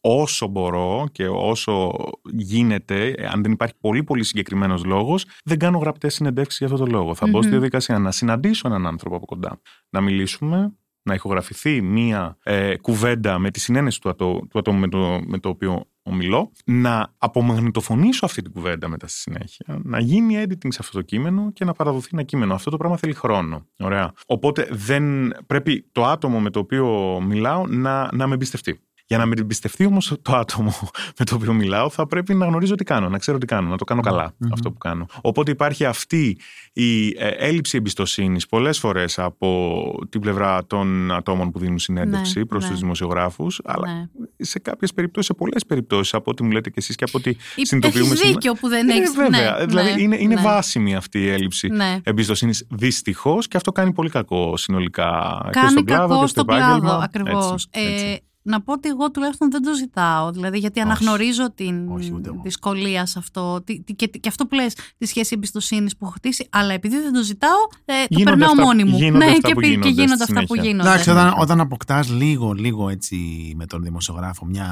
όσο 0.00 0.46
μπορώ 0.46 1.08
και 1.12 1.26
όσο 1.28 1.90
γίνεται, 2.32 3.08
ε, 3.08 3.26
αν 3.26 3.42
δεν 3.42 3.52
υπάρχει 3.52 3.74
πολύ 3.80 4.04
πολύ 4.04 4.24
συγκεκριμένος 4.24 4.84
λόγος, 4.84 5.26
δεν 5.44 5.58
κάνω 5.58 5.78
γραπτές 5.78 6.14
συνεντεύξεις 6.14 6.58
για 6.58 6.66
αυτό 6.74 6.84
το 6.84 6.90
λόγο. 6.90 7.14
Θα 7.14 7.26
μπω 7.26 7.38
στη 7.38 7.46
Μμμ. 7.50 7.50
διαδικασία 7.58 7.98
να 7.98 8.10
συναντήσω 8.10 8.68
έναν 8.68 8.86
άνθρωπο 8.86 9.16
από 9.16 9.26
κοντά, 9.26 9.60
να 9.90 10.00
μιλήσουμε, 10.00 10.72
να 11.08 11.14
ηχογραφηθεί 11.14 11.82
μία 11.82 12.36
ε, 12.42 12.76
κουβέντα 12.76 13.38
με 13.38 13.50
τη 13.50 13.60
συνένεση 13.60 14.00
του, 14.00 14.08
ατό, 14.08 14.46
του 14.50 14.58
ατόμου 14.58 14.78
με 14.78 14.88
το, 14.88 15.20
με 15.26 15.38
το 15.38 15.48
οποίο 15.48 15.84
ομιλώ, 16.02 16.52
να 16.64 17.14
απομαγνητοφωνήσω 17.18 18.24
αυτή 18.24 18.42
την 18.42 18.52
κουβέντα 18.52 18.88
μετά 18.88 19.06
στη 19.06 19.18
συνέχεια, 19.18 19.80
να 19.82 20.00
γίνει 20.00 20.44
editing 20.46 20.68
σε 20.68 20.78
αυτό 20.80 20.98
το 20.98 21.02
κείμενο 21.02 21.50
και 21.52 21.64
να 21.64 21.72
παραδοθεί 21.72 22.08
ένα 22.12 22.22
κείμενο. 22.22 22.54
Αυτό 22.54 22.70
το 22.70 22.76
πράγμα 22.76 22.96
θέλει 22.96 23.14
χρόνο. 23.14 23.66
Ωραία. 23.78 24.12
Οπότε 24.26 24.68
δεν 24.70 25.34
πρέπει 25.46 25.88
το 25.92 26.04
άτομο 26.04 26.40
με 26.40 26.50
το 26.50 26.58
οποίο 26.58 27.18
μιλάω 27.26 27.66
να, 27.66 28.08
να 28.12 28.26
με 28.26 28.34
εμπιστευτεί. 28.34 28.80
Για 29.10 29.18
να 29.18 29.26
με 29.26 29.34
εμπιστευτεί 29.38 29.84
όμως 29.86 30.14
το 30.22 30.36
άτομο 30.36 30.74
με 31.18 31.24
το 31.24 31.34
οποίο 31.34 31.52
μιλάω, 31.52 31.88
θα 31.90 32.06
πρέπει 32.06 32.34
να 32.34 32.46
γνωρίζω 32.46 32.74
τι 32.74 32.84
κάνω, 32.84 33.08
να 33.08 33.18
ξέρω 33.18 33.38
τι 33.38 33.46
κάνω, 33.46 33.68
να 33.68 33.76
το 33.76 33.84
κάνω 33.84 34.00
καλά 34.00 34.34
αυτό 34.52 34.70
που 34.70 34.78
κάνω. 34.78 35.06
Οπότε 35.20 35.50
υπάρχει 35.50 35.84
αυτή 35.84 36.38
η 36.72 37.06
ε, 37.08 37.26
έλλειψη 37.28 37.76
εμπιστοσύνης 37.76 38.46
πολλές 38.46 38.78
φορές 38.78 39.18
από 39.18 39.82
την 40.08 40.20
πλευρά 40.20 40.66
των 40.66 41.12
ατόμων 41.12 41.50
που 41.50 41.58
δίνουν 41.58 41.78
συνέντευξη 41.78 42.38
Ναι, 42.38 42.44
προς 42.46 42.64
ναι. 42.64 42.70
τους 42.70 42.80
δημοσιογράφους, 42.80 43.60
αλλά 43.64 43.92
Ναι. 43.92 44.04
σε 44.36 44.58
κάποιες 44.58 44.92
περιπτώσεις, 44.92 45.26
σε 45.30 45.34
πολλές 45.34 45.64
περιπτώσεις, 45.66 46.14
από 46.14 46.30
ό,τι 46.30 46.42
μου 46.42 46.50
λέτε 46.50 46.68
και 46.70 46.76
εσείς 46.78 46.96
και 46.96 47.04
από 47.04 47.18
ό,τι 47.18 47.30
Ή- 47.30 47.66
συνειδητοποιούμε 47.66 48.06
έχεις 48.06 48.18
σήμερα. 48.18 48.38
δίκιο 48.40 48.52
που 48.54 48.68
δεν 48.68 48.88
Ε, 48.88 48.92
έχεις- 48.94 49.14
βέβαια. 49.14 49.56
ναι, 49.58 49.64
δηλαδή 49.66 49.94
ναι, 49.94 50.00
είναι, 50.02 50.16
είναι 50.20 50.34
ναι. 50.34 50.40
βάσιμη 50.40 50.94
αυτή 50.96 51.18
η 51.22 51.28
έλλειψη 51.28 51.68
Ναι. 51.68 51.98
εμπιστοσύνης. 52.02 52.66
Δυστυχώς 52.70 53.48
και 53.48 53.56
αυτό 53.56 53.72
κάνει 53.72 53.92
πολύ 53.92 54.10
κακό 54.10 54.56
συνολικά 54.56 55.40
και 55.44 55.50
Κάνει 55.50 55.70
στον 55.70 55.84
κλάδο 55.84 56.08
κακό 56.08 56.20
και 56.20 56.26
στο 56.26 56.40
στον 56.40 56.46
κλάδο, 56.46 56.64
επάγγελμα. 56.76 57.02
ακριβώς. 57.04 57.66
Έτσι, 57.70 57.92
έτσι. 57.92 58.04
Ε, 58.04 58.16
να 58.48 58.60
πω 58.60 58.72
ότι 58.72 58.88
εγώ 58.88 59.10
τουλάχιστον 59.10 59.50
δεν 59.50 59.62
το 59.62 59.74
ζητάω. 59.74 60.30
Δηλαδή, 60.30 60.58
γιατί 60.58 60.80
Όχι. 60.80 60.88
αναγνωρίζω 60.88 61.52
την 61.54 61.88
Όχι, 61.90 62.12
ούτε 62.14 62.28
εγώ. 62.28 62.40
δυσκολία 62.44 63.06
σε 63.06 63.18
αυτό. 63.18 63.62
τι- 63.64 63.80
τι- 63.82 63.94
Και, 63.94 64.06
και 64.06 64.28
αυτό 64.28 64.46
που 64.46 64.54
λες, 64.54 64.74
τη 64.98 65.06
σχέση 65.06 65.30
εμπιστοσύνης 65.34 65.96
που 65.96 66.04
έχω 66.04 66.14
χτίσει. 66.16 66.46
Αλλά 66.50 66.72
επειδή 66.72 67.00
δεν 67.00 67.12
το 67.12 67.22
ζητάω, 67.22 67.58
ε, 67.84 67.92
το 67.92 68.06
Γίνονται 68.08 68.30
περνάω 68.30 68.50
αυτά- 68.50 68.62
μόνη 68.64 68.84
μου. 68.84 68.96
γίνονται 68.96 69.24
ναι, 69.24 69.30
αυτά 69.30 69.48
και, 69.48 69.54
που 69.54 69.60
πι- 69.60 69.68
και 69.68 69.74
γίνονται 69.74 69.90
γίνονται 69.90 70.22
στη 70.24 70.32
αυτά 70.32 70.40
που 70.46 70.46
συνέχεια. 70.54 70.70
γίνονται. 70.70 70.88
Εντάξει, 70.88 71.10
όταν, 71.10 71.34
όταν 71.38 71.60
αποκτάς 71.60 72.10
λίγο, 72.10 72.52
λίγο 72.52 72.88
έτσι 72.88 73.16
με 73.56 73.66
τον 73.66 73.82
δημοσιογράφο 73.82 74.44
μια. 74.44 74.66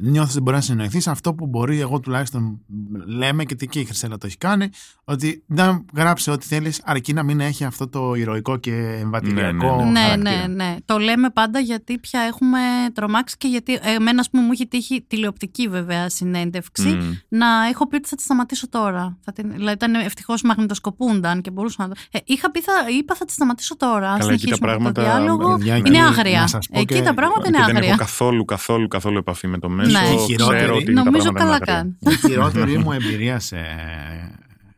Νιώθω 0.00 0.30
ότι 0.30 0.40
μπορεί 0.40 0.56
να 0.56 0.62
συνεννοηθεί 0.62 1.10
αυτό 1.10 1.34
που 1.34 1.46
μπορεί, 1.46 1.80
εγώ 1.80 2.00
τουλάχιστον 2.00 2.60
λέμε 3.06 3.44
και 3.44 3.54
τι 3.54 3.66
και 3.66 3.80
η 3.80 3.84
Χρυσέλα 3.84 4.18
το 4.18 4.26
έχει 4.26 4.36
κάνει, 4.36 4.68
ότι 5.04 5.42
να 5.46 5.84
γράψει 5.94 6.30
ό,τι 6.30 6.46
θέλεις, 6.46 6.80
αρκεί 6.84 7.12
να 7.12 7.22
μην 7.22 7.40
έχει 7.40 7.64
αυτό 7.64 7.88
το 7.88 8.14
ηρωικό 8.14 8.56
και 8.56 8.72
εμβατηριακό. 9.00 9.76
Ναι, 9.84 9.90
Ναι, 9.90 10.00
χαρακτήρα. 10.00 10.46
ναι, 10.46 10.54
ναι. 10.54 10.76
Το 10.84 10.98
λέμε 10.98 11.30
πάντα 11.30 11.58
γιατί 11.58 11.98
πια 11.98 12.20
έχουμε 12.20 12.58
τρομάξει 13.02 13.36
και 13.38 13.48
γιατί 13.48 13.78
εμένα, 13.96 14.20
ας 14.20 14.30
πούμε, 14.30 14.42
μου 14.42 14.52
έχει 14.52 14.66
τύχει 14.66 15.04
τηλεοπτική 15.08 15.68
βέβαια 15.68 16.08
συνέντευξη 16.08 16.88
Μμ. 16.88 17.10
να 17.28 17.46
έχω 17.72 17.88
πει 17.88 17.96
ότι 17.96 18.08
θα 18.08 18.16
τη 18.16 18.22
σταματήσω 18.22 18.68
τώρα. 18.68 19.16
Θα 19.24 19.32
την, 19.32 19.52
δηλαδή 19.52 19.72
ήταν 19.74 19.94
ευτυχώς 19.94 20.42
μαγνητοσκοπούνταν 20.42 21.40
και 21.40 21.50
μπορούσα 21.50 21.76
να 21.82 21.88
το. 21.88 22.00
Ε, 22.10 22.18
είχα 22.24 22.50
πει, 22.50 22.60
θα, 22.60 22.72
είπα 22.98 23.14
θα 23.14 23.24
τη 23.24 23.32
σταματήσω 23.32 23.76
τώρα. 23.76 24.10
Αν 24.10 24.18
Καλά, 24.18 24.32
εκεί 24.32 24.46
τα 24.48 24.54
συνεχίσουμε 24.54 24.78
με 24.78 24.92
το 24.92 25.00
πράγματα, 25.00 25.02
διάλογο. 25.02 25.56
παιδιά, 25.56 25.76
είναι 25.76 25.88
εκεί 25.88 25.98
άγρια. 25.98 26.40
να 26.40 26.46
σας 26.46 26.68
πω 26.68 26.80
Εκεί 26.80 26.94
και- 26.94 27.02
τα 27.02 27.14
πράγματα 27.14 27.42
Και 27.42 27.48
είναι 27.48 27.58
δεν 27.58 27.68
έχω 27.68 27.78
άγρια. 27.78 27.96
καθόλου, 27.96 28.44
καθόλου, 28.44 28.88
καθόλου 28.88 29.16
επαφή 29.18 29.46
με 29.46 29.58
το 29.58 29.68
μέσο. 29.68 29.90
Ναι. 30.00 30.08
Η 30.08 30.18
χειρότερη- 30.18 30.58
Ξέρω 30.60 30.74
ότι 30.74 30.92
τα 30.94 31.02
Νομίζω 31.02 31.32
πράγματα 31.32 31.56
είναι 31.56 31.64
καλά 31.66 31.74
άγρια. 31.74 31.74
κάνει. 31.74 32.14
Η 32.14 32.28
χειρότερη 32.28 32.78
μου 32.78 32.92
εμπειρία 32.92 33.38
σε... 33.38 33.56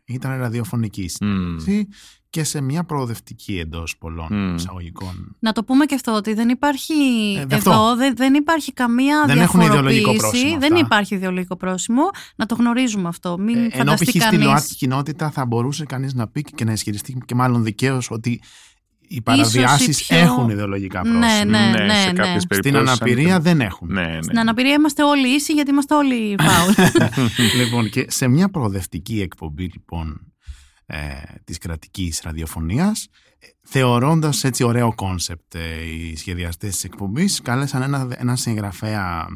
ήταν 0.05 0.37
ραδιοφωνική 0.37 1.01
Μμ. 1.03 1.07
συνέντευξη 1.07 1.87
και 2.29 2.43
σε 2.43 2.61
μια 2.61 2.83
προοδευτική 2.83 3.57
εντός 3.59 3.97
πολλών 3.97 4.27
Μμ. 4.31 4.55
εισαγωγικών. 4.55 5.35
Να 5.39 5.51
το 5.51 5.63
πούμε 5.63 5.85
και 5.85 5.95
αυτό 5.95 6.11
ότι 6.13 6.33
δεν 6.33 6.49
υπάρχει 6.49 6.93
Ε, 7.37 7.45
δε 7.45 7.55
εδώ, 7.55 7.71
αυτό. 7.71 7.95
δεν, 7.95 8.15
δεν 8.15 8.33
υπάρχει 8.33 8.73
καμία 8.73 9.23
Δεν 9.27 9.37
έχουν 9.39 9.59
ιδεολογικό 9.61 10.09
διαφοροποίηση. 10.11 10.43
πρόσημο 10.43 10.59
Δεν 10.59 10.73
αυτά. 10.73 10.85
υπάρχει 10.85 11.15
ιδεολογικό 11.15 11.55
πρόσημο. 11.55 12.01
Να 12.35 12.45
το 12.45 12.55
γνωρίζουμε 12.55 13.07
αυτό. 13.07 13.37
Μην 13.37 13.55
Ε, 13.55 13.59
ενώ 13.59 13.71
φανταστεί 13.77 14.05
π.χ. 14.05 14.09
στη 14.11 14.19
κανείς. 14.19 14.45
ΛΟΑΤΚΙ 14.45 14.75
κοινότητα 14.75 15.29
θα 15.31 15.45
μπορούσε 15.45 15.85
κανείς 15.85 16.13
να 16.13 16.27
πει 16.27 16.41
και 16.41 16.63
να 16.65 16.71
ισχυριστεί 16.71 17.17
και 17.25 17.35
μάλλον 17.35 17.63
δικαίως 17.63 18.11
ότι 18.11 18.41
οι 19.15 19.21
παραβιάσεις 19.21 20.03
πιο- 20.05 20.17
έχουν 20.17 20.49
ιδεολογικά 20.49 21.01
πρόσημα. 21.01 21.19
Ναι, 21.19 21.43
ναι, 21.43 21.69
Ναι, 21.77 21.83
ναι, 21.85 21.93
σε 21.99 22.05
ναι. 22.05 22.13
κάποιες 22.13 22.41
Στην 22.43 22.47
περιπτώσεις, 22.47 22.89
αναπηρία 22.89 23.35
αν- 23.35 23.41
δεν 23.41 23.61
έχουν. 23.61 23.91
Ναι, 23.93 24.01
ναι. 24.05 24.21
Στην 24.21 24.39
αναπηρία 24.39 24.73
είμαστε 24.73 25.03
όλοι 25.03 25.27
ίσοι 25.35 25.53
γιατί 25.53 25.71
είμαστε 25.71 25.95
όλοι 25.95 26.35
φάουλ. 26.41 26.71
λοιπόν, 27.63 27.89
και 27.89 28.05
σε 28.09 28.27
μια 28.27 28.49
προοδευτική 28.49 29.21
εκπομπή 29.21 29.63
λοιπόν 29.73 30.33
ε, 30.85 30.97
της 31.43 31.57
κρατικής 31.57 32.21
ραδιοφωνίας 32.23 33.07
ε, 33.39 33.47
θεωρώντας 33.63 34.43
έτσι 34.43 34.63
ωραίο 34.63 34.95
κόνσεπτ 34.95 35.55
ε, 35.55 35.59
οι 35.85 36.15
σχεδιαστές 36.15 36.71
της 36.71 36.83
εκπομπής 36.83 37.41
κάλεσαν 37.41 37.81
ένα, 37.81 38.07
ένα 38.17 38.35
συγγραφέα 38.35 39.25
μ, 39.29 39.33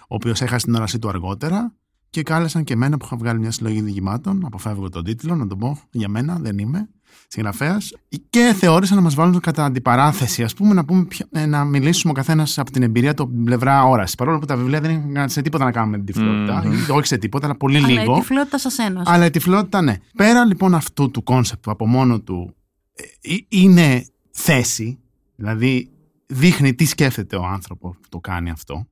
ο 0.00 0.14
οποίος 0.14 0.40
έχασε 0.40 0.64
την 0.64 0.74
όρασή 0.74 0.98
του 0.98 1.08
αργότερα 1.08 1.74
και 2.10 2.22
κάλεσαν 2.22 2.64
και 2.64 2.72
εμένα 2.72 2.96
που 2.96 3.04
είχα 3.04 3.16
βγάλει 3.16 3.38
μια 3.38 3.50
συλλογή 3.50 3.80
διηγημάτων 3.80 4.44
αποφεύγω 4.44 4.88
τον 4.88 5.04
τίτλο 5.04 5.34
να 5.34 5.46
τον 5.46 5.58
πω 5.58 5.80
για 5.90 6.08
μένα 6.08 6.38
δεν 6.40 6.58
είμαι 6.58 6.88
συγγραφέας. 7.28 7.92
Και 8.30 8.54
θεώρησαν 8.58 8.96
να 8.96 9.02
μας 9.02 9.14
βάλουν 9.14 9.40
κατά 9.40 9.64
αντιπαράθεση, 9.64 10.42
ας 10.42 10.54
πούμε, 10.54 10.74
να, 10.74 10.84
πούμε 10.84 11.04
ποιο- 11.04 11.26
ε, 11.32 11.46
να 11.46 11.64
μιλήσουμε 11.64 12.12
ο 12.12 12.14
καθένας 12.14 12.58
από 12.58 12.70
την 12.70 12.82
εμπειρία 12.82 13.14
του 13.14 13.22
από 13.22 13.32
την 13.32 13.44
πλευρά 13.44 13.84
όρασης. 13.84 14.14
Παρόλο 14.14 14.38
που 14.38 14.46
τα 14.46 14.56
βιβλία 14.56 14.80
δεν 14.80 15.10
είχαν 15.10 15.28
σε 15.28 15.42
τίποτα 15.42 15.64
να 15.64 15.72
κάνουν 15.72 15.90
με 15.90 15.96
την 15.96 16.06
τυφλότητα. 16.06 16.62
Μμμ. 16.64 16.72
ή 16.72 16.90
Όχι 16.90 17.06
σε 17.06 17.16
τίποτα, 17.18 17.46
αλλά 17.46 17.56
πολύ 17.56 17.76
Αλλά 17.76 17.88
η 17.90 17.92
λίγο. 17.92 18.14
τυφλότητα 18.14 18.58
σας 18.58 18.78
ένωσε. 18.78 19.10
Αλλά 19.12 19.24
η 19.24 19.30
τυφλότητα, 19.30 19.82
ναι. 19.82 19.96
Πέρα 20.16 20.44
λοιπόν 20.44 20.74
αυτού 20.74 21.10
του 21.10 21.22
κόνσεπτ 21.22 21.62
που 21.62 21.70
από 21.70 21.86
μόνο 21.86 22.20
του 22.20 22.54
ε, 22.94 23.32
ε, 23.34 23.36
είναι 23.48 24.06
θέση, 24.30 24.98
δηλαδή 25.36 25.90
δείχνει 26.26 26.74
τι 26.74 26.84
σκέφτεται 26.84 27.36
ο 27.36 27.44
άνθρωπο 27.44 27.88
που 27.90 28.08
το 28.08 28.18
κάνει 28.18 28.50
αυτό 28.50 28.86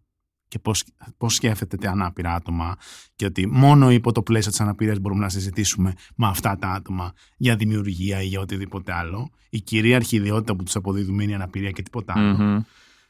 και 0.57 0.63
πώς, 0.63 0.85
πώς 1.17 1.35
σκέφτεται 1.35 1.77
τα 1.77 1.91
ανάπηρα 1.91 2.35
άτομα 2.35 2.77
και 3.17 3.25
ότι 3.25 3.47
μόνο 3.47 3.91
υπό 3.91 4.13
το 4.13 4.23
πλαίσιο 4.23 4.51
της 4.51 4.61
αναπηρίας 4.61 4.99
μπορούμε 4.99 5.21
να 5.21 5.29
συζητήσουμε 5.29 5.95
με 6.15 6.27
αυτά 6.27 6.57
τα 6.59 6.69
άτομα 6.69 7.13
για 7.37 7.57
δημιουργία 7.57 8.23
ή 8.23 8.27
για 8.27 8.41
οτιδήποτε 8.41 8.93
άλλο. 8.93 9.31
Η 9.51 9.61
κυρίαρχη 9.61 10.17
ιδιότητα 10.17 10.57
που 10.57 10.63
τους 10.63 10.77
αποδίδουμε 10.77 11.23
είναι 11.23 11.33
η 11.33 11.35
αναπηρία 11.35 11.71
και 11.71 11.83
τίποτα 11.83 12.13
άλλο. 12.17 12.37
Μμμ. 12.39 12.61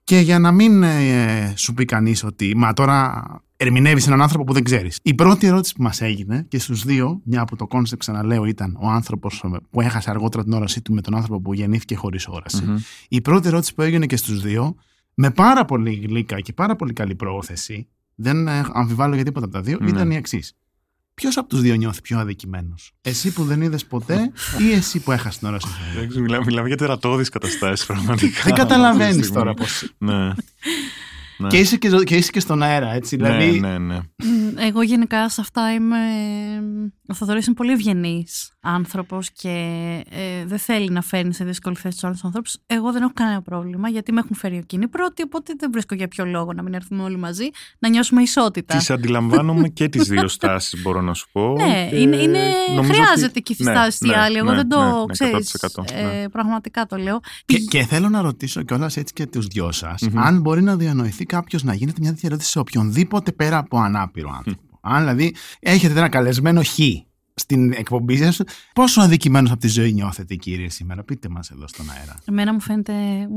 Και 0.04 0.18
για 0.18 0.38
να 0.38 0.52
μην 0.52 0.82
ε, 0.82 1.52
σου 1.56 1.74
πει 1.74 1.84
κανείς 1.84 2.24
ότι 2.24 2.56
μα 2.56 2.72
τώρα 2.72 3.24
ερμηνεύεις 3.56 4.06
έναν 4.06 4.22
άνθρωπο 4.22 4.44
που 4.44 4.52
δεν 4.52 4.64
ξέρεις. 4.64 4.98
Η 5.02 5.14
πρώτη 5.14 5.46
ερώτηση 5.46 5.74
που 5.74 5.82
μας 5.82 6.00
έγινε 6.00 6.46
και 6.48 6.58
στους 6.58 6.84
δύο, 6.84 7.20
μια 7.24 7.40
από 7.40 7.56
το 7.56 7.66
κόνσεπτ 7.66 8.00
ξαναλέω, 8.00 8.44
ήταν 8.44 8.76
ο 8.80 8.88
άνθρωπος 8.88 9.44
που 9.70 9.80
έχασε 9.80 10.10
αργότερα 10.10 10.44
την 10.44 10.52
όρασή 10.52 10.82
του 10.82 10.92
με 10.92 11.00
τον 11.00 11.14
άνθρωπο 11.14 11.40
που 11.40 11.54
γεννήθηκε 11.54 11.96
χωρίς 11.96 12.26
όραση. 12.28 12.64
Μμμ. 12.64 12.76
Η 13.08 13.20
πρώτη 13.20 13.48
ερώτηση 13.48 13.74
που 13.74 13.82
έγινε 13.82 14.06
και 14.06 14.16
στους 14.16 14.40
δύο, 14.40 14.76
με 15.18 15.30
πάρα 15.30 15.64
πολύ 15.64 15.94
γλύκα 15.94 16.40
και 16.40 16.52
πάρα 16.52 16.76
πολύ 16.76 16.92
καλή 16.92 17.14
πρόθεση, 17.14 17.88
δεν 18.14 18.48
ε, 18.48 18.64
αμφιβάλλω 18.72 19.14
για 19.14 19.24
τίποτα 19.24 19.46
από 19.46 19.54
τα 19.54 19.60
δύο, 19.60 19.78
Ναι. 19.80 19.88
ήταν 19.88 20.10
η 20.10 20.16
εξής. 20.16 20.56
Ποιος 21.14 21.36
από 21.36 21.48
τους 21.48 21.60
δύο 21.60 21.74
νιώθει 21.74 22.00
πιο 22.00 22.18
αδικημένος, 22.18 22.92
Εσύ 23.02 23.32
που 23.32 23.44
δεν 23.44 23.60
είδες 23.62 23.86
ποτέ 23.86 24.32
ή 24.58 24.72
εσύ 24.72 24.98
που 25.00 25.12
έχασες 25.12 25.38
την 25.38 25.48
όραση. 25.48 25.66
Εντάξει, 25.96 26.20
μιλάμε, 26.20 26.44
μιλάμε 26.44 26.68
για 26.68 26.76
τερατώδεις 26.76 27.28
καταστάσεις 27.28 27.86
πραγματικά. 27.86 28.26
δεν 28.42 28.52
αυτή 28.52 28.52
καταλαβαίνει 28.52 29.20
τη 29.20 29.30
τώρα 29.30 29.52
στιγμή. 29.52 29.54
πώς. 29.54 29.94
Ναι. 29.98 30.32
Ναι. 31.38 31.48
Και 31.48 31.58
είσαι 31.58 31.76
και, 31.76 31.88
ζω- 31.88 32.02
και 32.02 32.16
είσαι 32.16 32.30
και 32.30 32.40
στον 32.40 32.62
αέρα, 32.62 32.92
έτσι. 32.92 33.16
Ναι, 33.16 33.36
Δηλαδή, 33.38 33.60
ναι, 33.60 33.78
ναι. 33.78 33.96
Μ, 33.96 34.45
Εγώ 34.58 34.82
γενικά 34.82 35.28
σε 35.28 35.40
αυτά 35.40 35.72
είμαι. 35.72 35.96
Ο 37.08 37.14
Θοδωρής 37.14 37.46
είναι 37.46 37.54
πολύ 37.54 37.72
ευγενής 37.72 38.52
άνθρωπος 38.60 39.30
και 39.30 39.48
ε, 40.10 40.44
δεν 40.46 40.58
θέλει 40.58 40.90
να 40.90 41.02
φέρνει 41.02 41.34
σε 41.34 41.44
δύσκολη 41.44 41.76
θέση 41.76 41.94
τους 41.94 42.04
άλλους 42.04 42.24
ανθρώπους. 42.24 42.56
Εγώ 42.66 42.92
δεν 42.92 43.02
έχω 43.02 43.10
κανένα 43.14 43.42
πρόβλημα 43.42 43.88
γιατί 43.88 44.12
με 44.12 44.20
έχουν 44.20 44.36
φέρει 44.36 44.56
εκείνοι 44.56 44.88
πρώτοι, 44.88 45.22
οπότε 45.22 45.52
δεν 45.58 45.70
βρίσκω 45.72 45.94
για 45.94 46.08
ποιο 46.08 46.24
λόγο 46.24 46.52
να 46.52 46.62
μην 46.62 46.74
έρθουμε 46.74 47.02
όλοι 47.02 47.16
μαζί 47.18 47.48
να 47.78 47.88
νιώσουμε 47.88 48.22
ισότητα. 48.22 48.76
Τις 48.76 48.90
αντιλαμβάνομαι 48.90 49.68
και 49.68 49.88
τις 49.88 50.08
δύο 50.08 50.28
στάσεις 50.28 50.82
μπορώ 50.82 51.00
να 51.00 51.14
σου 51.14 51.28
πω. 51.32 51.52
Ναι, 51.66 51.86
και 51.90 51.96
είναι, 51.96 52.16
είναι, 52.16 52.40
νομίζω 52.76 52.92
χρειάζεται 52.92 53.24
ότι- 53.26 53.42
και 53.42 53.52
η 53.52 53.56
Ναι, 53.64 53.70
φυστάση 53.70 53.96
στη 53.96 54.06
ναι, 54.06 54.16
άλλη. 54.18 54.36
Εγώ 54.36 54.50
ναι, 54.50 54.56
δεν 54.56 54.68
το 54.68 54.80
ναι, 54.80 54.90
ναι, 54.90 55.04
ξέρεις. 55.12 55.56
100%, 55.76 55.84
ναι. 55.92 56.22
Ε, 56.22 56.28
πραγματικά 56.28 56.86
το 56.86 56.96
λέω. 56.96 57.20
Και, 57.44 57.58
και 57.58 57.82
θέλω 57.84 58.08
να 58.08 58.20
ρωτήσω 58.20 58.62
κιόλας 58.62 58.96
έτσι 58.96 59.12
και 59.12 59.26
τους 59.26 59.46
δυο 59.46 59.72
σας, 59.72 60.02
Μμμ. 60.02 60.18
αν 60.18 60.40
μπορεί 60.40 60.62
να 60.62 60.76
διανοηθεί 60.76 61.24
κάποιος 61.24 61.62
να 61.62 61.74
γίνεται 61.74 61.98
μια 62.00 62.10
τέτοια 62.10 62.28
ερώτηση 62.28 62.50
σε 62.50 62.58
οποιονδήποτε 62.58 63.32
πέρα 63.32 63.58
από 63.58 63.78
ανάπηρο 63.78 64.28
άνθρωπο. 64.28 64.45
Αν 64.86 64.98
δηλαδή 64.98 65.34
έχετε 65.60 65.98
ένα 65.98 66.08
καλεσμένο 66.08 66.62
χ 66.62 66.78
στην 67.38 67.72
εκπομπή 67.72 68.16
σας, 68.16 68.40
πόσο 68.72 69.00
αδικημένος 69.00 69.50
από 69.50 69.60
τη 69.60 69.68
ζωή 69.68 69.92
νιώθετε, 69.92 70.34
κύριε, 70.34 70.70
σήμερα; 70.70 71.02
Πείτε 71.02 71.28
μας 71.28 71.50
εδώ 71.50 71.68
στον 71.68 71.90
αέρα. 71.90 72.18
Εμένα 72.24 72.52
μου 72.52 72.60
φαίνεται, 72.60 72.92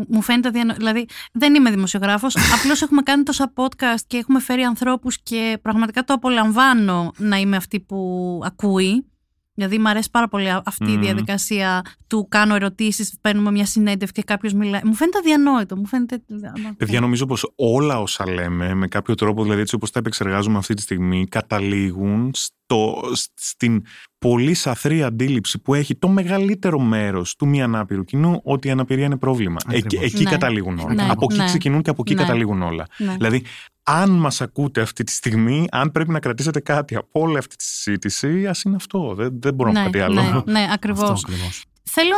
μου 0.10 0.22
φαίνεται 0.22 0.50
διανο... 0.50 0.74
Δηλαδή, 0.74 1.06
δεν 1.32 1.56
είμαι 1.56 1.70
δημοσιογράφος, 1.70 2.36
απλώς 2.60 2.82
έχουμε 2.82 3.02
κάνει 3.02 3.24
τόσα 3.24 3.54
podcast 3.56 4.00
και 4.08 4.18
έχουμε 4.18 4.40
φέρει 4.40 4.62
ανθρώπους 4.62 5.22
και 5.24 5.60
πραγματικά 5.62 6.04
το 6.04 6.14
απολαμβάνω 6.14 7.12
να 7.18 7.38
είμαι 7.38 7.56
αυτή 7.56 7.80
που 7.80 8.42
ακούει. 8.44 9.06
Δηλαδή, 9.60 9.78
μου 9.78 9.90
αρέσει 9.90 10.10
πάρα 10.12 10.28
πολύ 10.28 10.50
αυτή 10.50 10.92
η 10.92 10.96
Μμμ. 10.96 11.02
διαδικασία 11.02 11.86
του 12.08 12.28
κάνω 12.30 12.56
ερωτήσεις, 12.56 13.18
παίρνουμε 13.22 13.52
μια 13.52 13.66
συνέντευξη 13.66 14.14
και 14.14 14.24
κάποιος 14.24 14.54
μιλάει. 14.54 14.82
Μου 14.84 14.94
φαίνεται 14.94 15.18
αδιανόητο. 15.18 15.76
Μου 15.76 15.86
φαίνεται... 15.86 16.22
Παιδιά, 16.78 17.00
νομίζω 17.00 17.26
πως 17.26 17.52
όλα 17.56 18.00
όσα 18.00 18.30
λέμε, 18.30 18.74
με 18.74 18.88
κάποιο 18.88 19.16
τρόπο, 19.16 19.44
δηλαδή 19.44 19.62
έτσι 19.62 19.76
όπως 19.76 19.92
τα 19.92 20.00
επεξεργάζουμε 20.00 20.58
αυτή 20.58 20.74
τη 20.74 20.82
στιγμή, 20.82 21.28
καταλήγουν 21.28 22.32
στο, 22.34 23.02
στην 23.34 23.84
πολύ 24.20 24.54
σαθρή 24.54 25.04
αντίληψη 25.04 25.60
που 25.60 25.74
έχει 25.74 25.96
το 25.96 26.08
μεγαλύτερο 26.08 26.80
μέρος 26.80 27.36
του 27.36 27.48
μη 27.48 27.62
ανάπηρου 27.62 28.04
κοινού 28.04 28.40
ότι 28.44 28.68
η 28.68 28.72
αναπηρία 28.72 29.06
είναι 29.06 29.18
πρόβλημα. 29.18 29.58
Εκεί, 29.68 29.78
Ακριβώς. 29.78 30.06
εκεί 30.14 30.24
Ναι. 30.24 30.30
καταλήγουν 30.30 30.80
όλα. 30.80 30.94
Ναι, 30.94 31.08
από 31.10 31.28
εκεί 31.30 31.40
ναι. 31.40 31.46
ξεκινούν 31.46 31.82
και 31.82 31.90
από 31.90 32.02
εκεί 32.06 32.14
Ναι. 32.16 32.22
καταλήγουν 32.22 32.62
όλα. 32.62 32.86
Ναι. 32.98 33.14
Δηλαδή, 33.14 33.44
αν 33.84 34.10
μας 34.12 34.42
ακούτε 34.42 34.82
αυτή 34.82 35.04
τη 35.04 35.12
στιγμή, 35.12 35.68
αν 35.72 35.92
πρέπει 35.92 36.12
να 36.12 36.20
κρατήσετε 36.20 36.60
κάτι 36.60 36.96
από 36.96 37.20
όλη 37.22 37.38
αυτή 37.38 37.56
τη 37.56 37.64
συζήτηση, 37.64 38.48
ας 38.48 38.62
είναι 38.64 38.76
αυτό. 38.76 39.14
Δεν, 39.16 39.42
δεν 39.42 39.54
μπορώ 39.54 39.72
να 39.72 39.80
πω 39.80 39.86
κάτι 39.86 40.00
άλλο. 40.00 40.44
ναι, 40.46 40.52
ναι, 40.52 40.68
ακριβώς. 40.74 41.10
Αυτό 41.10 41.32
ακριβώς. 41.32 41.64
Θέλω, 41.92 42.16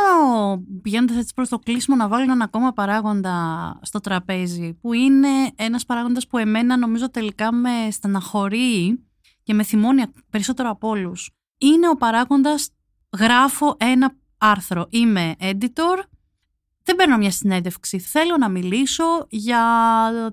πηγαίνοντας 0.82 1.16
έτσι 1.16 1.34
προς 1.34 1.48
το 1.48 1.58
κλείσιμο, 1.58 1.96
να 1.96 2.08
βάλω 2.08 2.22
έναν 2.22 2.42
ακόμα 2.42 2.72
παράγοντα 2.72 3.34
στο 3.82 4.00
τραπέζι, 4.00 4.72
που 4.80 4.92
είναι 4.92 5.28
ένας 5.56 5.84
παράγοντας 5.84 6.26
που 6.26 6.38
εμένα 6.38 6.76
νομίζω 6.76 7.10
τελικά 7.10 7.52
με 7.52 7.70
στεναχωρεί 7.90 9.00
και 9.42 9.54
με 9.54 9.62
θυμώνει 9.62 10.02
περισσότερο 10.30 10.70
από 10.70 10.88
όλους. 10.88 11.30
Είναι 11.62 11.88
ο 11.88 11.96
παράγοντας 11.96 12.68
γράφω 13.18 13.76
ένα 13.78 14.14
άρθρο. 14.38 14.86
Είμαι 14.90 15.34
editor, 15.40 16.02
δεν 16.82 16.96
παίρνω 16.96 17.16
μια 17.16 17.30
συνέντευξη. 17.30 17.98
Θέλω 17.98 18.36
να 18.36 18.48
μιλήσω 18.48 19.26
για 19.28 19.62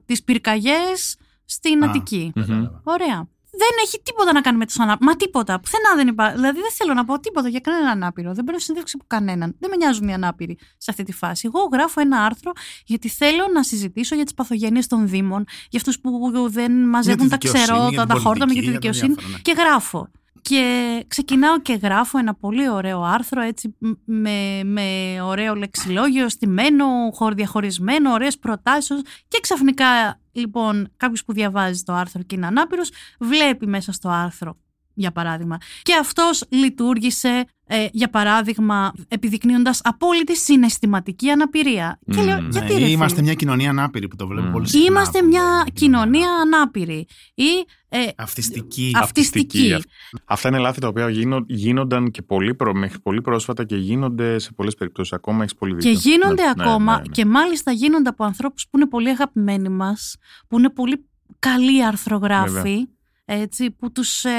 τις 0.06 0.24
πυρκαγιές 0.24 1.18
στην 1.46 1.84
Α, 1.84 1.88
Αττική. 1.88 2.32
Μμμ. 2.36 2.65
Ωραία. 2.84 3.28
Δεν 3.52 3.70
έχει 3.84 4.02
τίποτα 4.04 4.34
να 4.34 4.42
κάνει 4.42 4.58
με 4.58 4.65
του 4.65 4.84
ανάπηρου. 4.84 5.10
Μα 5.10 5.15
τίποτα. 5.15 5.60
Πουθενά 5.60 5.96
δεν 5.96 6.08
υπάρχει. 6.08 6.36
Δηλαδή 6.36 6.60
δεν 6.60 6.72
θέλω 6.72 6.94
να 6.94 7.06
πω 7.06 7.20
τίποτα 7.20 7.50
για 7.50 7.60
κανέναν 7.60 7.88
ανάπηρο. 7.88 8.34
Δεν 8.34 8.44
παίρνω 8.44 8.60
συνέντευξη 8.60 8.96
από 9.00 9.06
κανέναν. 9.08 9.56
Δεν 9.60 9.70
με 9.70 9.76
νοιάζουν 9.76 10.08
οι 10.08 10.13
ανάπηροι 10.13 10.58
σε 10.78 10.92
αυτή 10.92 11.04
τη 11.04 11.13
φάση. 11.13 11.50
Εγώ 11.54 11.70
γράφω 11.72 12.02
ένα 12.02 12.24
άρθρο 12.24 12.52
γιατί 12.86 13.10
θέλω 13.10 13.44
να 13.54 13.63
συζητήσω 13.63 14.15
για 14.15 14.24
τις 14.24 14.34
παθογένειες 14.34 14.88
των 14.88 15.08
Δήμων, 15.08 15.46
για 15.70 15.80
αυτούς 15.80 16.00
που 16.00 16.32
δεν 16.50 16.72
μαζεύουν 16.89 17.30
τα 17.30 17.38
δικαιοσύνη, 17.39 17.63
για 17.65 17.76
ξερότα, 17.76 18.06
την 18.06 18.15
τα 18.15 18.20
χόρτα 18.22 18.46
με 18.46 18.54
για 18.54 18.62
τη 18.62 18.68
πολιτική, 18.68 18.70
για 18.70 18.72
τα 18.72 18.80
δικαιοσύνη. 18.80 19.13
διάφορα, 19.13 19.36
ναι. 19.36 19.42
Και 19.42 19.54
γράφω. 19.58 20.10
Και 20.41 21.04
ξεκινάω 21.08 21.62
και 21.62 21.73
γράφω 21.73 22.17
ένα 22.17 22.34
πολύ 22.34 22.69
ωραίο 22.69 23.02
άρθρο 23.02 23.41
έτσι 23.41 23.75
μ- 23.80 23.91
με, 24.06 24.63
με 24.63 25.17
ωραίο 25.21 25.56
λεξιλόγιο, 25.56 26.30
στημένο, 26.30 26.86
χωρ- 27.13 27.36
διαχωρισμένο, 27.36 28.12
ωραίες 28.12 28.38
προτάσεις. 28.39 29.02
Και 29.28 29.39
ξαφνικά 29.41 30.20
λοιπόν 30.32 30.91
κάποιος 30.97 31.26
που 31.26 31.34
διαβάζει 31.34 31.84
το 31.84 31.93
άρθρο 31.93 32.24
και 32.24 32.36
είναι 32.36 32.45
ανάπηρος 32.45 32.91
βλέπει 33.20 33.68
μέσα 33.68 33.91
στο 33.91 34.09
άρθρο 34.09 34.57
για 35.00 35.12
παράδειγμα. 35.12 35.58
Και 35.82 35.93
αυτός 36.00 36.43
λειτουργήσε, 36.50 37.45
ε, 37.68 37.88
για 37.91 38.10
παράδειγμα, 38.10 38.91
επιδεικνύοντας 39.08 39.80
απόλυτη 39.84 40.38
συναισθηματική 40.38 41.30
αναπηρία. 41.30 42.00
Και 42.12 42.18
Μμμ, 42.20 42.26
λέω, 42.26 42.41
ναι, 42.41 42.47
γιατί 42.52 42.74
Ναι, 42.74 42.80
ρε 42.80 42.89
είμαστε 42.89 43.14
φίλε, 43.16 43.26
μια 43.28 43.34
κοινωνία 43.36 43.70
ανάπηρη 43.70 44.08
που 44.08 44.16
το 44.16 44.28
βλέπω 44.28 44.47
Μμ. 44.47 44.52
πολύ 44.52 44.68
συχνά. 44.70 44.86
Είμαστε 44.86 45.20
που 45.20 45.26
μια 45.28 45.41
λέει 45.43 45.64
κοινωνία 45.74 46.30
ανάπηρη. 46.41 47.08
Ή 47.34 47.43
ε, 47.89 48.00
Αυτιστική. 48.18 48.91
αυτιστική. 48.95 49.74
Αυτιστική. 49.74 49.89
Αυτά 50.26 50.47
είναι 50.47 50.58
λάθη 50.58 50.80
τα 50.80 50.88
οποία 50.88 51.10
γίνο- 51.10 51.43
γίνονταν 51.47 52.12
και 52.12 52.22
πολύ 52.22 52.56
προ, 52.56 52.74
μέχρι 52.74 53.00
πολύ 53.00 53.22
πρόσφατα 53.22 53.64
και 53.66 53.76
γίνονται 53.76 54.39
σε 54.39 54.52
πολλές 54.54 54.76
περιπτώσεις 54.76 55.14
ακόμα. 55.14 55.41
Έχεις 55.43 55.56
πολύ 55.56 55.72
Και 55.78 55.89
δίκιο. 55.89 56.12
γίνονται 56.12 56.43
Ναι, 56.43 56.52
ναι, 56.56 56.70
ακόμα 56.72 56.93
ναι, 56.95 57.00
ναι. 57.02 57.08
και 57.08 57.26
μάλιστα 57.26 57.72
γίνονται 57.72 58.10
από 58.10 58.24
ανθρώπους 58.24 58.64
που 58.70 58.78
είναι 58.78 58.88
πολύ 58.88 59.10
αγαπημένοι 59.10 59.70
μας, 59.70 60.16
που 60.47 60.58
είναι 60.58 60.70
πολύ 60.70 61.06
καλοί 61.39 61.86
αρθρογράφοι, 61.86 62.52
Βέβαια. 62.52 62.88
Έτσι, 63.32 63.71
που 63.71 63.91
τους 63.91 64.25
ε, 64.25 64.30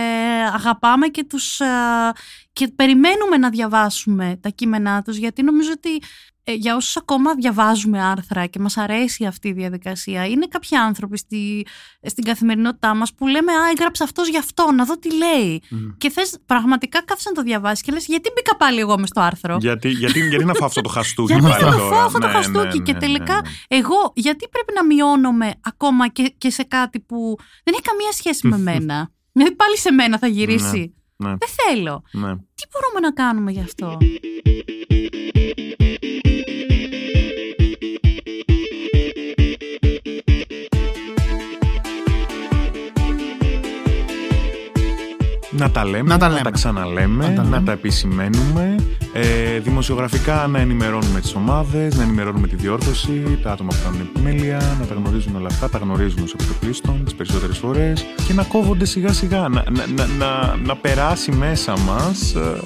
αγαπάμε 0.54 1.08
και, 1.08 1.24
τους, 1.24 1.60
ε, 1.60 1.66
και 2.52 2.68
περιμένουμε 2.68 3.36
να 3.36 3.50
διαβάσουμε 3.50 4.38
τα 4.40 4.48
κείμενά 4.48 5.02
τους, 5.02 5.16
γιατί 5.16 5.42
νομίζω 5.42 5.70
ότι 5.72 5.94
ε, 5.94 6.39
για 6.44 6.76
όσους 6.76 6.96
ακόμα 6.96 7.34
διαβάζουμε 7.34 8.02
άρθρα 8.02 8.46
και 8.46 8.58
μας 8.58 8.76
αρέσει 8.76 9.24
αυτή 9.24 9.48
η 9.48 9.52
διαδικασία, 9.52 10.26
είναι 10.26 10.46
κάποιοι 10.46 10.76
άνθρωποι 10.76 11.18
στη, 11.18 11.66
στην 12.02 12.24
καθημερινότητά 12.24 12.94
μας 12.94 13.14
που 13.14 13.26
λέμε 13.26 13.52
«Α, 13.52 13.68
έγραψε 13.76 14.02
αυτός 14.02 14.28
γι' 14.28 14.38
αυτό, 14.38 14.70
να 14.72 14.84
δω 14.84 14.98
τι 14.98 15.16
λέει». 15.16 15.62
Μμ. 15.70 15.76
Και 15.98 16.10
θες 16.10 16.38
πραγματικά 16.46 17.04
κάθεσαι 17.04 17.28
να 17.28 17.34
το 17.34 17.42
διαβάσεις 17.42 17.82
και 17.84 17.92
λες 17.92 18.06
«Γιατί 18.06 18.30
μπήκα 18.34 18.56
πάλι 18.56 18.78
εγώ 18.80 18.98
μες 18.98 19.08
στο 19.08 19.20
άρθρο». 19.20 19.56
Γιατί, 19.60 19.88
γιατί, 19.88 20.28
γιατί 20.28 20.44
να 20.44 20.54
φάω 20.54 20.66
αυτό 20.66 20.80
το 20.80 20.88
χαστούκι 20.88 21.32
Γιατί 21.32 21.48
πάλι 21.48 21.64
να 21.64 21.70
τώρα; 21.70 21.94
φάω 21.94 22.06
αυτό 22.06 22.18
το 22.18 22.26
Ναι, 22.26 22.32
χαστούκι 22.32 22.78
ναι, 22.78 22.84
και 22.84 22.92
ναι, 22.92 22.98
τελικά 22.98 23.34
ναι, 23.34 23.40
ναι. 23.40 23.78
εγώ 23.78 24.12
γιατί 24.14 24.48
πρέπει 24.48 24.72
να 24.74 24.84
μειώνομαι 24.84 25.50
ακόμα 25.60 26.08
και, 26.08 26.34
και 26.38 26.50
σε 26.50 26.62
κάτι 26.62 27.00
που 27.00 27.36
δεν 27.64 27.74
έχει 27.74 27.82
καμία 27.82 28.12
σχέση 28.12 28.46
με 28.46 28.58
μένα; 28.72 29.10
Δηλαδή 29.32 29.54
πάλι 29.54 29.78
σε 29.78 29.92
μένα 29.92 30.18
θα 30.18 30.26
γυρίσει. 30.26 30.94
Ναι, 31.16 31.28
Δεν 31.28 31.48
θέλω. 31.66 32.02
ναι. 32.12 32.36
Τι 32.36 32.64
μπορούμε 32.70 33.00
να 33.00 33.12
κάνουμε 33.12 33.50
γι' 33.50 33.60
αυτό; 33.60 33.98
Να 45.60 45.70
τα 45.70 45.84
λέμε, 45.84 46.08
Να 46.08 46.18
τα 46.18 46.26
να 46.26 46.32
λέμε. 46.32 46.44
τα 46.44 46.50
ξαναλέμε, 46.50 47.28
Να 47.28 47.34
τα 47.34 47.42
να 47.42 47.48
λέμε. 47.48 47.64
τα 47.64 47.72
επισημαίνουμε. 47.72 48.74
Ε, 49.12 49.58
δημοσιογραφικά 49.58 50.46
να 50.46 50.58
ενημερώνουμε 50.58 51.20
τις 51.20 51.34
ομάδες, 51.34 51.96
να 51.96 52.02
ενημερώνουμε 52.02 52.46
τη 52.46 52.56
διόρθωση, 52.56 53.38
τα 53.42 53.52
άτομα 53.52 53.68
που 53.68 53.76
κάνουν 53.84 54.00
επιμέλεια, 54.00 54.60
να 54.80 54.86
τα 54.86 54.94
γνωρίζουν 54.94 55.36
όλα 55.36 55.46
αυτά, 55.50 55.68
τα 55.68 55.78
γνωρίζουν 55.78 56.22
ως 56.22 56.32
επιτοπλίστων 56.32 57.04
τις 57.04 57.14
περισσότερες 57.14 57.58
φορές 57.58 58.04
και 58.26 58.32
να 58.32 58.42
κόβονται 58.42 58.84
σιγά 58.84 59.12
σιγά, 59.12 59.38
να, 59.38 59.48
να, 59.48 59.86
να, 59.96 60.06
να, 60.18 60.56
να 60.66 60.76
περάσει 60.76 61.32
μέσα 61.32 61.78
μας... 61.78 62.34
ε, 62.34 62.60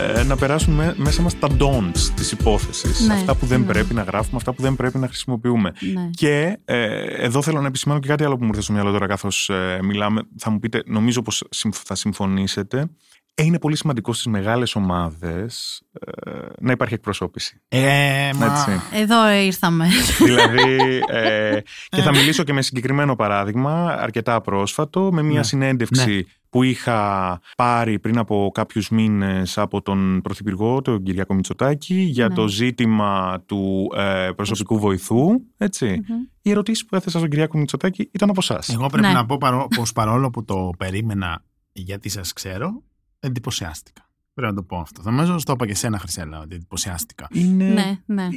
ε, 0.00 0.22
να 0.22 0.36
περάσουν 0.36 0.74
με- 0.74 0.94
μέσα 0.96 1.22
μας 1.22 1.38
τα 1.38 1.48
don'ts 1.58 1.98
της 2.14 2.32
υπόθεσης. 2.32 3.06
Ναι, 3.06 3.14
αυτά 3.14 3.34
που 3.34 3.46
δεν 3.46 3.60
ναι. 3.60 3.66
πρέπει 3.66 3.94
να 3.94 4.02
γράφουμε, 4.02 4.36
αυτά 4.36 4.52
που 4.52 4.62
δεν 4.62 4.76
πρέπει 4.76 4.98
να 4.98 5.06
χρησιμοποιούμε. 5.06 5.72
Ναι. 5.94 6.10
Και 6.10 6.58
ε, 6.64 7.04
εδώ 7.24 7.42
θέλω 7.42 7.60
να 7.60 7.66
επισημάνω 7.66 8.00
και 8.00 8.08
κάτι 8.08 8.24
άλλο 8.24 8.36
που 8.36 8.42
μου 8.44 8.48
ήρθε 8.50 8.62
στο 8.62 8.72
μυαλό 8.72 8.92
τώρα 8.92 9.06
καθώς 9.06 9.48
ε, 9.50 9.78
μιλάμε. 9.82 10.22
Θα 10.38 10.50
μου 10.50 10.58
πείτε, 10.58 10.82
νομίζω 10.86 11.22
πως 11.22 11.44
συμφ- 11.50 11.82
θα 11.84 11.94
συμφωνήσετε. 11.94 12.86
Ε, 13.34 13.42
είναι 13.42 13.58
πολύ 13.58 13.76
σημαντικό 13.76 14.12
στις 14.12 14.26
μεγάλες 14.26 14.74
ομάδες 14.74 15.82
ε, 16.16 16.20
να 16.60 16.72
υπάρχει 16.72 16.94
εκπροσώπηση. 16.94 17.60
Ε, 17.68 18.30
μα... 18.36 18.46
Έτσι. 18.46 18.80
Εδώ 18.92 19.30
ήρθαμε. 19.30 19.86
δηλαδή, 20.24 21.00
ε, 21.08 21.58
και 21.96 22.00
θα 22.02 22.10
μιλήσω 22.10 22.42
και 22.42 22.52
με 22.52 22.62
συγκεκριμένο 22.62 23.16
παράδειγμα, 23.16 23.86
αρκετά 24.00 24.40
πρόσφατο, 24.40 25.08
με 25.12 25.22
μια 25.22 25.38
Ναι. 25.38 25.44
συνέντευξη 25.44 26.26
που 26.50 26.62
είχα 26.62 27.40
πάρει 27.56 27.98
πριν 27.98 28.18
από 28.18 28.50
κάποιους 28.54 28.88
μήνες 28.88 29.58
από 29.58 29.82
τον 29.82 30.20
Πρωθυπουργό, 30.22 30.82
τον 30.82 31.02
Κυριάκο 31.02 31.34
Μητσοτάκη, 31.34 31.94
για 31.94 32.28
Ναι. 32.28 32.34
το 32.34 32.48
ζήτημα 32.48 33.42
του 33.46 33.92
ε, 33.96 34.30
προσωπικού 34.36 34.78
βοηθού, 34.78 35.40
έτσι. 35.56 35.86
Μμμ. 35.86 36.18
Οι 36.42 36.50
ερωτήσεις 36.50 36.84
που 36.86 36.96
έθεσα 36.96 37.18
στον 37.18 37.30
Κυριάκο 37.30 37.58
Μητσοτάκη 37.58 38.08
ήταν 38.12 38.30
από 38.30 38.40
εσάς. 38.42 38.68
Εγώ 38.68 38.86
πρέπει 38.86 39.06
Ναι. 39.06 39.12
να 39.12 39.26
πω 39.26 39.36
παρό, 39.38 39.68
πως 39.76 39.92
παρόλο 39.92 40.30
που 40.30 40.44
το 40.44 40.70
περίμενα 40.78 41.44
γιατί 41.72 42.08
σας 42.08 42.32
ξέρω, 42.32 42.82
εντυπωσιάστηκα. 43.20 44.08
Πρέπει 44.34 44.52
να 44.54 44.60
το 44.60 44.62
πω 44.66 44.76
αυτό. 44.76 45.02
Θα 45.02 45.10
νομίζω 45.10 45.36
το 45.44 45.52
είπα 45.52 45.66
και 45.66 45.74
σένα, 45.74 45.98
Χρυσέλα, 45.98 46.40
ότι 46.40 46.54
εντυπωσιάστηκα. 46.54 47.26
Είναι, 47.32 47.64
ναι, 47.68 47.98
ναι. 48.06 48.28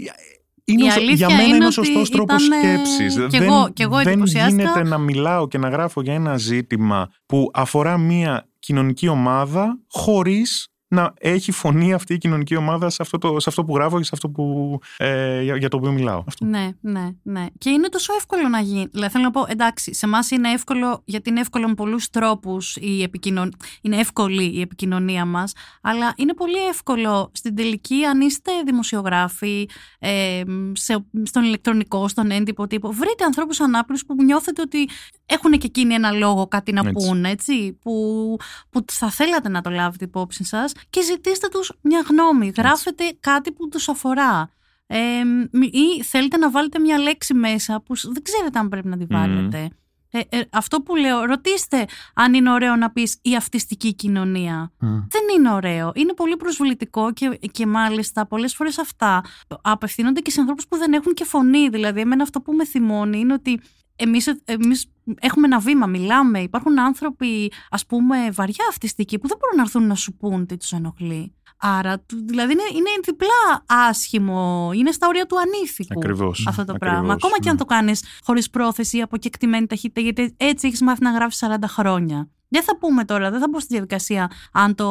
Είναι 0.66 0.84
Η 0.84 0.88
ο 0.88 0.92
σω- 0.92 1.00
αλήθεια 1.02 1.16
για 1.28 1.36
μένα 1.36 1.44
είναι 1.44 1.56
είναι 1.56 1.64
ο 1.64 1.68
ότι 1.68 1.74
σωστός 1.74 2.10
τρόπος 2.10 2.46
ήταν, 2.46 2.60
ε, 2.60 2.62
σκέψης. 2.68 3.14
κι 3.16 3.38
δεν, 3.38 3.44
εγώ- 3.44 3.70
κι 3.74 3.82
εγώ 3.82 3.98
δεν 3.98 4.08
εντυπωσιάστηκα. 4.08 4.62
γίνεται 4.64 4.84
να 4.84 4.98
μιλάω 4.98 5.48
και 5.48 5.58
να 5.58 5.70
γράφω 5.70 6.02
για 6.02 6.14
ένα 6.14 6.38
ζήτημα 6.38 7.10
που 7.26 7.50
αφορά 7.54 7.98
μια 7.98 8.50
κοινωνική 8.60 9.08
ομάδα 9.08 9.80
χωρίς 9.90 10.68
να 10.94 11.14
έχει 11.20 11.52
φωνή 11.52 11.94
αυτή 11.94 12.14
η 12.14 12.18
κοινωνική 12.18 12.56
ομάδα 12.56 12.90
σε 12.90 13.02
αυτό, 13.02 13.18
το, 13.18 13.40
σε 13.40 13.50
αυτό 13.50 13.64
που 13.66 13.76
γράφω 13.76 13.98
και 13.98 14.04
σε 14.04 14.12
αυτό 14.14 14.30
που, 14.30 14.80
ε, 14.98 15.42
για, 15.42 15.56
για 15.56 15.70
το 15.70 15.78
οποίο 15.78 15.92
μιλάω. 15.92 16.24
Αυτό. 16.28 16.46
Ναι, 16.46 16.70
ναι, 16.82 17.10
ναι. 17.24 17.46
Και 17.58 17.70
είναι 17.70 17.90
τόσο 17.90 18.14
εύκολο 18.14 18.48
να 18.48 18.60
γίνει. 18.60 18.88
Δηλαδή, 18.92 19.12
θέλω 19.12 19.24
να 19.24 19.32
πω, 19.32 19.46
εντάξει, 19.48 19.94
σε 19.94 20.06
εμάς 20.06 20.32
είναι 20.32 20.52
εύκολο, 20.52 21.02
γιατί 21.06 21.30
είναι 21.30 21.40
εύκολο 21.40 21.68
με 21.68 21.74
πολλούς 21.74 22.10
τρόπους 22.10 22.76
η 22.76 23.04
επικοινωνία. 23.04 23.58
Είναι 23.82 23.98
εύκολη 23.98 24.56
η 24.58 24.62
επικοινωνία 24.62 25.26
μας, 25.26 25.54
αλλά 25.82 26.14
είναι 26.18 26.34
πολύ 26.34 26.68
εύκολο 26.70 27.32
στην 27.34 27.56
τελική, 27.56 28.04
αν 28.06 28.22
είστε 28.22 28.52
δημοσιογράφοι, 28.66 29.70
ε, 30.00 30.42
σε, 30.74 31.06
στον 31.24 31.44
ηλεκτρονικό, 31.44 32.08
στον 32.08 32.32
έντυπο 32.32 32.68
τύπο, 32.68 32.92
βρείτε 32.92 33.24
ανθρώπους 33.24 33.60
ανάπηρους 33.60 34.06
που 34.06 34.24
νιώθετε 34.24 34.62
ότι 34.62 34.90
έχουν 35.26 35.52
και 35.52 35.66
εκείνοι 35.66 35.94
ένα 35.94 36.12
λόγο, 36.12 36.48
κάτι 36.48 36.72
να 36.72 36.82
Έτσι. 36.86 36.94
πούν, 36.94 37.26
έτσι, 37.26 37.78
που, 37.82 38.38
που 38.70 38.86
θα 38.92 39.10
θέλατε 39.10 39.50
να 39.50 39.62
το 39.62 39.70
λάβετε 39.70 40.06
υπόψη 40.06 40.44
σας 40.44 40.72
και 40.90 41.02
ζητήστε 41.02 41.48
τους 41.48 41.72
μια 41.82 42.06
γνώμη. 42.10 42.52
Γράφετε 42.58 43.04
κάτι 43.20 43.52
που 43.52 43.70
τους 43.70 43.90
αφορά. 43.90 44.50
Ε, 44.88 45.24
μ- 45.52 45.64
ή 45.64 46.04
θέλετε 46.04 46.38
να 46.38 46.50
βάλετε 46.52 46.80
μια 46.80 46.98
λέξη 46.98 47.34
μέσα 47.34 47.82
που 47.82 47.96
σ- 47.96 48.12
δεν 48.14 48.24
ξέρετε 48.24 48.60
αν 48.60 48.70
πρέπει 48.70 48.88
να 48.88 48.98
τη 48.98 49.06
Μμμ. 49.10 49.20
βάλετε. 49.20 49.70
Ε, 50.16 50.20
ε, 50.30 50.42
αυτό 50.52 50.82
που 50.82 50.96
λέω, 50.96 51.24
ρωτήστε 51.26 51.86
αν 52.14 52.34
είναι 52.34 52.52
ωραίο 52.52 52.76
να 52.76 52.92
πεις 52.92 53.18
η 53.22 53.36
αυτιστική 53.36 53.94
κοινωνία. 53.96 54.72
Μμ. 54.80 54.88
Δεν 54.88 55.22
είναι 55.38 55.52
ωραίο. 55.52 55.92
Είναι 55.96 56.14
πολύ 56.14 56.38
προσβλητικό 56.38 57.14
και, 57.14 57.40
και 57.52 57.66
μάλιστα 57.66 58.26
πολλές 58.28 58.56
φορές 58.56 58.78
αυτά 58.78 59.24
απευθύνονται 59.62 60.20
και 60.20 60.32
σε 60.32 60.40
ανθρώπους 60.40 60.68
που 60.68 60.78
δεν 60.78 60.94
έχουν 60.94 61.14
και 61.14 61.24
φωνή. 61.26 61.70
Δηλαδή, 61.70 62.00
εμένα 62.00 62.24
αυτό 62.24 62.42
που 62.42 62.54
με 62.54 62.66
θυμώνει 62.66 63.20
είναι 63.20 63.34
ότι 63.34 63.62
εμείς, 63.96 64.42
εμείς 64.46 64.86
έχουμε 65.20 65.46
ένα 65.46 65.60
βήμα, 65.60 65.86
μιλάμε. 65.88 66.40
Υπάρχουν 66.40 66.80
άνθρωποι, 66.80 67.52
ας 67.70 67.86
πούμε, 67.86 68.32
βαριά 68.32 68.66
αυτιστικοί 68.70 69.20
που 69.20 69.28
δεν 69.28 69.38
μπορούν 69.40 69.56
να 69.56 69.62
έρθουν 69.62 69.88
να 69.88 69.96
σου 69.96 70.14
πούν 70.18 70.46
τι 70.46 70.58
τους 70.58 70.72
ενοχλεί. 70.72 71.34
Άρα, 71.58 72.00
του- 72.00 72.26
δηλαδή, 72.28 72.52
είναι, 72.52 72.64
είναι 72.72 72.90
διπλά 73.04 73.64
άσχημο. 73.66 74.72
Είναι 74.74 74.92
στα 74.92 75.08
όρια 75.08 75.26
του 75.26 75.36
ανήθικου 75.40 76.00
Ακριβώς, 76.00 76.46
αυτό 76.48 76.66
το 76.66 76.74
ακριβώς, 76.74 76.94
πράγμα. 76.96 77.14
Ακόμα 77.14 77.34
και 77.34 77.44
ναι. 77.44 77.50
αν 77.50 77.58
το 77.58 77.66
κάνεις 77.66 78.04
χωρίς 78.24 78.50
πρόθεση 78.50 78.98
ή 78.98 79.02
από 79.02 79.18
κεκτημένη 79.18 79.68
ταχύτητα, 79.68 80.02
γιατί 80.02 80.36
έτσι 80.38 80.68
έχεις 80.68 80.82
μάθει 80.82 81.04
να 81.04 81.12
γράφεις 81.12 81.38
40 81.38 81.68
χρόνια. 81.68 82.30
Δεν 82.50 82.64
θα 82.64 82.78
πούμε 82.78 83.06
τώρα, 83.06 83.32
δεν 83.32 83.40
θα 83.40 83.48
μπω 83.50 83.60
στη 83.60 83.68
διαδικασία 83.74 84.32
αν 84.52 84.76
το, 84.76 84.86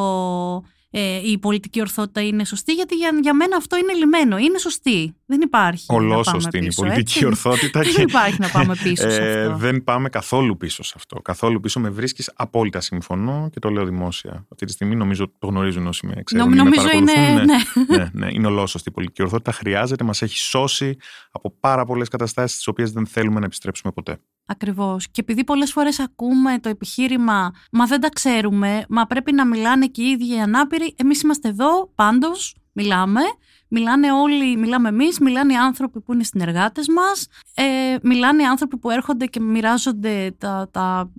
ε, 0.95 1.29
η 1.29 1.37
πολιτική 1.37 1.79
ορθότητα 1.79 2.21
είναι 2.21 2.45
σωστή, 2.45 2.73
γιατί 2.73 2.95
για, 2.95 3.09
για 3.21 3.33
μένα 3.33 3.55
αυτό 3.55 3.77
είναι 3.77 3.93
λιμένο. 3.93 4.37
Είναι 4.37 4.57
σωστή. 4.57 5.15
Δεν 5.25 5.41
υπάρχει. 5.41 5.85
να 5.87 5.97
πάμε 5.97 6.13
Ολόσωστη 6.13 6.57
είναι 6.57 6.65
η 6.65 6.67
πίσω, 6.67 6.81
πολιτική 6.81 7.13
έτσι. 7.13 7.25
ορθότητα. 7.25 7.79
Δεν 7.83 7.93
και, 7.93 8.01
υπάρχει 8.01 8.39
να 8.39 8.49
πάμε 8.49 8.75
πίσω 8.83 9.09
σε 9.09 9.21
ε, 9.21 9.45
αυτό. 9.45 9.57
δεν 9.57 9.83
πάμε 9.83 10.09
καθόλου 10.09 10.57
πίσω 10.57 10.83
σε 10.83 10.93
αυτό. 10.95 11.21
Καθόλου 11.21 11.59
πίσω 11.59 11.79
με 11.79 11.89
βρίσκεις 11.89 12.31
απόλυτα 12.35 12.81
συμφωνώ 12.81 13.49
και 13.51 13.59
το 13.59 13.69
λέω 13.69 13.85
δημόσια. 13.85 14.45
Αυτή 14.51 14.65
τη 14.65 14.71
στιγμή 14.71 14.95
νομίζω 14.95 15.31
το 15.39 15.47
γνωρίζουν 15.47 15.87
όσοι 15.87 16.07
με 16.07 16.23
ξέρουν. 16.23 16.45
Νομ- 16.45 16.55
ή 16.55 16.57
με 16.57 16.63
νομίζω 16.63 16.97
είναι. 16.97 17.13
παρακολουθούν. 17.13 17.45
Ναι. 17.87 17.97
ναι, 17.97 18.09
ναι, 18.13 18.27
είναι 18.31 18.47
ολόσωστη 18.47 18.89
η 18.89 18.91
πολιτική 18.91 19.21
ορθότητα. 19.21 19.51
Χρειάζεται, 19.51 20.03
μας 20.03 20.21
έχει 20.21 20.37
σώσει 20.37 20.97
από 21.31 21.55
πάρα 21.59 21.85
πολλές 21.85 22.07
καταστάσεις 22.07 22.57
τις 22.57 22.67
οποίες 22.67 22.91
δεν 22.91 23.05
θέλουμε 23.05 23.39
να 23.39 23.45
επιστρέψουμε 23.45 23.93
ποτέ. 23.93 24.17
Ακριβώς. 24.45 25.07
Και 25.11 25.21
επειδή 25.21 25.43
πολλές 25.43 25.71
φορές 25.71 25.99
ακούμε 25.99 26.59
το 26.59 26.69
επιχείρημα, 26.69 27.51
Μα 27.71 27.85
δεν 27.85 28.01
τα 28.01 28.09
ξέρουμε, 28.09 28.85
μα 28.89 29.05
πρέπει 29.05 29.33
να 29.33 29.45
μιλάνε 29.45 29.87
και 29.87 30.01
οι 30.01 30.05
ίδιοι 30.05 30.35
οι 30.35 30.39
ανάπηροι. 30.39 30.95
Εμείς 30.97 31.21
είμαστε 31.21 31.49
εδώ 31.49 31.91
πάντως 31.95 32.55
μιλάμε. 32.73 33.21
Μιλάνε 33.67 34.11
όλοι, 34.11 34.57
μιλάμε 34.57 34.89
εμείς, 34.89 35.19
μιλάνε 35.19 35.53
οι 35.53 35.55
άνθρωποι 35.55 36.01
που 36.01 36.13
είναι 36.13 36.23
συνεργάτες 36.23 36.87
μας, 36.87 37.27
ε, 37.53 37.95
μιλάνε 38.03 38.41
οι 38.41 38.45
άνθρωποι 38.45 38.77
που 38.77 38.89
έρχονται 38.89 39.25
και 39.25 39.39
μοιράζονται 39.39 40.35
τα, 40.37 40.69
τα, 40.71 41.11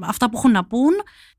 αυτά 0.00 0.30
που 0.30 0.36
έχουν 0.36 0.50
να 0.50 0.64
πούν. 0.64 0.92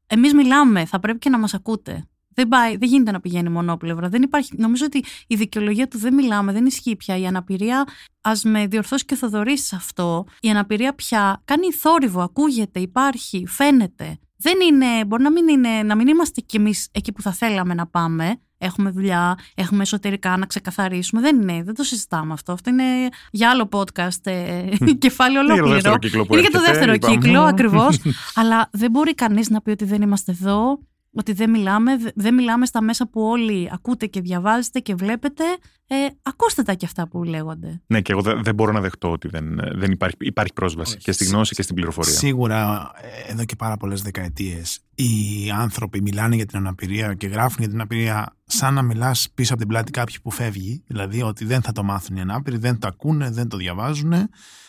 Εμείς 0.07 0.33
μιλάμε, 0.33 0.85
θα 0.85 0.99
πρέπει 0.99 1.19
και 1.19 1.29
να 1.29 1.37
μας 1.37 1.53
ακούτε. 1.53 2.07
Δεν, 2.35 2.47
πάει, 2.47 2.77
δεν 2.77 2.89
γίνεται 2.89 3.11
να 3.11 3.19
πηγαίνει 3.19 3.49
μονόπλευρα. 3.49 4.09
Δεν 4.09 4.21
υπάρχει, 4.21 4.51
νομίζω 4.57 4.85
ότι 4.85 5.03
η 5.27 5.35
δικαιολογία 5.35 5.87
του 5.87 5.97
δεν 5.97 6.13
μιλάμε, 6.13 6.51
δεν 6.51 6.65
ισχύει 6.65 6.95
πια. 6.95 7.17
Η 7.17 7.25
αναπηρία, 7.25 7.87
ας 8.21 8.43
με 8.43 8.67
διορθώσει 8.67 9.05
και 9.05 9.13
ο 9.13 9.17
Θοδωρής 9.17 9.65
σε 9.65 9.75
αυτό, 9.75 10.25
η 10.39 10.49
αναπηρία 10.49 10.93
πια 10.93 11.41
κάνει 11.45 11.71
θόρυβο, 11.71 12.21
ακούγεται, 12.21 12.79
υπάρχει, 12.79 13.45
φαίνεται. 13.47 14.17
Δεν 14.37 14.53
είναι, 14.71 15.05
μπορεί 15.05 15.23
να 15.23 15.31
μην, 15.31 15.47
είναι, 15.47 15.83
να 15.83 15.95
μην 15.95 16.07
είμαστε 16.07 16.41
κι 16.41 16.57
εμείς 16.57 16.87
εκεί 16.91 17.11
που 17.11 17.21
θα 17.21 17.31
θέλαμε 17.31 17.73
να 17.73 17.87
πάμε. 17.87 18.37
Έχουμε 18.57 18.89
δουλειά, 18.89 19.37
έχουμε 19.55 19.81
εσωτερικά 19.81 20.37
να 20.37 20.45
ξεκαθαρίσουμε. 20.45 21.21
Δεν 21.21 21.41
είναι, 21.41 21.63
δεν 21.63 21.73
το 21.73 21.83
συζητάμε 21.83 22.33
αυτό. 22.33 22.51
Αυτό 22.51 22.69
είναι 22.69 22.83
για 23.31 23.49
άλλο 23.49 23.69
podcast, 23.71 24.23
ε, 24.23 24.63
κεφάλαιο 25.05 25.41
ολόκληρο. 25.41 25.97
Είναι 26.29 26.39
για 26.39 26.51
το 26.51 26.59
δεύτερο 26.59 26.97
κύκλο, 26.97 27.41
ακριβώς. 27.53 27.99
Αλλά 28.35 28.69
δεν 28.71 28.91
μπορεί 28.91 29.15
κανείς 29.15 29.49
να 29.49 29.61
πει 29.61 29.69
ότι 29.69 29.85
δεν 29.85 30.01
είμαστε 30.01 30.31
εδώ 30.31 30.79
ότι 31.13 31.33
δεν 31.33 31.49
μιλάμε, 31.49 31.91
δεν 32.15 32.33
μιλάμε 32.33 32.65
στα 32.65 32.81
μέσα 32.81 33.07
που 33.07 33.21
όλοι 33.21 33.69
ακούτε 33.73 34.05
και 34.05 34.21
διαβάζετε 34.21 34.79
και 34.79 34.95
βλέπετε. 34.95 35.43
Ε, 35.87 35.95
ακούστε 36.21 36.63
τα 36.63 36.73
και 36.73 36.85
αυτά 36.85 37.07
που 37.07 37.23
λέγονται. 37.23 37.81
Ναι, 37.87 38.01
και 38.01 38.11
εγώ 38.11 38.21
δεν, 38.21 38.55
μπορώ 38.55 38.71
να 38.71 38.81
δεχτώ 38.81 39.11
ότι 39.11 39.27
δεν, 39.27 39.59
δεν 39.73 39.91
υπάρχει, 39.91 40.15
υπάρχει 40.19 40.53
πρόσβαση 40.53 40.97
και 40.97 41.11
στη 41.11 41.25
γνώση 41.25 41.55
και 41.55 41.61
στην 41.61 41.75
πληροφορία. 41.75 42.13
Σίγουρα, 42.13 42.91
ε, 43.27 43.31
εδώ 43.31 43.45
και 43.45 43.55
πάρα 43.55 43.77
πολλές 43.77 44.01
δεκαετίες, 44.01 44.79
οι 44.95 45.49
άνθρωποι 45.55 46.01
μιλάνε 46.01 46.35
για 46.35 46.45
την 46.45 46.57
αναπηρία 46.57 47.13
και 47.13 47.27
γράφουν 47.27 47.57
για 47.59 47.67
την 47.67 47.75
αναπηρία 47.75 48.35
σαν 48.45 48.73
να 48.73 48.81
μιλάς 48.81 49.29
πίσω 49.33 49.53
από 49.53 49.61
την 49.61 49.71
πλάτη 49.71 49.91
κάποιου 49.91 50.19
που 50.23 50.31
φεύγει. 50.31 50.83
Δηλαδή 50.87 51.21
ότι 51.21 51.45
δεν 51.45 51.61
θα 51.61 51.71
το 51.71 51.83
μάθουν 51.83 52.15
οι 52.15 52.21
ανάπηροι, 52.21 52.57
δεν 52.57 52.79
το 52.79 52.87
ακούνε, 52.87 53.29
δεν 53.29 53.47
το 53.47 53.57
διαβάζουν. 53.57 54.13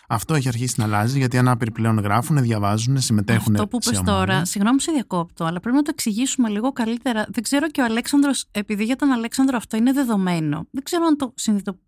Αυτό 0.08 0.34
έχει 0.34 0.48
αρχίσει 0.48 0.74
να 0.76 0.84
αλλάζει 0.84 1.18
γιατί 1.18 1.36
οι 1.36 1.38
ανάπηροι 1.38 1.70
πλέον 1.70 1.98
γράφουν, 1.98 2.42
διαβάζουν, 2.42 3.00
συμμετέχουν. 3.00 3.54
Αυτό 3.54 3.66
που 3.66 3.78
είπες 3.82 4.00
τώρα, 4.04 4.44
συγγνώμη 4.44 4.76
που 4.76 4.82
σε 4.82 4.92
διακόπτω, 4.92 5.44
αλλά 5.44 5.60
πρέπει 5.60 5.76
να 5.76 5.82
το 5.82 5.90
εξηγήσουμε 5.92 6.48
λίγο 6.48 6.72
καλύτερα. 6.72 7.26
Δεν 7.28 7.42
ξέρω 7.42 7.70
και 7.70 7.80
ο 7.80 7.84
Αλέξανδρος, 7.84 8.44
επειδή 8.50 8.84
για 8.84 8.96
τον 8.96 9.10
Αλέξανδρο 9.10 9.56
αυτό 9.56 9.76
είναι 9.76 9.92
δεδομένο. 9.92 10.66
Δεν 10.70 10.82
ξέρω 10.82 11.04
αν 11.04 11.16
το, 11.16 11.34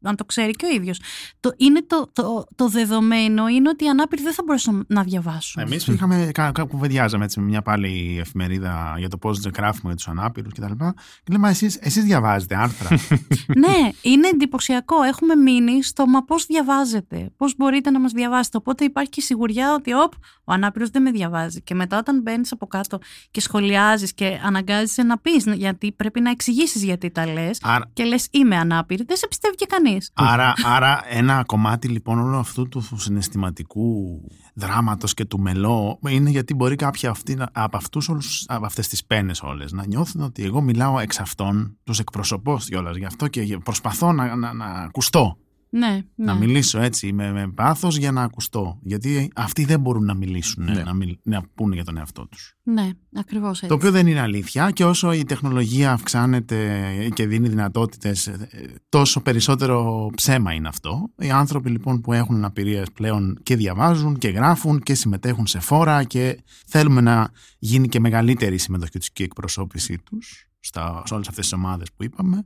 αν 0.03 0.17
το 0.17 0.25
ξέρει 0.25 0.51
και 0.51 0.67
ο 0.67 0.69
ίδιος. 0.69 1.01
Το, 1.41 1.53
είναι 1.57 1.83
το, 1.87 2.11
το, 2.13 2.47
το 2.55 2.69
δεδομένο 2.69 3.49
είναι 3.49 3.69
ότι 3.69 3.85
οι 3.85 3.89
ανάπηροι 3.89 4.23
δεν 4.23 4.33
θα 4.33 4.43
μπορέσουν 4.47 4.85
να 4.89 5.03
διαβάσουν. 5.03 5.63
Εμείς 5.63 5.87
είχαμε, 5.87 6.31
κάπου 6.33 6.67
κουβεντιάζαμε 6.67 7.25
έτσι 7.25 7.41
με 7.41 7.47
μια 7.47 7.63
πάλι 7.63 8.17
εφημερίδα 8.21 8.95
για 8.99 9.09
το 9.09 9.19
πώς 9.19 9.39
γράφουμε 9.39 9.93
για 9.93 9.95
τους 9.95 10.09
ανάπηρους 10.09 10.53
κτλ. 10.53 10.65
Και, 10.65 10.93
και 11.25 11.33
λέμε, 11.33 11.49
εσείς 11.49 11.77
εσείς 11.81 12.05
διαβάζετε 12.05 12.57
άρθρα. 12.57 12.97
ναι, 13.65 13.91
είναι 14.03 14.29
εντυπωσιακό. 14.29 15.03
Έχουμε 15.03 15.35
μείνει 15.35 15.83
στο 15.83 16.07
μα 16.07 16.25
πώς 16.25 16.47
διαβάζετε, 16.47 17.31
πώς 17.37 17.57
μπορείτε 17.57 17.91
να 17.91 18.01
μας 18.07 18.15
διαβάσετε. 18.15 18.57
Οπότε 18.57 18.85
υπάρχει 18.85 19.11
και 19.11 19.21
η 19.21 19.23
σιγουριά 19.23 19.75
ότι 19.75 19.93
οπ, 19.93 20.13
ο 20.45 20.53
ανάπηρος 20.53 20.91
δεν 20.91 21.03
με 21.03 21.11
διαβάζει. 21.11 21.63
Και 21.63 21.75
μετά 21.75 21.99
όταν 21.99 22.21
μπαίνεις 22.23 22.53
από 22.53 22.67
κάτω 22.67 22.99
και 23.31 23.41
σχολιάζεις 23.41 24.15
και 24.15 24.41
αναγκάζεσαι 24.45 25.03
να 25.03 25.19
πεις, 25.19 25.45
γιατί 25.55 25.93
πρέπει 25.93 26.21
να 26.21 26.31
εξηγήσεις 26.31 26.83
γιατί 26.83 27.11
τα 27.11 27.27
λες. 27.27 27.59
Άρα... 27.63 27.91
Και 27.93 28.05
λες, 28.05 28.29
είμαι 28.31 28.57
ανάπηρη, 28.57 29.05
δεν 29.05 29.17
σε 29.17 29.27
πιστεύει 29.27 29.55
και 29.55 29.67
κανείς. 29.67 30.11
Άρα, 30.15 30.53
άρα, 30.65 31.03
ένα 31.09 31.43
κομμάτι 31.47 31.89
λοιπόν 31.89 32.19
όλου 32.19 32.37
αυτού 32.37 32.69
του 32.69 32.83
συναισθηματικού 32.97 34.21
δράματος 34.55 35.15
και 35.15 35.25
του 35.25 35.41
μελό 35.41 35.99
είναι 36.09 36.31
γιατί 36.31 36.55
μπορεί 36.55 36.77
κάποιοι 36.77 37.09
αυτοί, 37.09 37.39
από, 37.53 37.77
αυτούς 37.77 38.09
όλους, 38.09 38.45
από 38.49 38.67
αυτές 38.67 38.89
τις 38.89 39.05
πένες 39.05 39.43
όλες 39.43 39.73
να 39.73 39.87
νιώθουν 39.87 40.23
ότι 40.23 40.45
εγώ 40.45 40.61
μιλάω 40.61 40.99
εξ 40.99 41.21
αυτών, 41.21 41.79
τους 41.85 41.99
εκπροσωπώ 41.99 42.59
κιόλας 42.65 42.97
γι' 42.97 43.05
αυτό 43.05 43.29
και 43.29 43.59
προσπαθώ 43.65 44.13
να, 44.13 44.37
να, 44.37 44.53
να 44.53 44.65
ακουστώ. 44.65 45.37
Ναι, 45.69 45.89
ναι. 46.15 46.25
Να 46.25 46.35
μιλήσω 46.35 46.81
έτσι 46.81 47.13
με, 47.13 47.33
με 47.33 47.49
πάθος 47.49 47.97
για 47.97 48.13
να 48.13 48.23
ακουστώ. 48.23 48.79
Γιατί 48.83 49.31
αυτοί 49.35 49.65
δεν 49.65 49.81
μπορούν 49.81 50.05
να 50.05 50.15
μιλήσουν, 50.15 50.65
ναι. 50.65 50.83
να, 50.83 50.95
μιλ, 50.95 51.19
να 51.23 51.43
πούνε 51.55 51.75
για 51.75 51.85
τον 51.85 51.97
εαυτό 51.97 52.27
τους. 52.29 52.57
Ναι, 52.63 52.91
ακριβώς 53.15 53.57
έτσι. 53.57 53.69
Το 53.69 53.75
οποίο 53.75 53.91
δεν 53.91 54.07
είναι 54.07 54.21
αλήθεια 54.21 54.71
και 54.71 54.85
όσο 54.85 55.13
η 55.13 55.25
τεχνολογία 55.25 55.93
αυξάνεται 55.93 57.11
και 57.15 57.27
δίνει 57.27 57.49
δυνατότητες, 57.49 58.27
ε, 58.27 58.49
τόσο 58.89 59.21
περισσότερο 59.21 60.11
ψέμα 60.15 60.53
είναι 60.53 60.69
αυτό. 60.69 61.11
Οι 61.19 61.31
άνθρωποι 61.31 61.71
λοιπόν 61.71 62.01
που 62.01 62.13
έχουν 62.13 62.37
αναπηρίες 62.37 62.91
πλέον 62.93 63.39
και 63.43 63.57
διαβάζουν 63.57 64.19
και 64.19 64.29
γράφουν 64.29 64.81
και 64.81 64.95
συμμετέχουν 64.95 65.47
σε 65.47 65.61
φόρα 65.61 66.05
και 66.05 66.43
θέλουμε 66.67 67.01
να 67.01 67.31
γίνει 67.59 67.89
και 67.89 68.01
μεγαλύτερη 68.01 68.55
η 68.55 68.59
συμμετοχή 68.59 68.99
τους 68.99 69.11
και 69.11 69.23
η 69.23 69.27
εκπροσώπησή 69.27 69.99
τους 69.99 70.49
στα, 70.61 71.03
σε 71.07 71.15
όλες 71.15 71.29
αυτές 71.29 71.45
τις 71.45 71.53
ομάδες 71.53 71.89
που 71.97 72.05
είπαμε. 72.05 72.45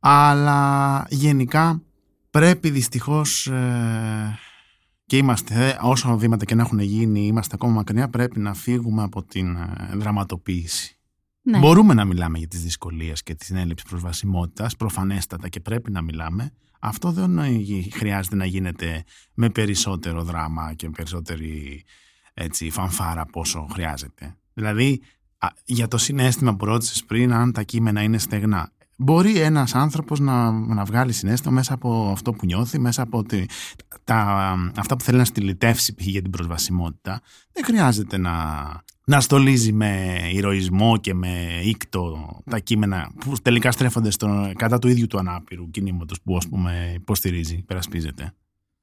Αλλά 0.00 1.06
γενικά 1.10 1.82
πρέπει 2.38 2.70
δυστυχώς 2.70 3.46
ε, 3.46 4.38
και 5.06 5.16
είμαστε, 5.16 5.68
ε, 5.68 5.78
όσο 5.80 6.18
βήματα 6.18 6.44
και 6.44 6.54
να 6.54 6.62
έχουν 6.62 6.78
γίνει, 6.78 7.26
είμαστε 7.26 7.54
ακόμα 7.54 7.72
μακριά, 7.72 8.08
πρέπει 8.08 8.40
να 8.40 8.54
φύγουμε 8.54 9.02
από 9.02 9.22
την 9.22 9.56
ε, 9.56 9.96
δραματοποίηση. 9.96 10.98
Ναι. 11.42 11.58
Μπορούμε 11.58 11.94
να 11.94 12.04
μιλάμε 12.04 12.38
για 12.38 12.48
τις 12.48 12.62
δυσκολίες 12.62 13.22
και 13.22 13.34
την 13.34 13.56
έλλειψη 13.56 13.84
προσβασιμότητας, 13.88 14.76
προφανέστατα 14.76 15.48
και 15.48 15.60
πρέπει 15.60 15.90
να 15.90 16.02
μιλάμε. 16.02 16.50
Αυτό 16.80 17.12
δεν 17.12 17.40
χρειάζεται 17.92 18.36
να 18.36 18.44
γίνεται 18.44 19.04
με 19.34 19.50
περισσότερο 19.50 20.22
δράμα 20.22 20.74
και 20.74 20.86
με 20.86 20.92
περισσότερη 20.96 21.84
έτσι, 22.34 22.70
φανφάρα 22.70 23.26
πόσο 23.26 23.66
χρειάζεται. 23.72 24.36
Δηλαδή, 24.54 25.00
για 25.64 25.88
το 25.88 25.98
συνέστημα 25.98 26.56
που 26.56 26.64
ρώτησες 26.64 27.04
πριν, 27.04 27.32
αν 27.32 27.52
τα 27.52 27.62
κείμενα 27.62 28.02
είναι 28.02 28.18
στεγνά 28.18 28.72
μπορεί 28.96 29.38
ένας 29.38 29.74
άνθρωπος 29.74 30.20
να, 30.20 30.50
να 30.50 30.84
βγάλει 30.84 31.12
συνέστημα 31.12 31.52
μέσα 31.52 31.74
από 31.74 32.08
αυτό 32.12 32.32
που 32.32 32.46
νιώθει, 32.46 32.78
μέσα 32.78 33.02
από 33.02 33.24
τα, 34.04 34.54
αυτά 34.76 34.96
που 34.96 35.04
θέλει 35.04 35.18
να 35.18 35.24
στυλιτεύσει 35.24 35.94
για 35.98 36.22
την 36.22 36.30
προσβασιμότητα. 36.30 37.20
Δεν 37.52 37.64
χρειάζεται 37.64 38.18
να, 38.18 38.32
να 39.04 39.20
στολίζει 39.20 39.72
με 39.72 40.20
ηρωισμό 40.32 40.96
και 40.96 41.14
με 41.14 41.60
ήκτο 41.64 42.28
τα 42.50 42.58
κείμενα 42.58 43.10
που 43.18 43.32
τελικά 43.42 43.72
στρέφονται 43.72 44.10
στο, 44.10 44.52
κατά 44.56 44.78
του 44.78 44.88
ίδιου 44.88 45.06
του 45.06 45.18
ανάπηρου 45.18 45.70
κινήματος 45.70 46.20
που 46.22 46.36
ας 46.36 46.48
πούμε 46.48 46.92
υποστηρίζει, 46.94 47.62
περασπίζεται. 47.62 48.32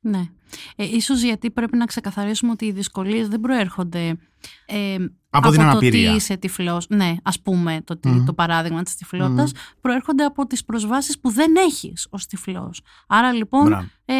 Ναι. 0.01 0.29
Ε, 0.75 0.83
ίσως 0.83 1.21
γιατί 1.21 1.51
πρέπει 1.51 1.77
να 1.77 1.85
ξεκαθαρίσουμε 1.85 2.51
ότι 2.51 2.65
οι 2.65 2.71
δυσκολίες 2.71 3.27
δεν 3.27 3.39
προέρχονται 3.39 4.17
ε, 4.65 4.95
από, 5.29 5.47
από 5.47 5.51
την 5.51 5.71
το 5.71 5.77
τι 5.77 5.99
είσαι 5.99 6.37
τυφλός. 6.37 6.85
Ναι, 6.89 7.15
ας 7.23 7.41
πούμε 7.41 7.81
το, 7.83 7.99
το 8.25 8.33
παράδειγμα 8.33 8.83
της 8.83 8.95
τυφλότητας 8.95 9.51
προέρχονται 9.81 10.23
από 10.23 10.45
τις 10.45 10.65
προσβάσεις 10.65 11.19
που 11.19 11.29
δεν 11.29 11.55
έχεις 11.55 12.07
ως 12.09 12.25
τυφλός. 12.25 12.81
Άρα 13.07 13.31
λοιπόν 13.31 13.89
ε, 14.05 14.15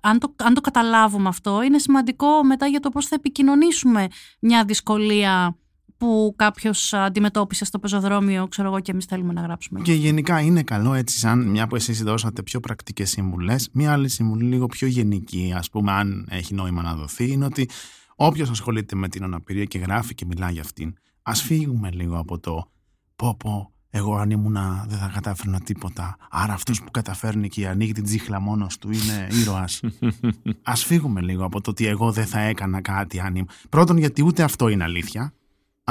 αν, 0.00 0.18
το, 0.18 0.34
αν 0.36 0.54
το 0.54 0.60
καταλάβουμε 0.60 1.28
αυτό 1.28 1.62
είναι 1.62 1.78
σημαντικό 1.78 2.44
μετά 2.44 2.66
για 2.66 2.80
το 2.80 2.90
πώς 2.90 3.06
θα 3.06 3.14
επικοινωνήσουμε 3.14 4.06
μια 4.40 4.64
δυσκολία 4.64 5.56
που 5.98 6.34
κάποιος 6.36 6.92
αντιμετώπισε 6.92 7.64
στο 7.64 7.78
πεζοδρόμιο, 7.78 8.48
ξέρω 8.48 8.68
εγώ, 8.68 8.80
και 8.80 8.90
εμείς 8.90 9.04
θέλουμε 9.04 9.32
να 9.32 9.40
γράψουμε. 9.40 9.80
Και 9.80 9.92
γενικά 9.92 10.40
είναι 10.40 10.62
καλό 10.62 10.94
έτσι, 10.94 11.18
σαν 11.18 11.46
μια 11.46 11.66
που 11.66 11.76
εσείς 11.76 12.02
δώσατε 12.02 12.42
πιο 12.42 12.60
πρακτικές 12.60 13.10
συμβουλές, 13.10 13.68
μια 13.72 13.92
άλλη 13.92 14.08
συμβουλή 14.08 14.44
λίγο 14.44 14.66
πιο 14.66 14.86
γενική, 14.86 15.52
ας 15.56 15.70
πούμε, 15.70 15.92
αν 15.92 16.26
έχει 16.30 16.54
νόημα 16.54 16.82
να 16.82 16.94
δοθεί, 16.94 17.30
είναι 17.30 17.44
ότι 17.44 17.68
όποιος 18.16 18.50
ασχολείται 18.50 18.96
με 18.96 19.08
την 19.08 19.22
αναπηρία 19.22 19.64
και 19.64 19.78
γράφει 19.78 20.14
και 20.14 20.24
μιλάει 20.26 20.52
για 20.52 20.62
αυτήν, 20.62 20.94
ας 21.22 21.42
φύγουμε 21.42 21.90
λίγο 21.90 22.18
από 22.18 22.38
το 22.38 22.70
πω 23.16 23.36
πω. 23.38 23.72
Εγώ 23.90 24.16
αν 24.16 24.30
ήμουνα 24.30 24.84
δεν 24.88 24.98
θα 24.98 25.10
κατάφερνα 25.14 25.60
τίποτα. 25.60 26.16
Άρα 26.30 26.52
αυτός 26.52 26.82
που 26.82 26.90
καταφέρνει 26.90 27.48
και 27.48 27.68
ανοίγει 27.68 27.92
την 27.92 28.04
τσίχλα 28.04 28.40
μόνος 28.40 28.78
του 28.78 28.90
είναι 28.90 29.28
ήρωας. 29.40 29.80
Α 30.62 30.74
φύγουμε 30.74 31.20
λίγο 31.20 31.44
από 31.44 31.60
το 31.60 31.70
ότι 31.70 31.86
εγώ 31.86 32.12
δεν 32.12 32.26
θα 32.26 32.40
έκανα 32.40 32.80
κάτι 32.80 33.20
αν 33.20 33.34
ήμουν. 33.34 33.48
Πρώτον, 33.68 33.96
γιατί 33.96 34.24
ούτε 34.24 34.42
αυτό 34.42 34.68
είναι 34.68 34.84
αλήθεια 34.84 35.32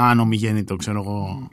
αν 0.00 0.20
ομιγέννητο, 0.20 0.76
ξέρω 0.76 1.00
εγώ, 1.00 1.48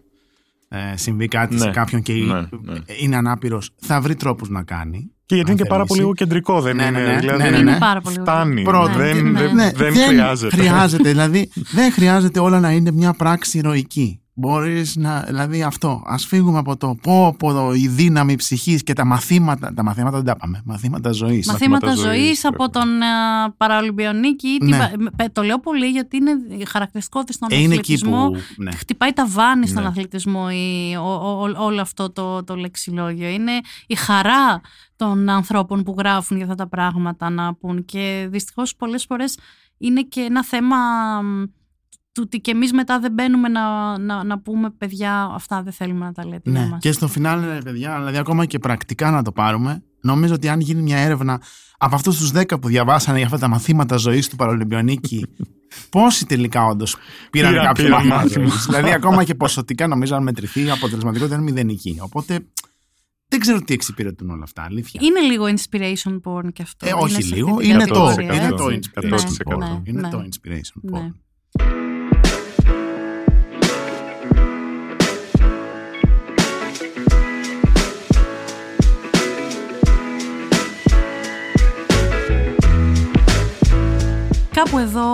ε, 0.68 0.98
συμβεί 0.98 1.28
κάτι 1.28 1.58
σε 1.60 1.66
ναι, 1.66 1.72
κάποιον 1.72 2.02
και 2.02 2.14
ναι, 2.14 2.40
ναι. 2.62 2.80
είναι 3.02 3.16
ανάπηρος, 3.16 3.72
θα 3.76 4.02
βρει 4.02 4.16
τρόπους 4.16 4.50
να 4.50 4.64
κάνει. 4.64 5.10
Και 5.26 5.36
γιατί 5.36 5.52
είναι 5.52 5.62
και 5.62 5.68
πάρα 5.70 5.86
πολύ 5.86 6.12
κεντρικό, 6.14 6.62
δεν 6.62 6.80
είναι. 6.80 6.90
Ναι, 6.90 7.18
δηλαδή, 7.20 7.60
είναι 7.60 7.78
πάρα 7.78 8.02
πολύ 8.02 8.20
Φτάνει. 8.20 8.62
Πρώτο, 8.62 8.98
δεν, 8.98 9.36
δεν, 9.36 9.56
δεν, 9.76 9.94
χρειάζεται. 9.94 10.56
χρειάζεται. 10.56 11.10
δηλαδή, 11.10 11.50
δεν 11.72 11.92
χρειάζεται 11.92 12.40
όλα 12.40 12.60
να 12.60 12.72
είναι 12.72 12.92
μια 12.92 13.14
πράξη 13.14 13.58
ηρωική. 13.58 14.20
Μπορείς 14.38 14.96
να. 14.96 15.20
Δηλαδή 15.20 15.64
αυτό. 15.64 16.04
Α 16.06 16.18
φύγουμε 16.18 16.58
από 16.58 16.78
το 16.78 16.96
πω, 17.02 17.36
πω 17.40 17.74
η 17.74 17.88
δύναμη 17.88 18.36
ψυχής 18.36 18.84
και 18.84 18.94
τα 18.94 19.06
μαθήματα. 19.06 19.74
Τα 19.74 19.84
μαθήματα 19.84 20.16
δεν 20.16 20.26
τα 20.26 20.36
πάμε. 20.36 20.62
Μαθήματα 20.66 21.12
ζωής. 21.12 21.48
Μαθήματα, 21.48 21.86
μαθήματα 21.86 22.10
ζωής 22.10 22.46
από 22.46 22.70
τον 22.70 22.88
uh, 22.88 23.54
Παραολυμπιονίκη. 23.58 24.58
Ναι. 24.62 24.92
Το 25.32 25.42
λέω 25.42 25.60
πολύ 25.60 25.86
γιατί 25.86 26.18
είναι 26.18 26.32
χαρακτηριστικό 26.66 27.24
της 27.24 27.36
στον 27.36 27.48
είναι 27.52 27.64
αθλητισμό. 27.64 28.30
Που, 28.30 28.38
ναι. 28.58 28.72
Χτυπάει 28.72 29.14
τα 29.14 29.28
βάνη 29.28 29.68
στον 29.68 29.82
ναι. 29.82 29.88
αθλητισμό 29.88 30.48
η, 30.52 30.96
ο, 30.96 31.14
ο, 31.14 31.52
όλο 31.58 31.82
αυτό 31.82 32.12
το, 32.12 32.44
το 32.44 32.56
λεξιλόγιο. 32.56 33.30
Είναι 33.30 33.52
η 33.88 33.96
χαρά 33.96 34.62
των 34.96 35.30
ανθρώπων 35.30 35.84
που 35.84 35.96
γράφουν 35.98 36.38
για 36.38 36.46
αυτά 36.46 36.58
τα 36.64 36.68
πράγματα 36.70 37.30
να 37.30 37.54
πούν. 37.54 37.86
Και 37.86 38.28
δυστυχώς 38.30 38.76
πολλές 38.76 39.06
φορές 39.06 39.38
είναι 39.78 40.02
και 40.02 40.22
ένα 40.22 40.44
θέμα 40.44 40.78
του 42.16 42.22
ότι 42.26 42.40
και 42.40 42.52
εμείς 42.52 42.74
μετά 42.74 43.00
δεν 43.00 43.12
μπαίνουμε 43.12 43.48
να, 43.48 43.98
να, 43.98 44.24
να 44.24 44.40
πούμε 44.40 44.70
παιδιά, 44.70 45.30
αυτά 45.34 45.62
δεν 45.64 45.74
θέλουμε 45.74 46.06
να 46.06 46.12
τα 46.12 46.26
λέτε. 46.28 46.50
Ναι, 46.52 46.68
μας. 46.68 46.80
και 46.82 46.92
στο 46.92 47.08
φινάλε, 47.08 47.58
παιδιά, 47.64 47.98
δηλαδή 47.98 48.18
ακόμα 48.18 48.46
και 48.46 48.60
πρακτικά 48.60 49.12
να 49.12 49.22
το 49.24 49.32
πάρουμε, 49.32 49.84
νομίζω 50.02 50.34
ότι 50.34 50.50
αν 50.50 50.60
γίνει 50.60 50.82
μια 50.82 50.98
έρευνα 50.98 51.42
από 51.78 51.96
αυτούς 51.96 52.18
τους 52.18 52.32
10 52.34 52.60
που 52.62 52.68
διαβάσανε 52.68 53.18
για 53.18 53.26
αυτά 53.26 53.38
τα 53.40 53.48
μαθήματα 53.48 53.96
ζωής 53.98 54.30
του 54.30 54.36
Παρολυμπιονίκη, 54.36 55.26
πόσοι 55.90 56.26
τελικά 56.26 56.66
όντως 56.66 56.96
πήραν 57.32 57.52
Πήρα- 57.52 57.64
κάποιο 57.66 57.84
πήρα 57.84 57.96
μάθημα. 57.96 58.16
μάθημα. 58.16 58.48
ζωής. 58.48 58.66
δηλαδή, 58.66 58.92
ακόμα 58.92 59.24
και 59.24 59.36
ποσοτικά 59.36 59.88
νομίζω 59.88 60.16
αν 60.16 60.24
μετρηθεί, 60.24 60.64
η 60.66 60.70
αποτελεσματικότητα 60.70 61.36
είναι 61.36 61.44
μηδενική. 61.44 61.98
Οπότε 62.02 62.40
δεν 63.28 63.40
ξέρω 63.40 63.62
τι 63.62 63.74
εξυπηρετούν 63.74 64.30
όλα 64.30 64.44
αυτά, 64.44 64.64
αλήθεια. 64.64 65.00
Είναι 65.04 65.20
λίγο 65.20 65.46
inspiration 65.46 66.20
porn 66.24 66.54
και 66.54 66.62
αυτό. 66.62 66.86
Ε, 66.86 66.90
Είναι 66.90 67.00
όχι 67.02 67.22
σε 67.24 67.36
λίγο, 67.36 67.50
αυτή 67.52 67.62
την 67.64 67.74
είναι 67.74 67.86
το, 67.86 67.94
κατηγορία, 67.94 68.34
είναι 68.36 68.46
έτσι. 68.46 68.58
το 68.58 68.70
Ναι, 68.70 68.78
inspiration. 69.16 69.58
ναι, 69.58 69.66
porn. 69.76 69.82
Είναι 69.88 70.02
ναι. 70.02 70.10
το 70.10 70.18
inspiration. 70.18 70.80
Ναι. 70.82 71.00
porn. 71.00 71.12
Κάπου 84.56 84.78
εδώ 84.78 85.06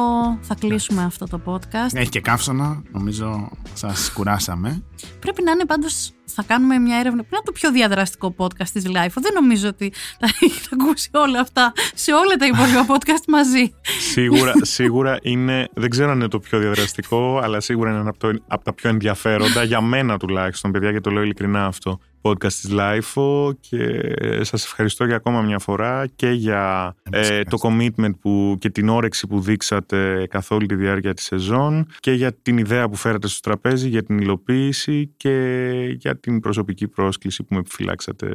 θα 0.42 0.56
κλείσουμε 0.60 1.04
αυτό 1.04 1.26
το 1.26 1.42
podcast. 1.46 1.94
Έχει 1.94 2.10
και 2.10 2.22
καύσωνα, 2.22 2.82
νομίζω 2.92 3.50
σας 3.74 4.12
κουράσαμε. 4.14 4.84
Πρέπει 5.20 5.44
να 5.44 5.52
είναι 5.52 5.66
πάντως, 5.66 6.12
θα 6.26 6.44
κάνουμε 6.48 6.78
μια 6.78 6.96
έρευνα. 6.96 7.18
Πρέπει 7.24 7.32
να 7.32 7.38
είναι 7.38 7.46
το 7.46 7.52
πιο 7.52 7.72
διαδραστικό 7.72 8.36
podcast 8.38 8.68
της 8.74 8.86
Life. 8.88 9.14
Δεν 9.22 9.34
νομίζω 9.34 9.68
ότι 9.68 9.94
θα 10.20 10.28
έχετε 10.42 10.68
ακούσει 10.80 11.10
όλα 11.14 11.40
αυτά 11.40 11.72
σε 11.94 12.14
όλα 12.14 12.36
τα 12.40 12.46
υπόλοιπα 12.46 12.86
podcast 12.96 13.24
μαζί. 13.28 13.74
Σίγουρα, 14.12 14.54
σίγουρα 14.62 15.18
είναι, 15.22 15.68
δεν 15.74 15.90
ξέρω 15.90 16.12
αν 16.12 16.18
είναι 16.20 16.28
το 16.28 16.40
πιο 16.40 16.60
διαδραστικό, 16.60 17.40
αλλά 17.44 17.60
σίγουρα 17.60 17.90
είναι 17.90 18.00
ένα 18.00 18.10
από, 18.10 18.20
το- 18.20 18.44
από 18.48 18.64
τα 18.64 18.74
πιο 18.74 18.90
ενδιαφέροντα, 18.90 19.64
για 19.64 19.82
μένα 19.82 20.18
τουλάχιστον, 20.18 20.72
παιδιά, 20.72 20.92
και 20.92 21.00
το 21.02 21.10
λέω 21.10 21.24
ειλικρινά 21.24 21.66
αυτό, 21.66 22.00
podcast 22.22 22.54
της 22.54 22.70
LIFO 22.72 23.52
και 23.60 24.14
σας 24.42 24.66
ευχαριστώ 24.66 25.06
για 25.06 25.16
ακόμα 25.16 25.42
μια 25.42 25.60
φορά 25.60 26.08
και 26.16 26.30
για 26.30 26.96
Εμείς 27.12 27.30
ε, 27.30 27.44
το 27.44 27.58
commitment 27.62 28.20
που, 28.20 28.56
και 28.60 28.70
την 28.70 28.90
όρεξη 28.90 29.28
που 29.28 29.40
δείξατε 29.40 30.28
καθ' 30.30 30.52
όλη 30.52 30.66
τη 30.66 30.76
διάρκεια 30.76 31.14
της 31.14 31.26
σεζόν 31.26 31.88
και 32.00 32.12
για 32.12 32.34
την 32.34 32.58
ιδέα 32.58 32.90
που 32.90 32.96
φέρατε 32.96 33.28
στο 33.28 33.40
τραπέζι, 33.40 33.90
για 33.90 34.04
την 34.04 34.18
υλοποίηση 34.18 35.14
και 35.18 35.96
για 35.98 36.20
την 36.20 36.40
προσωπική 36.40 36.88
πρόσκληση 36.88 37.44
που 37.44 37.54
με 37.54 37.60
επιφυλάξατε 37.60 38.28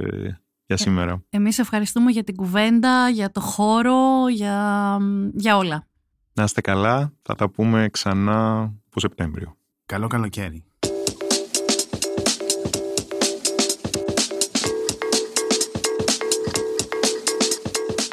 για 0.66 0.76
σήμερα. 0.76 1.22
Εμείς 1.30 1.58
ευχαριστούμε 1.58 2.10
για 2.10 2.24
την 2.24 2.36
κουβέντα, 2.36 3.08
για 3.08 3.30
το 3.30 3.40
χώρο, 3.40 4.28
για, 4.28 4.98
για 5.34 5.56
όλα. 5.56 5.86
Να 6.32 6.44
είστε 6.44 6.60
καλά, 6.60 7.12
θα 7.22 7.34
τα 7.34 7.48
πούμε 7.48 7.88
ξανά 7.90 8.72
το 8.88 9.00
Σεπτέμβριο. 9.00 9.56
Καλό 9.86 10.06
καλοκαίρι. 10.06 10.64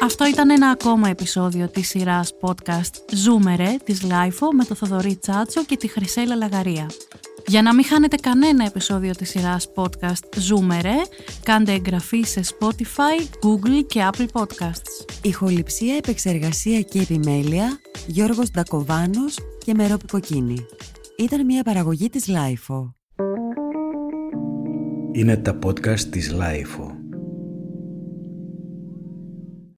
Αυτό 0.04 0.26
ήταν 0.26 0.50
ένα 0.50 0.68
ακόμα 0.68 1.08
επεισόδιο 1.08 1.68
της 1.68 1.88
σειράς 1.88 2.32
podcast 2.40 3.12
Ζούμε 3.12 3.58
ρε 3.58 3.76
της 3.84 4.02
LiFO 4.02 4.52
με 4.52 4.64
το 4.64 4.74
Θοδωρή 4.74 5.16
Τσάτσο 5.16 5.64
και 5.64 5.76
τη 5.76 5.88
Χρυσέλλα 5.88 6.36
Λαγαρία. 6.36 6.90
Για 7.46 7.62
να 7.62 7.74
μην 7.74 7.84
χάνετε 7.84 8.16
κανένα 8.16 8.64
επεισόδιο 8.64 9.12
της 9.12 9.28
σειράς 9.28 9.72
podcast 9.74 10.36
Ζούμε 10.36 10.72
ρε, 10.72 10.94
κάντε 11.42 11.72
εγγραφή 11.72 12.22
σε 12.22 12.40
Spotify, 12.44 13.20
Google 13.46 13.86
και 13.86 14.08
Apple 14.12 14.26
Podcasts. 14.32 15.22
Ηχοληψία, 15.22 15.96
επεξεργασία 15.96 16.80
και 16.80 17.00
επιμέλεια 17.00 17.78
Γιώργος 18.06 18.50
Ντακοβάνος 18.50 19.38
και 19.64 19.74
Μερόπη 19.74 20.06
Κοκκίνη. 20.06 20.66
Ήταν 21.18 21.44
μια 21.44 21.62
παραγωγή 21.62 22.08
της 22.08 22.28
LiFO. 22.28 22.94
Είναι 25.12 25.36
τα 25.36 25.58
podcast 25.64 26.00
της 26.00 26.32
LiFO. 26.32 26.93